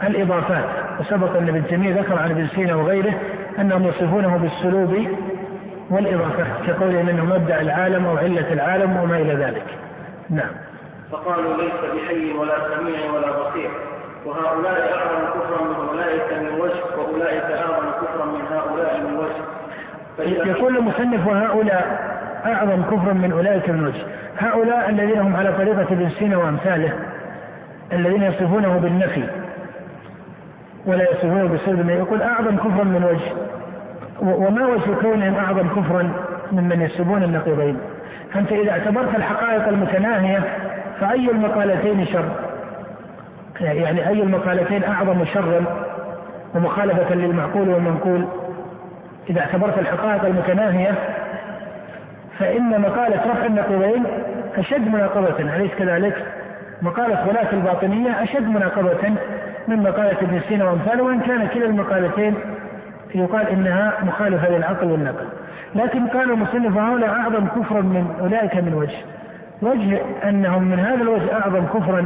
[0.02, 0.64] الإضافات.
[1.00, 3.14] وسبق أن ابن تيمية ذكر عن ابن سينا وغيره
[3.58, 5.06] أنهم يصفونه بالسلوب
[5.90, 9.64] والإضافات كقولهم أنه مبدأ العالم أو علة العالم وما إلى ذلك.
[10.30, 10.50] نعم.
[11.12, 13.70] فقالوا ليس بحي ولا سميع ولا بصير.
[14.24, 19.56] وهؤلاء أعظم كفرا من أولئك من وجه وأولئك أعظم كفرا من هؤلاء من وجه.
[20.50, 22.05] يقول المصنف وهؤلاء
[22.46, 24.02] أعظم كفرا من أولئك وجه
[24.38, 26.92] هؤلاء الذين هم على طريقة ابن سينا وأمثاله
[27.92, 29.24] الذين يصفونه بالنفي
[30.86, 33.32] ولا يصفونه بالسلب يقول أعظم كفرا من وجه.
[34.20, 36.10] وما وجه كونهم أعظم كفرا
[36.52, 37.78] ممن يسبون النقيضين؟
[38.36, 40.40] أنت إذا اعتبرت الحقائق المتناهية
[41.00, 42.28] فأي المقالتين شر؟
[43.60, 45.64] يعني أي المقالتين أعظم شرا
[46.54, 48.24] ومخالفة للمعقول والمنقول؟
[49.30, 50.94] إذا اعتبرت الحقائق المتناهية
[52.38, 54.04] فإن مقالة رفع النقيضين
[54.56, 56.26] أشد مناقضة أليس كذلك؟
[56.82, 59.08] مقالة غلاة الباطنية أشد مناقضة
[59.68, 62.34] من مقالة ابن سينا وأمثاله وإن كان كلا المقالتين
[63.14, 65.26] يقال إنها مخالفة للعقل والنقل.
[65.74, 68.96] لكن قال المصنف هؤلاء أعظم كفرا من أولئك من وجه.
[69.62, 72.04] وجه أنهم من هذا الوجه أعظم كفرا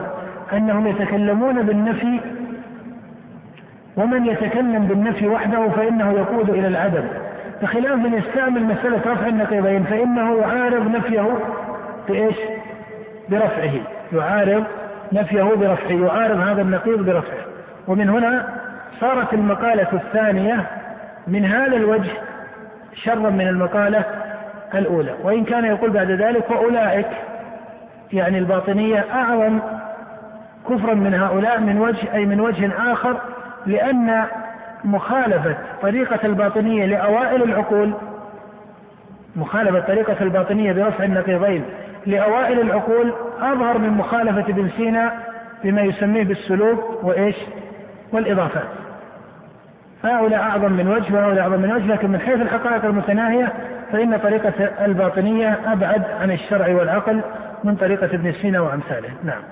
[0.52, 2.20] أنهم يتكلمون بالنفي
[3.96, 7.04] ومن يتكلم بالنفي وحده فإنه يقود إلى العدم.
[7.62, 11.38] بخلاف من يستعمل مسألة رفع النقيضين فإنه يعارض نفيه
[12.08, 12.36] بإيش؟
[13.28, 13.72] برفعه.
[14.12, 14.64] يعارض
[15.12, 17.44] نفيه برفعه يعارض هذا النقيض برفعه.
[17.88, 18.48] ومن هنا
[19.00, 20.66] صارت المقالة الثانية
[21.26, 22.10] من هذا الوجه
[22.94, 24.04] شرا من المقالة
[24.74, 25.14] الأولى.
[25.22, 27.08] وإن كان يقول بعد ذلك وأولئك
[28.12, 29.58] يعني الباطنية أعظم
[30.68, 33.16] كفرا من هؤلاء من وجه أي من وجه آخر
[33.66, 34.24] لأن
[34.84, 37.94] مخالفة طريقة الباطنية لأوائل العقول
[39.36, 41.64] مخالفة طريقة الباطنية برفع النقيضين
[42.06, 45.12] لأوائل العقول أظهر من مخالفة ابن سينا
[45.64, 47.36] بما يسميه بالسلوك وإيش؟
[48.12, 48.68] والإضافات
[50.04, 53.52] هؤلاء أعظم من وجه وهؤلاء أعظم من وجه لكن من حيث الحقائق المتناهية
[53.92, 57.20] فإن طريقة الباطنية أبعد عن الشرع والعقل
[57.64, 59.08] من طريقة ابن سينا وأمثاله.
[59.24, 59.42] نعم.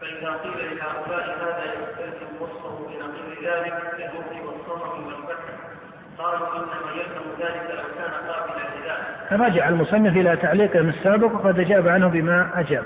[0.00, 3.95] فإذا قيل لهؤلاء هذا يستلزم وصفه بنقيض ذلك
[6.26, 8.64] قالوا إنما يلزم ذلك لو كان قابلا
[9.30, 12.82] لذلك رجع المصنف إلى تعليقه السابق وقد أجاب عنه بما أجاب.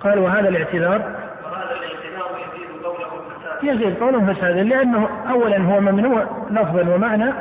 [0.00, 1.00] قال وهذا الاعتذار؟
[1.44, 7.32] وهذا الاعتذار يزيد قوله فسادا يزيد قوله فسادا لأنه أولا هو ممنوع لفظا ومعنى.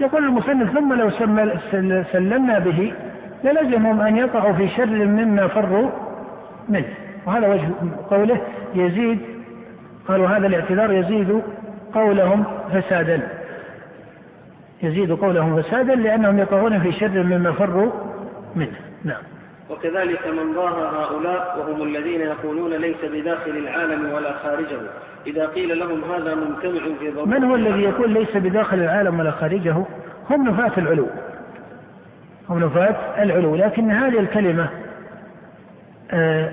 [0.00, 1.10] يقول المصنف ثم لو
[2.12, 2.94] سلمنا به
[3.44, 5.90] للزمهم أن يقعوا في شر مما فروا
[6.68, 6.88] منه.
[7.26, 7.68] وهذا وجه
[8.10, 8.40] قوله
[8.74, 9.20] يزيد
[10.08, 11.42] قالوا هذا الاعتذار يزيد
[11.94, 13.28] قولهم فسادا.
[14.86, 17.92] يزيد قولهم فسادا لأنهم يقعون في شر مما فروا
[18.56, 18.76] منه.
[19.04, 19.22] نعم.
[19.70, 24.78] وكذلك من ظاهر هؤلاء وهم الذين يقولون ليس بداخل العالم ولا خارجه.
[25.26, 29.30] إذا قيل لهم هذا ممتنع في ضرورة من هو الذي يقول ليس بداخل العالم ولا
[29.30, 29.76] خارجه؟
[30.30, 31.06] هم نفاة العلو.
[32.48, 33.56] هم نفاة العلو.
[33.56, 34.68] لكن هذه الكلمة
[36.10, 36.50] آه،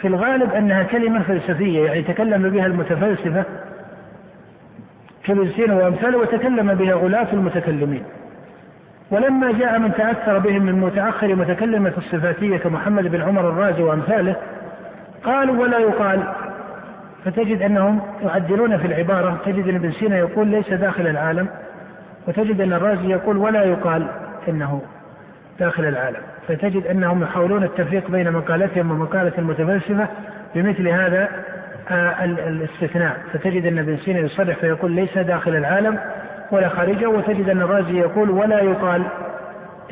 [0.00, 3.44] في الغالب أنها كلمة فلسفية يعني تكلم بها المتفلسفة
[5.24, 8.02] كابن سينا وأمثاله وتكلم بها غلاة المتكلمين.
[9.10, 14.36] ولما جاء من تأثر بهم من متأخر متكلمة الصفاتية كمحمد بن عمر الرازي وأمثاله
[15.24, 16.22] قالوا ولا يقال.
[17.24, 19.38] فتجد أنهم يعدلون في العبارة.
[19.46, 21.48] تجد أن ابن سينا يقول ليس داخل العالم
[22.28, 24.06] وتجد أن الرازي يقول ولا يقال
[24.48, 24.82] إنه
[25.60, 26.20] داخل العالم.
[26.48, 30.08] فتجد أنهم يحاولون التفريق بين مقالتهم ومقالة المتفلسفة
[30.54, 31.28] بمثل هذا
[31.90, 33.16] الاستثناء.
[33.32, 35.98] فتجد أن ابن سينا يصرح فيقول ليس داخل العالم
[36.50, 39.02] ولا خارجه وتجد أن الرازي يقول ولا يقال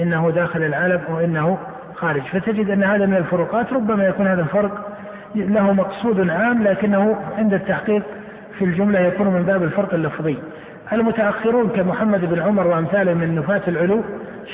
[0.01, 1.59] إنه داخل العالم وإنه
[1.95, 2.23] خارج.
[2.23, 4.87] فتجد أن هذا من الفروقات ربما يكون هذا الفرق
[5.35, 8.03] له مقصود عام لكنه عند التحقيق
[8.59, 10.37] في الجملة يكون من باب الفرق اللفظي.
[10.93, 14.03] المتأخرون كمحمد بن عمر وأمثاله من نفاة العلو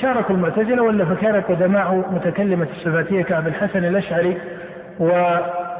[0.01, 4.37] شاركوا المعتزلة ولا فكان قدماء متكلمة الصفاتية كأبي الحسن الأشعري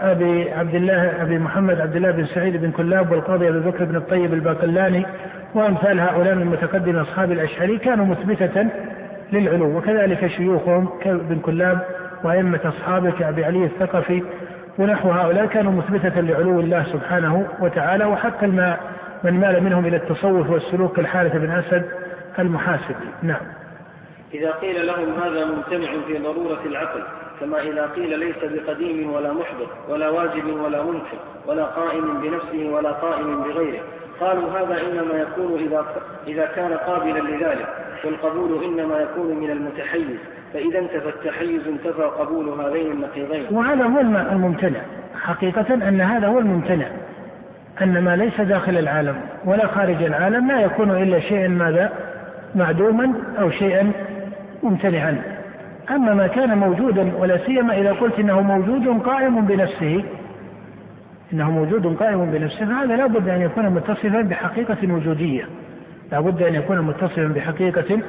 [0.01, 3.95] وأبي عبد الله أبي محمد عبد الله بن سعيد بن كلاب والقاضي أبي بكر بن
[3.95, 5.05] الطيب الباقلاني
[5.55, 8.67] وأمثال هؤلاء من متقدم أصحاب الأشعري كانوا مثبتة
[9.31, 9.77] للعلو.
[9.77, 11.79] وكذلك شيوخهم كابن كلاب
[12.23, 14.23] وأئمة أصحابه كأبي علي الثقفي
[14.77, 18.77] ونحو هؤلاء كانوا مثبتة لعلو الله سبحانه وتعالى وحتى ما
[19.23, 21.85] من مال منهم إلى التصوف والسلوك كالحارث بن أسد
[22.39, 23.41] المحاسبي نعم.
[24.33, 27.03] إذا قيل لهم هذا ممتنع في ضرورة العقل
[27.39, 32.91] كما إذا قيل ليس بقديم ولا محدث ولا واجب ولا ممكن ولا قائم بنفسه ولا
[32.91, 33.79] قائم بغيره.
[34.19, 35.85] قالوا هذا إنما يكون إذا
[36.27, 37.67] إذا كان قابلا لذلك
[38.03, 40.17] والقبول إنما يكون من المتحيز.
[40.53, 43.45] فإذا انتفى التحيز انتفى قبول هذين النقيضين.
[43.51, 44.79] وهذا هو الم- الممتنع.
[45.21, 46.85] حقيقة أن هذا هو الممتنع.
[47.81, 49.15] أن ما ليس داخل العالم
[49.45, 51.91] ولا خارج العالم لا يكون إلا شيئا ماذا؟
[52.55, 53.91] معدوما أو شيئا
[54.63, 55.36] ممتنعا.
[55.89, 60.03] أما ما كان موجودا ولا سيما إذا قلت إنه موجود قائم بنفسه
[61.33, 65.43] إنه موجود قائم بنفسه فهذا لا بد أن يكون متصفا بحقيقة وجودية.
[66.11, 67.99] لا بد أن يكون متصفا بحقيقة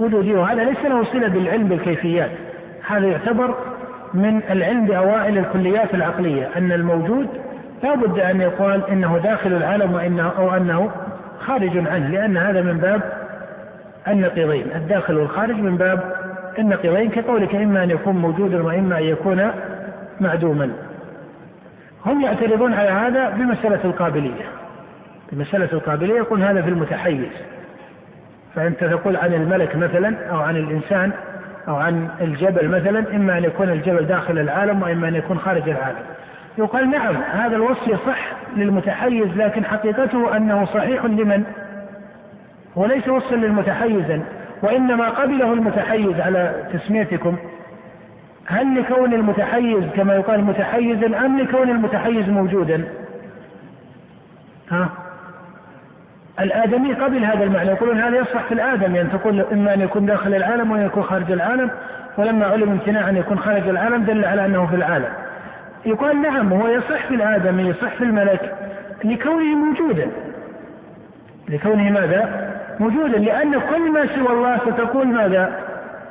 [0.00, 2.30] وجودية وهذا ليس له صلة بالعلم بالكيفيات.
[2.86, 3.54] هذا يعتبر
[4.14, 7.26] من العلم بأوائل الكليات العقلية أن الموجود
[7.82, 10.90] لا بد أن يقال إنه داخل العالم وإنه أو أنه
[11.38, 13.02] خارج عنه لأن هذا من باب
[14.08, 14.66] النقيضين.
[14.74, 16.27] الداخل والخارج من باب
[16.58, 19.50] النقيضين كقولك إما أن يكون موجودا وإما أن يكون
[20.20, 20.70] معدوما.
[22.06, 24.44] هم يعترضون على هذا بمسألة القابلية.
[25.32, 27.28] بمسألة القابلية يقول هذا في المتحيز.
[28.54, 31.12] فأنت تقول عن الملك مثلا أو عن الإنسان
[31.68, 35.98] أو عن الجبل مثلا إما أن يكون الجبل داخل العالم وإما أن يكون خارج العالم.
[36.58, 41.44] يقال نعم هذا الوصف يصح للمتحيز لكن حقيقته أنه صحيح لمن؟
[42.76, 44.22] وليس وصفا للمتحيزا.
[44.62, 47.36] وإنما قبله المتحيز على تسميتكم.
[48.46, 52.84] هل لكون المتحيز كما يقال متحيزا أم لكون المتحيز موجودا؟
[54.70, 54.88] ها؟
[56.40, 57.68] الآدمي قبل هذا المعنى.
[57.68, 61.32] يقولون هذا يصح في الآدم يعني تقول إما أن يكون داخل العالم وأن يكون خارج
[61.32, 61.70] العالم.
[62.18, 65.08] ولما علم امتناع أن يكون خارج العالم دل على أنه في العالم.
[65.86, 68.54] يقال نعم هو يصح في الآدمي يصح في الملك
[69.04, 70.10] لكونه موجودا.
[71.48, 72.48] لكونه ماذا؟
[72.80, 75.58] موجودا لأن كل ما سوى الله ستقول ماذا؟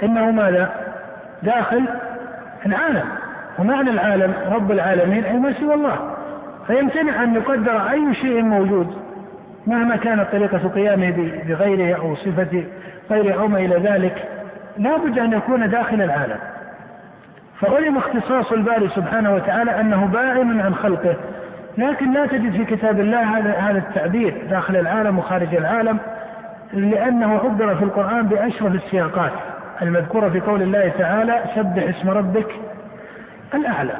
[0.03, 0.71] إنه ماذا؟
[1.43, 1.83] داخل
[2.65, 3.05] العالم.
[3.59, 6.13] ومعنى العالم رب العالمين أي ما سوى الله.
[6.67, 8.97] فيمتنع أن يقدر أي شيء موجود
[9.67, 12.63] مهما كانت طريقة قيامه بغيره أو صفة
[13.11, 14.27] غيره أو ما إلى ذلك.
[14.77, 16.37] لا بد أن يكون داخل العالم.
[17.59, 21.15] فعلم اختصاص الباري سبحانه وتعالى أنه باعن عن خلقه.
[21.77, 25.97] لكن لا تجد في كتاب الله هذا هذا التعبير داخل العالم وخارج العالم.
[26.73, 29.31] لأنه عبر في القرآن بأشرف السياقات
[29.81, 32.47] المذكورة في قول الله تعالى سبح اسم ربك
[33.53, 33.97] الأعلى.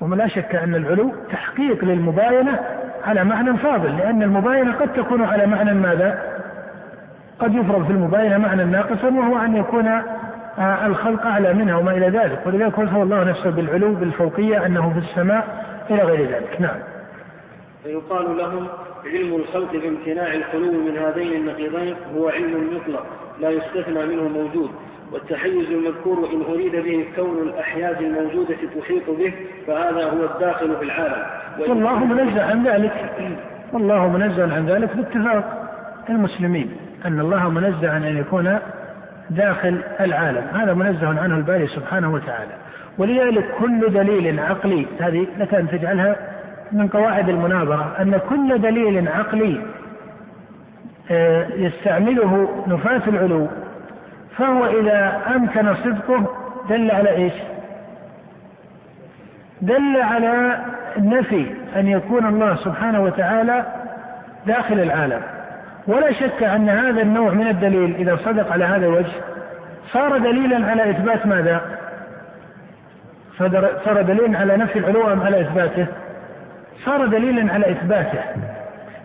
[0.00, 2.60] وما لا شك أن العلو تحقيق للمباينة
[3.06, 6.36] على معنى فاضل لأن المباينة قد تكون على معنى ماذا؟
[7.38, 9.86] قد يفرض في المباينة معنى ناقصا وهو أن يكون
[10.58, 12.46] آه، الخلق أعلى منها وما إلى ذلك.
[12.46, 15.44] ولذلك وصف الله نفسه بالعلو بالفوقية أنه في السماء
[15.90, 16.60] إلى غير ذلك.
[16.60, 16.76] نعم.
[17.82, 18.68] فيقال لهم
[19.06, 23.06] علم الخلق بامتناع الخلو من هذين النقيضين هو علم مطلق
[23.40, 24.70] لا يستثنى منه موجود.
[25.12, 29.32] والتحيز المذكور إن أريد به كون الأحياز الموجودة تحيط به
[29.66, 31.22] فهذا هو الداخل في العالم.
[31.58, 32.92] والله منزه عن ذلك.
[33.72, 35.70] والله منزه عن ذلك باتفاق
[36.08, 36.76] المسلمين
[37.06, 38.58] أن الله منزه عن أن يكون
[39.30, 40.46] داخل العالم.
[40.52, 42.52] هذا منزه عنه الباري سبحانه وتعالى.
[42.98, 46.35] ولذلك كل دليل عقلي هذه لك أن تجعلها
[46.72, 49.60] من قواعد المناظرة أن كل دليل عقلي
[51.10, 53.48] آه، يستعمله نفاة العلو
[54.36, 56.26] فهو إذا أمكن صدقه
[56.68, 57.32] دل على إيش
[59.62, 60.58] دل على
[60.98, 63.66] نفي أن يكون الله سبحانه وتعالى
[64.46, 65.20] داخل العالم
[65.86, 69.12] ولا شك أن هذا النوع من الدليل إذا صدق على هذا الوجه
[69.92, 71.60] صار دليلا على إثبات ماذا؟
[73.84, 75.86] صار دليلا على نفي العلو أم على إثباته؟
[76.84, 78.20] صار دليلا على إثباته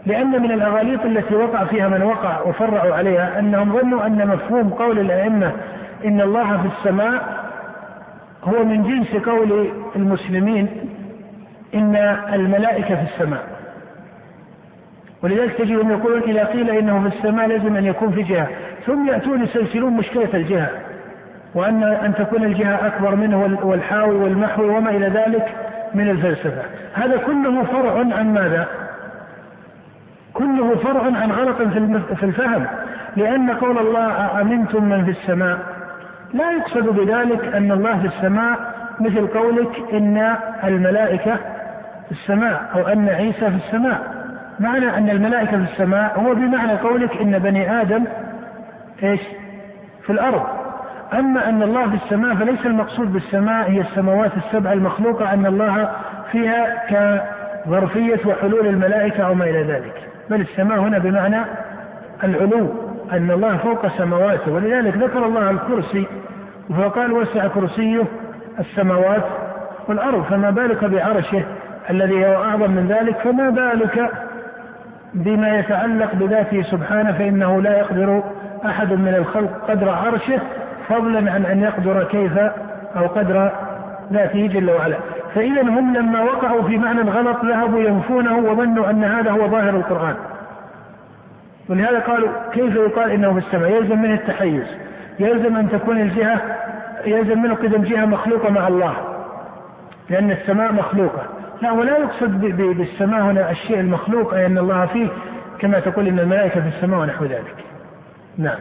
[0.06, 5.00] لأن من الأغاليط التي وقع فيها من وقع وفرعوا عليها أنهم ظنوا أن مفهوم قول
[5.00, 5.52] الأئمة
[6.06, 7.42] إن الله في السماء
[8.44, 10.68] هو من جنس قول المسلمين
[11.76, 11.96] إن
[12.34, 13.44] الملائكة في السماء.
[15.24, 18.48] ولذلك تجدهم يقولون إذا قيل إنه في السماء لازم أن يكون في جهة
[18.86, 20.70] ثم يأتون يسلسلون مشكلة الجهة
[21.56, 25.71] وأن أن تكون الجهة أكبر منه والحاوي والمحوي وما إلى ذلك.
[25.94, 26.62] من الفلسفة.
[26.94, 28.68] هذا كله فرع عن ماذا؟
[30.34, 31.62] كله فرع عن غلط
[32.16, 32.66] في الفهم.
[33.16, 35.60] لأن قول الله أأمنتم من في السماء؟
[36.34, 38.58] لا يقصد بذلك أن الله في السماء
[39.00, 41.36] مثل قولك إن الملائكة
[42.06, 44.02] في السماء أو أن عيسى في السماء.
[44.60, 48.04] معنى أن الملائكة في السماء هو بمعنى قولك إن بني آدم
[49.04, 49.22] إيش؟
[50.04, 50.61] في الأرض.
[51.14, 55.92] أما أن الله في السماء فليس المقصود بالسماء هي السماوات السبع المخلوقة أن الله
[56.32, 59.94] فيها كظرفية وحلول الملائكة أو ما إلى ذلك.
[60.30, 61.38] بل السماء هنا بمعنى
[62.24, 62.74] العلو
[63.12, 66.06] أن الله فوق سماواته ولذلك ذكر الله الكرسي
[66.70, 68.04] وقال وسع كرسيه
[68.60, 69.24] السماوات
[69.88, 70.24] والأرض.
[70.24, 71.44] فما بالك بعرشه
[71.90, 74.12] الذي هو أعظم من ذلك؟ فما بالك
[75.14, 78.24] بما يتعلق بذاته سبحانه فإنه لا يقدر
[78.66, 80.40] أحد من الخلق قدر عرشه
[80.92, 82.38] فضلا عن أن يقدر كيف
[82.96, 83.52] أو قدر
[84.12, 84.98] ذاته جل وعلا
[85.36, 90.16] فإذا هم لما وقعوا في معنى غلط ذهبوا ينفونه وظنوا أن هذا هو ظاهر القرآن
[91.70, 94.78] ولهذا قالوا كيف يقال إنه في السماء؟ يلزم منه التحيز،
[95.20, 96.42] يلزم أن تكون الجهة
[97.06, 98.94] يلزم منه قدم جهة مخلوقة مع الله.
[100.10, 101.24] لأن السماء مخلوقة،
[101.62, 105.08] لا ولا يقصد بالسماء هنا الشيء المخلوق أي أن الله فيه
[105.60, 107.56] كما تقول إن الملائكة في السماء ونحو ذلك.
[108.38, 108.60] نعم.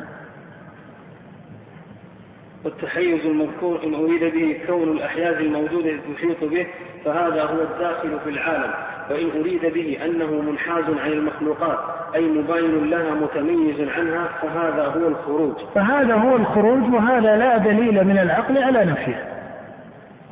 [2.65, 6.67] والتحيز المذكور إن أريد به كون الأحياز الموجودة تحيط به
[7.05, 8.73] فهذا هو الداخل في العالم.
[9.11, 11.79] وإن أريد به أنه منحاز عن المخلوقات
[12.15, 15.55] أي مباين لها متميز عنها فهذا هو الخروج.
[15.75, 19.31] فهذا هو الخروج وهذا لا دليل من العقل على نفيه.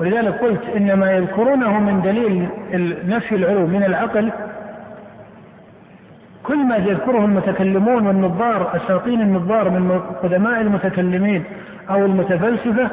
[0.00, 2.48] ولذلك قلت إن ما يذكرونه من دليل
[3.08, 4.32] نفي العلوم من العقل
[6.48, 11.44] كل ما يذكره المتكلمون والنظار أساطين النظار من قدماء المتكلمين
[11.90, 12.90] أو المتفلسفة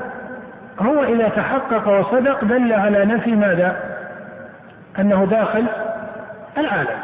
[0.80, 3.78] هو إذا تحقق وصدق دل على نفي ماذا؟
[5.00, 5.66] أنه داخل
[6.58, 7.00] العالم.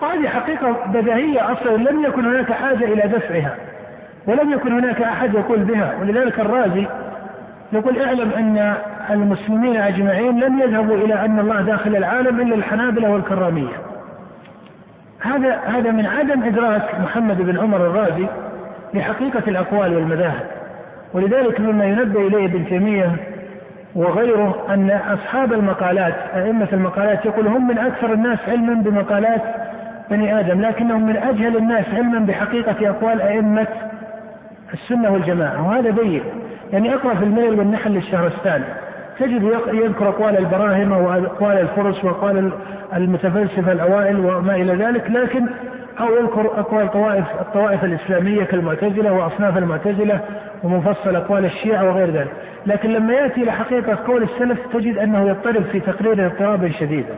[0.00, 3.54] وهذه حقيقة بديهية أصلا لم يكن هناك حاجة إلى دفعها
[4.26, 5.94] ولم يكن هناك أحد يقول بها.
[6.00, 6.86] ولذلك الرازي
[7.72, 8.74] يقول اعلم أن
[9.10, 13.91] المسلمين أجمعين لم يذهبوا إلى أن الله داخل العالم إلا الحنابلة والكرامية.
[15.22, 18.26] هذا هذا من عدم إدراك محمد بن عمر الرازي
[18.94, 20.46] لحقيقة الأقوال والمذاهب.
[21.14, 23.16] ولذلك مما ينبه إليه ابن تيمية
[23.94, 29.42] وغيره أن أصحاب المقالات أئمة المقالات يقول هم من أكثر الناس علما بمقالات
[30.10, 33.66] بني آدم لكنهم من أجهل الناس علما بحقيقة أقوال أئمة
[34.72, 36.22] السنة والجماعة وهذا بين
[36.72, 38.64] يعني أقرأ في الميل والنحل للشهرستاني
[39.18, 42.52] تجد يذكر أقوال البراهمة وأقوال الفرس وأقوال
[42.96, 45.46] المتفلسفة الأوائل وما إلى ذلك لكن
[46.00, 50.20] أو يذكر أقوال طوائف الطوائف الإسلامية كالمعتزلة وأصناف المعتزلة
[50.62, 52.32] ومفصل أقوال الشيعة وغير ذلك.
[52.66, 57.14] لكن لما يأتي إلى حقيقة قول السلف تجد أنه يضطرب في تقريره اضطرابا شديدا.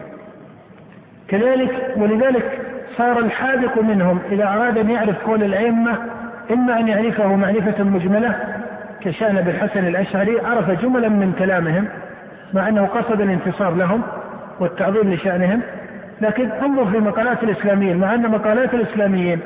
[1.28, 2.60] كذلك ولذلك
[2.96, 5.98] صار الحاذق منهم إذا أراد أن يعرف قول الأئمة
[6.50, 8.34] إما أن يعرفه معرفة مجملة
[9.04, 11.88] كشأن بالحسن الأشعري عرف جملا من كلامهم
[12.54, 14.02] مع أنه قصد الانتصار لهم
[14.60, 15.60] والتعظيم لشأنهم.
[16.20, 19.40] لكن انظر في مقالات الإسلاميين مع أن مقالات الإسلاميين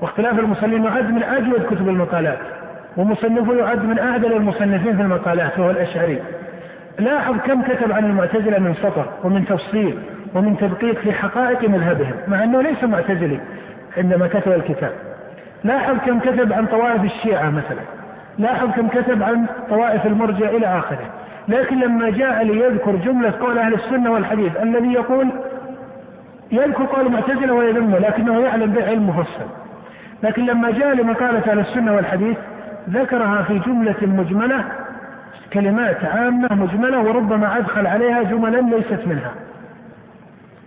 [0.00, 2.38] واختلاف المصلين يعد من أجود كتب المقالات
[2.96, 6.18] ومصنفه يعد من أعدل المصنفين في المقالات وهو الأشعري.
[6.98, 9.98] لاحظ كم كتب عن المعتزلة من سطر ومن تفصيل
[10.34, 13.40] ومن تدقيق في حقائق مذهبهم مع أنه ليس معتزلي
[13.96, 14.92] عندما كتب الكتاب.
[15.64, 18.03] لاحظ كم كتب عن طوائف الشيعة مثلا.
[18.38, 21.10] لاحظ كم كتب عن طوائف المرجع إلى آخره.
[21.48, 25.28] لكن لما جاء ليذكر جملة قول أهل السنة والحديث الذي يقول
[26.52, 29.46] يذكر قول المعتزلة ويذمه لكنه يعلم به علم مفصل
[30.22, 32.36] لكن لما جاء لمقالة أهل السنة والحديث
[32.90, 34.64] ذكرها في جملة مجملة
[35.52, 39.32] كلمات عامة مجملة وربما أدخل عليها جملا ليست منها.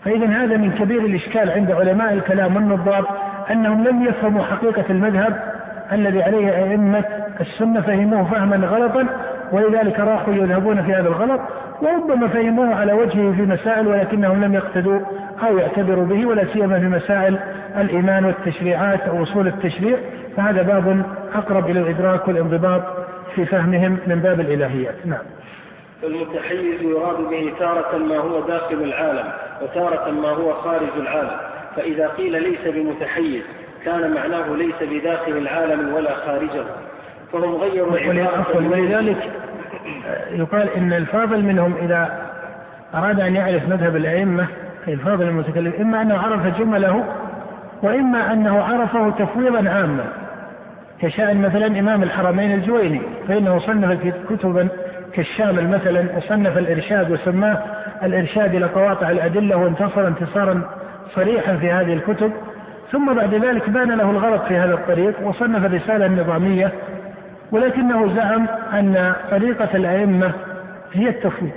[0.06, 3.18] فإذا هذا من كبير الإشكال عند علماء الكلام والنظار
[3.52, 5.57] أنهم لم يفهموا حقيقة المذهب
[5.92, 7.04] الذي عليه أئمة
[7.42, 9.08] السنة فهموه فهما غلطا
[9.52, 11.42] ولذلك راحوا يذهبون في هذا الغلط
[11.82, 15.00] وربما فهموه على وجهه في مسائل ولكنهم لم يقتدوا
[15.48, 17.40] أو يعتبروا به ولا سيما في مسائل
[17.78, 19.98] الإيمان والتشريعات أو أصول التشريع
[20.38, 21.04] فهذا باب
[21.36, 22.82] أقرب إلى الإدراك والانضباط
[23.36, 24.96] في فهمهم من باب الإلهيات.
[25.06, 25.24] نعم.
[26.02, 29.32] فالمتحيز يراد به تارة ما هو داخل العالم
[29.62, 31.38] وتارة ما هو خارج العالم.
[31.76, 33.44] فإذا قيل ليس بمتحيز
[33.86, 36.64] كان معناه ليس بداخل العالم ولا خارجه
[37.34, 39.30] فهم غيروا عبارة ولذلك
[40.32, 42.28] يقال إن الفاضل منهم إذا
[42.96, 44.48] أراد أن يعرف مذهب الأئمة
[44.88, 47.04] الفاضل المتكلم إما أنه عرف جمله
[47.84, 50.06] وإما أنه عرفه تفويضا عاما
[51.02, 54.68] كشأن مثلا إمام الحرمين الجويني فإنه صنف كتبا
[55.14, 57.64] كالشامل مثلا وصنف الإرشاد وسماه
[58.04, 60.62] الإرشاد إلى قواطع الأدلة وانتصر انتصارا
[61.16, 62.32] صريحا في هذه الكتب.
[62.92, 66.72] ثم بعد ذلك بان له الغلط في هذا الطريق وصنف الرسالة النظامية
[67.52, 70.32] ولكنه زعم أن طريقة الأئمة
[70.94, 71.52] هي التفويض.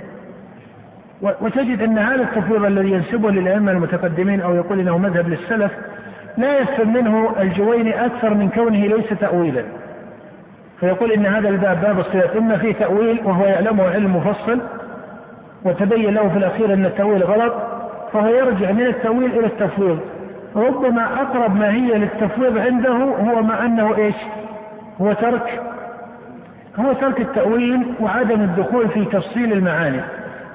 [1.21, 5.71] وتجد أن هذا التفويض الذي ينسبه للأئمة المتقدمين أو يقول إنه مذهب للسلف
[6.37, 9.63] لا يفهم منه الجويني أكثر من كونه ليس تأويلا.
[10.79, 14.59] فيقول إن هذا الباب باب الصفات إما فيه تأويل وهو يعلمه علم مفصل
[15.65, 17.53] وتبين له في الأخير أن التأويل غلط
[18.13, 19.99] فهو يرجع من التأويل إلى التفويض.
[20.55, 24.15] ربما أقرب ما هي للتفويض عنده هو ما أنه إيش؟
[25.01, 25.61] هو ترك
[26.79, 30.01] هو ترك التأويل وعدم الدخول في تفصيل المعاني.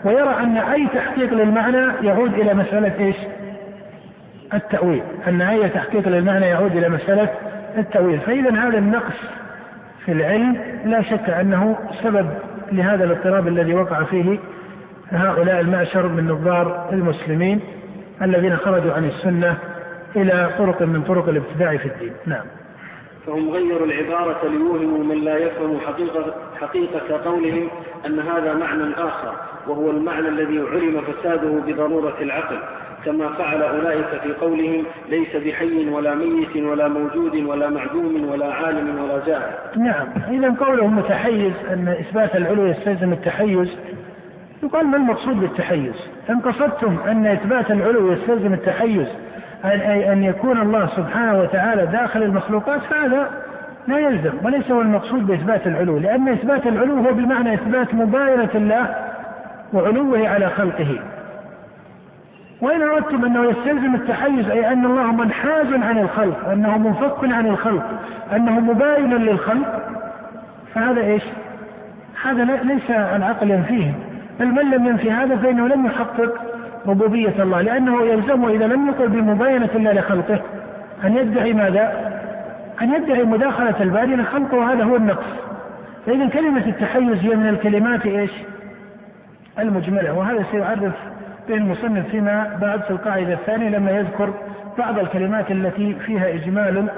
[0.05, 3.17] ويرى أن أي تحقيق للمعنى يعود إلى مسألة إيش؟
[4.55, 5.03] التأويل.
[5.27, 7.29] أن أي تحقيق للمعنى يعود إلى مسألة
[7.79, 8.21] التأويل.
[8.21, 9.17] فإذا هذا النقص
[10.05, 12.31] في العلم لا شك أنه سبب
[12.73, 14.39] لهذا الاضطراب الذي وقع فيه
[15.11, 17.61] هؤلاء المعشر من نظار المسلمين
[18.23, 19.57] الذين خرجوا عن السنة
[20.17, 22.13] إلى طرق من طرق الابتداع في الدين.
[22.27, 22.45] نعم.
[23.27, 27.69] فهم غيروا العبارة ليوهموا من لا يفهم حقيقة, حقيقة قولهم
[28.07, 29.35] أن هذا معنى آخر
[29.69, 32.59] وهو المعنى الذي علم فساده بضرورة العقل.
[33.05, 39.05] كما فعل أولئك في قولهم ليس بحي ولا ميت ولا موجود ولا معدوم ولا عالم
[39.05, 39.53] ولا جاهل.
[39.77, 40.09] نعم.
[40.31, 43.79] إذا قولهم متحيز أن إثبات العلو يستلزم التحيز.
[44.63, 49.09] يقال ما المقصود بالتحيز؟ إن قصدتم أن إثبات العلو يستلزم التحيز.
[49.65, 53.31] أي أن يكون الله سبحانه وتعالى داخل المخلوقات فهذا
[53.89, 58.95] لا يلزم وليس هو المقصود بإثبات العلو لأن إثبات العلو هو بمعنى إثبات مباينة الله
[59.73, 60.99] وعلوه على خلقه.
[62.61, 67.85] وإن أردتم أنه يستلزم التحيز أي أن الله منحاز عن الخلق أنه منفك عن الخلق
[68.33, 69.83] أنه مباين للخلق
[70.75, 71.23] فهذا إيش؟
[72.25, 73.93] هذا ليس العقل ينفيه
[74.41, 76.35] بل من لم ينفي هذا فإنه لم يحقق
[76.87, 80.41] ربوبية الله لأنه يلزمه إذا لم يقل بمباينة الله لخلقه.
[81.05, 82.13] أن يدعي ماذا؟
[82.83, 85.27] أن يدعي مداخلة الباري لخلقه وهذا هو النقص.
[86.07, 88.31] فإذا كلمة التحيز هي من الكلمات إيش؟
[89.59, 90.15] المجملة.
[90.15, 90.93] وهذا سيعرف
[91.49, 94.35] به المصنف فيما بعد في القاعدة الثانية لما يذكر
[94.79, 96.89] بعض الكلمات التي فيها إجمال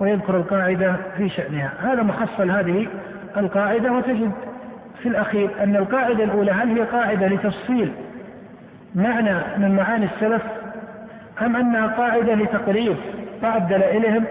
[0.00, 1.72] ويذكر القاعدة في شأنها.
[1.82, 2.86] هذا محصل هذه
[3.36, 3.92] القاعدة.
[3.92, 4.30] وتجد
[5.02, 7.92] في الأخير أن القاعدة الأولى هل هي قاعدة لتفصيل
[8.94, 10.42] معنى من معاني السلف
[11.42, 12.96] أم أنها قاعدة لتقريب
[13.42, 14.24] بعض دلائلهم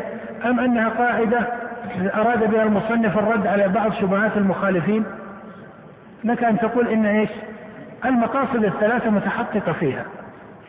[0.45, 1.47] أم أنها قاعدة
[2.15, 5.03] أراد بها المصنف الرد على بعض شبهات المخالفين؟
[6.23, 7.29] لك أن تقول إن إيش؟
[8.05, 10.05] المقاصد الثلاثة متحققة فيها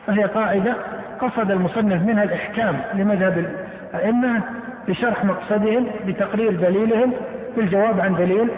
[0.06, 0.74] فهي قاعدة
[1.20, 3.46] قصد المصنف منها الإحكام لمذهب
[3.94, 4.40] الأئمة
[4.88, 7.12] بشرح مقصدهم بتقرير دليلهم
[7.56, 8.50] بالجواب عن دليل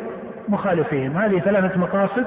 [0.48, 1.16] مخالفيهم.
[1.16, 2.26] هذه ثلاثة مقاصد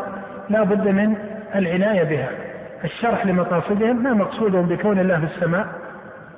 [0.50, 1.16] لا بد من
[1.56, 2.47] العناية بها.
[2.84, 5.68] الشرح لمقاصدهم ما مقصودهم بكون الله في السماء؟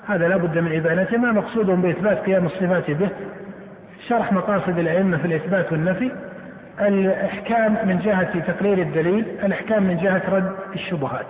[0.08, 1.18] هذا لا بد من إبانته.
[1.18, 3.10] ما مقصودهم بإثبات قيام الصفات به؟
[4.08, 6.12] شرح مقاصد الأئمة في الإثبات والنفي.
[6.82, 11.26] الإحكام من جهة تقرير الدليل الإحكام من جهة رد الشبهات.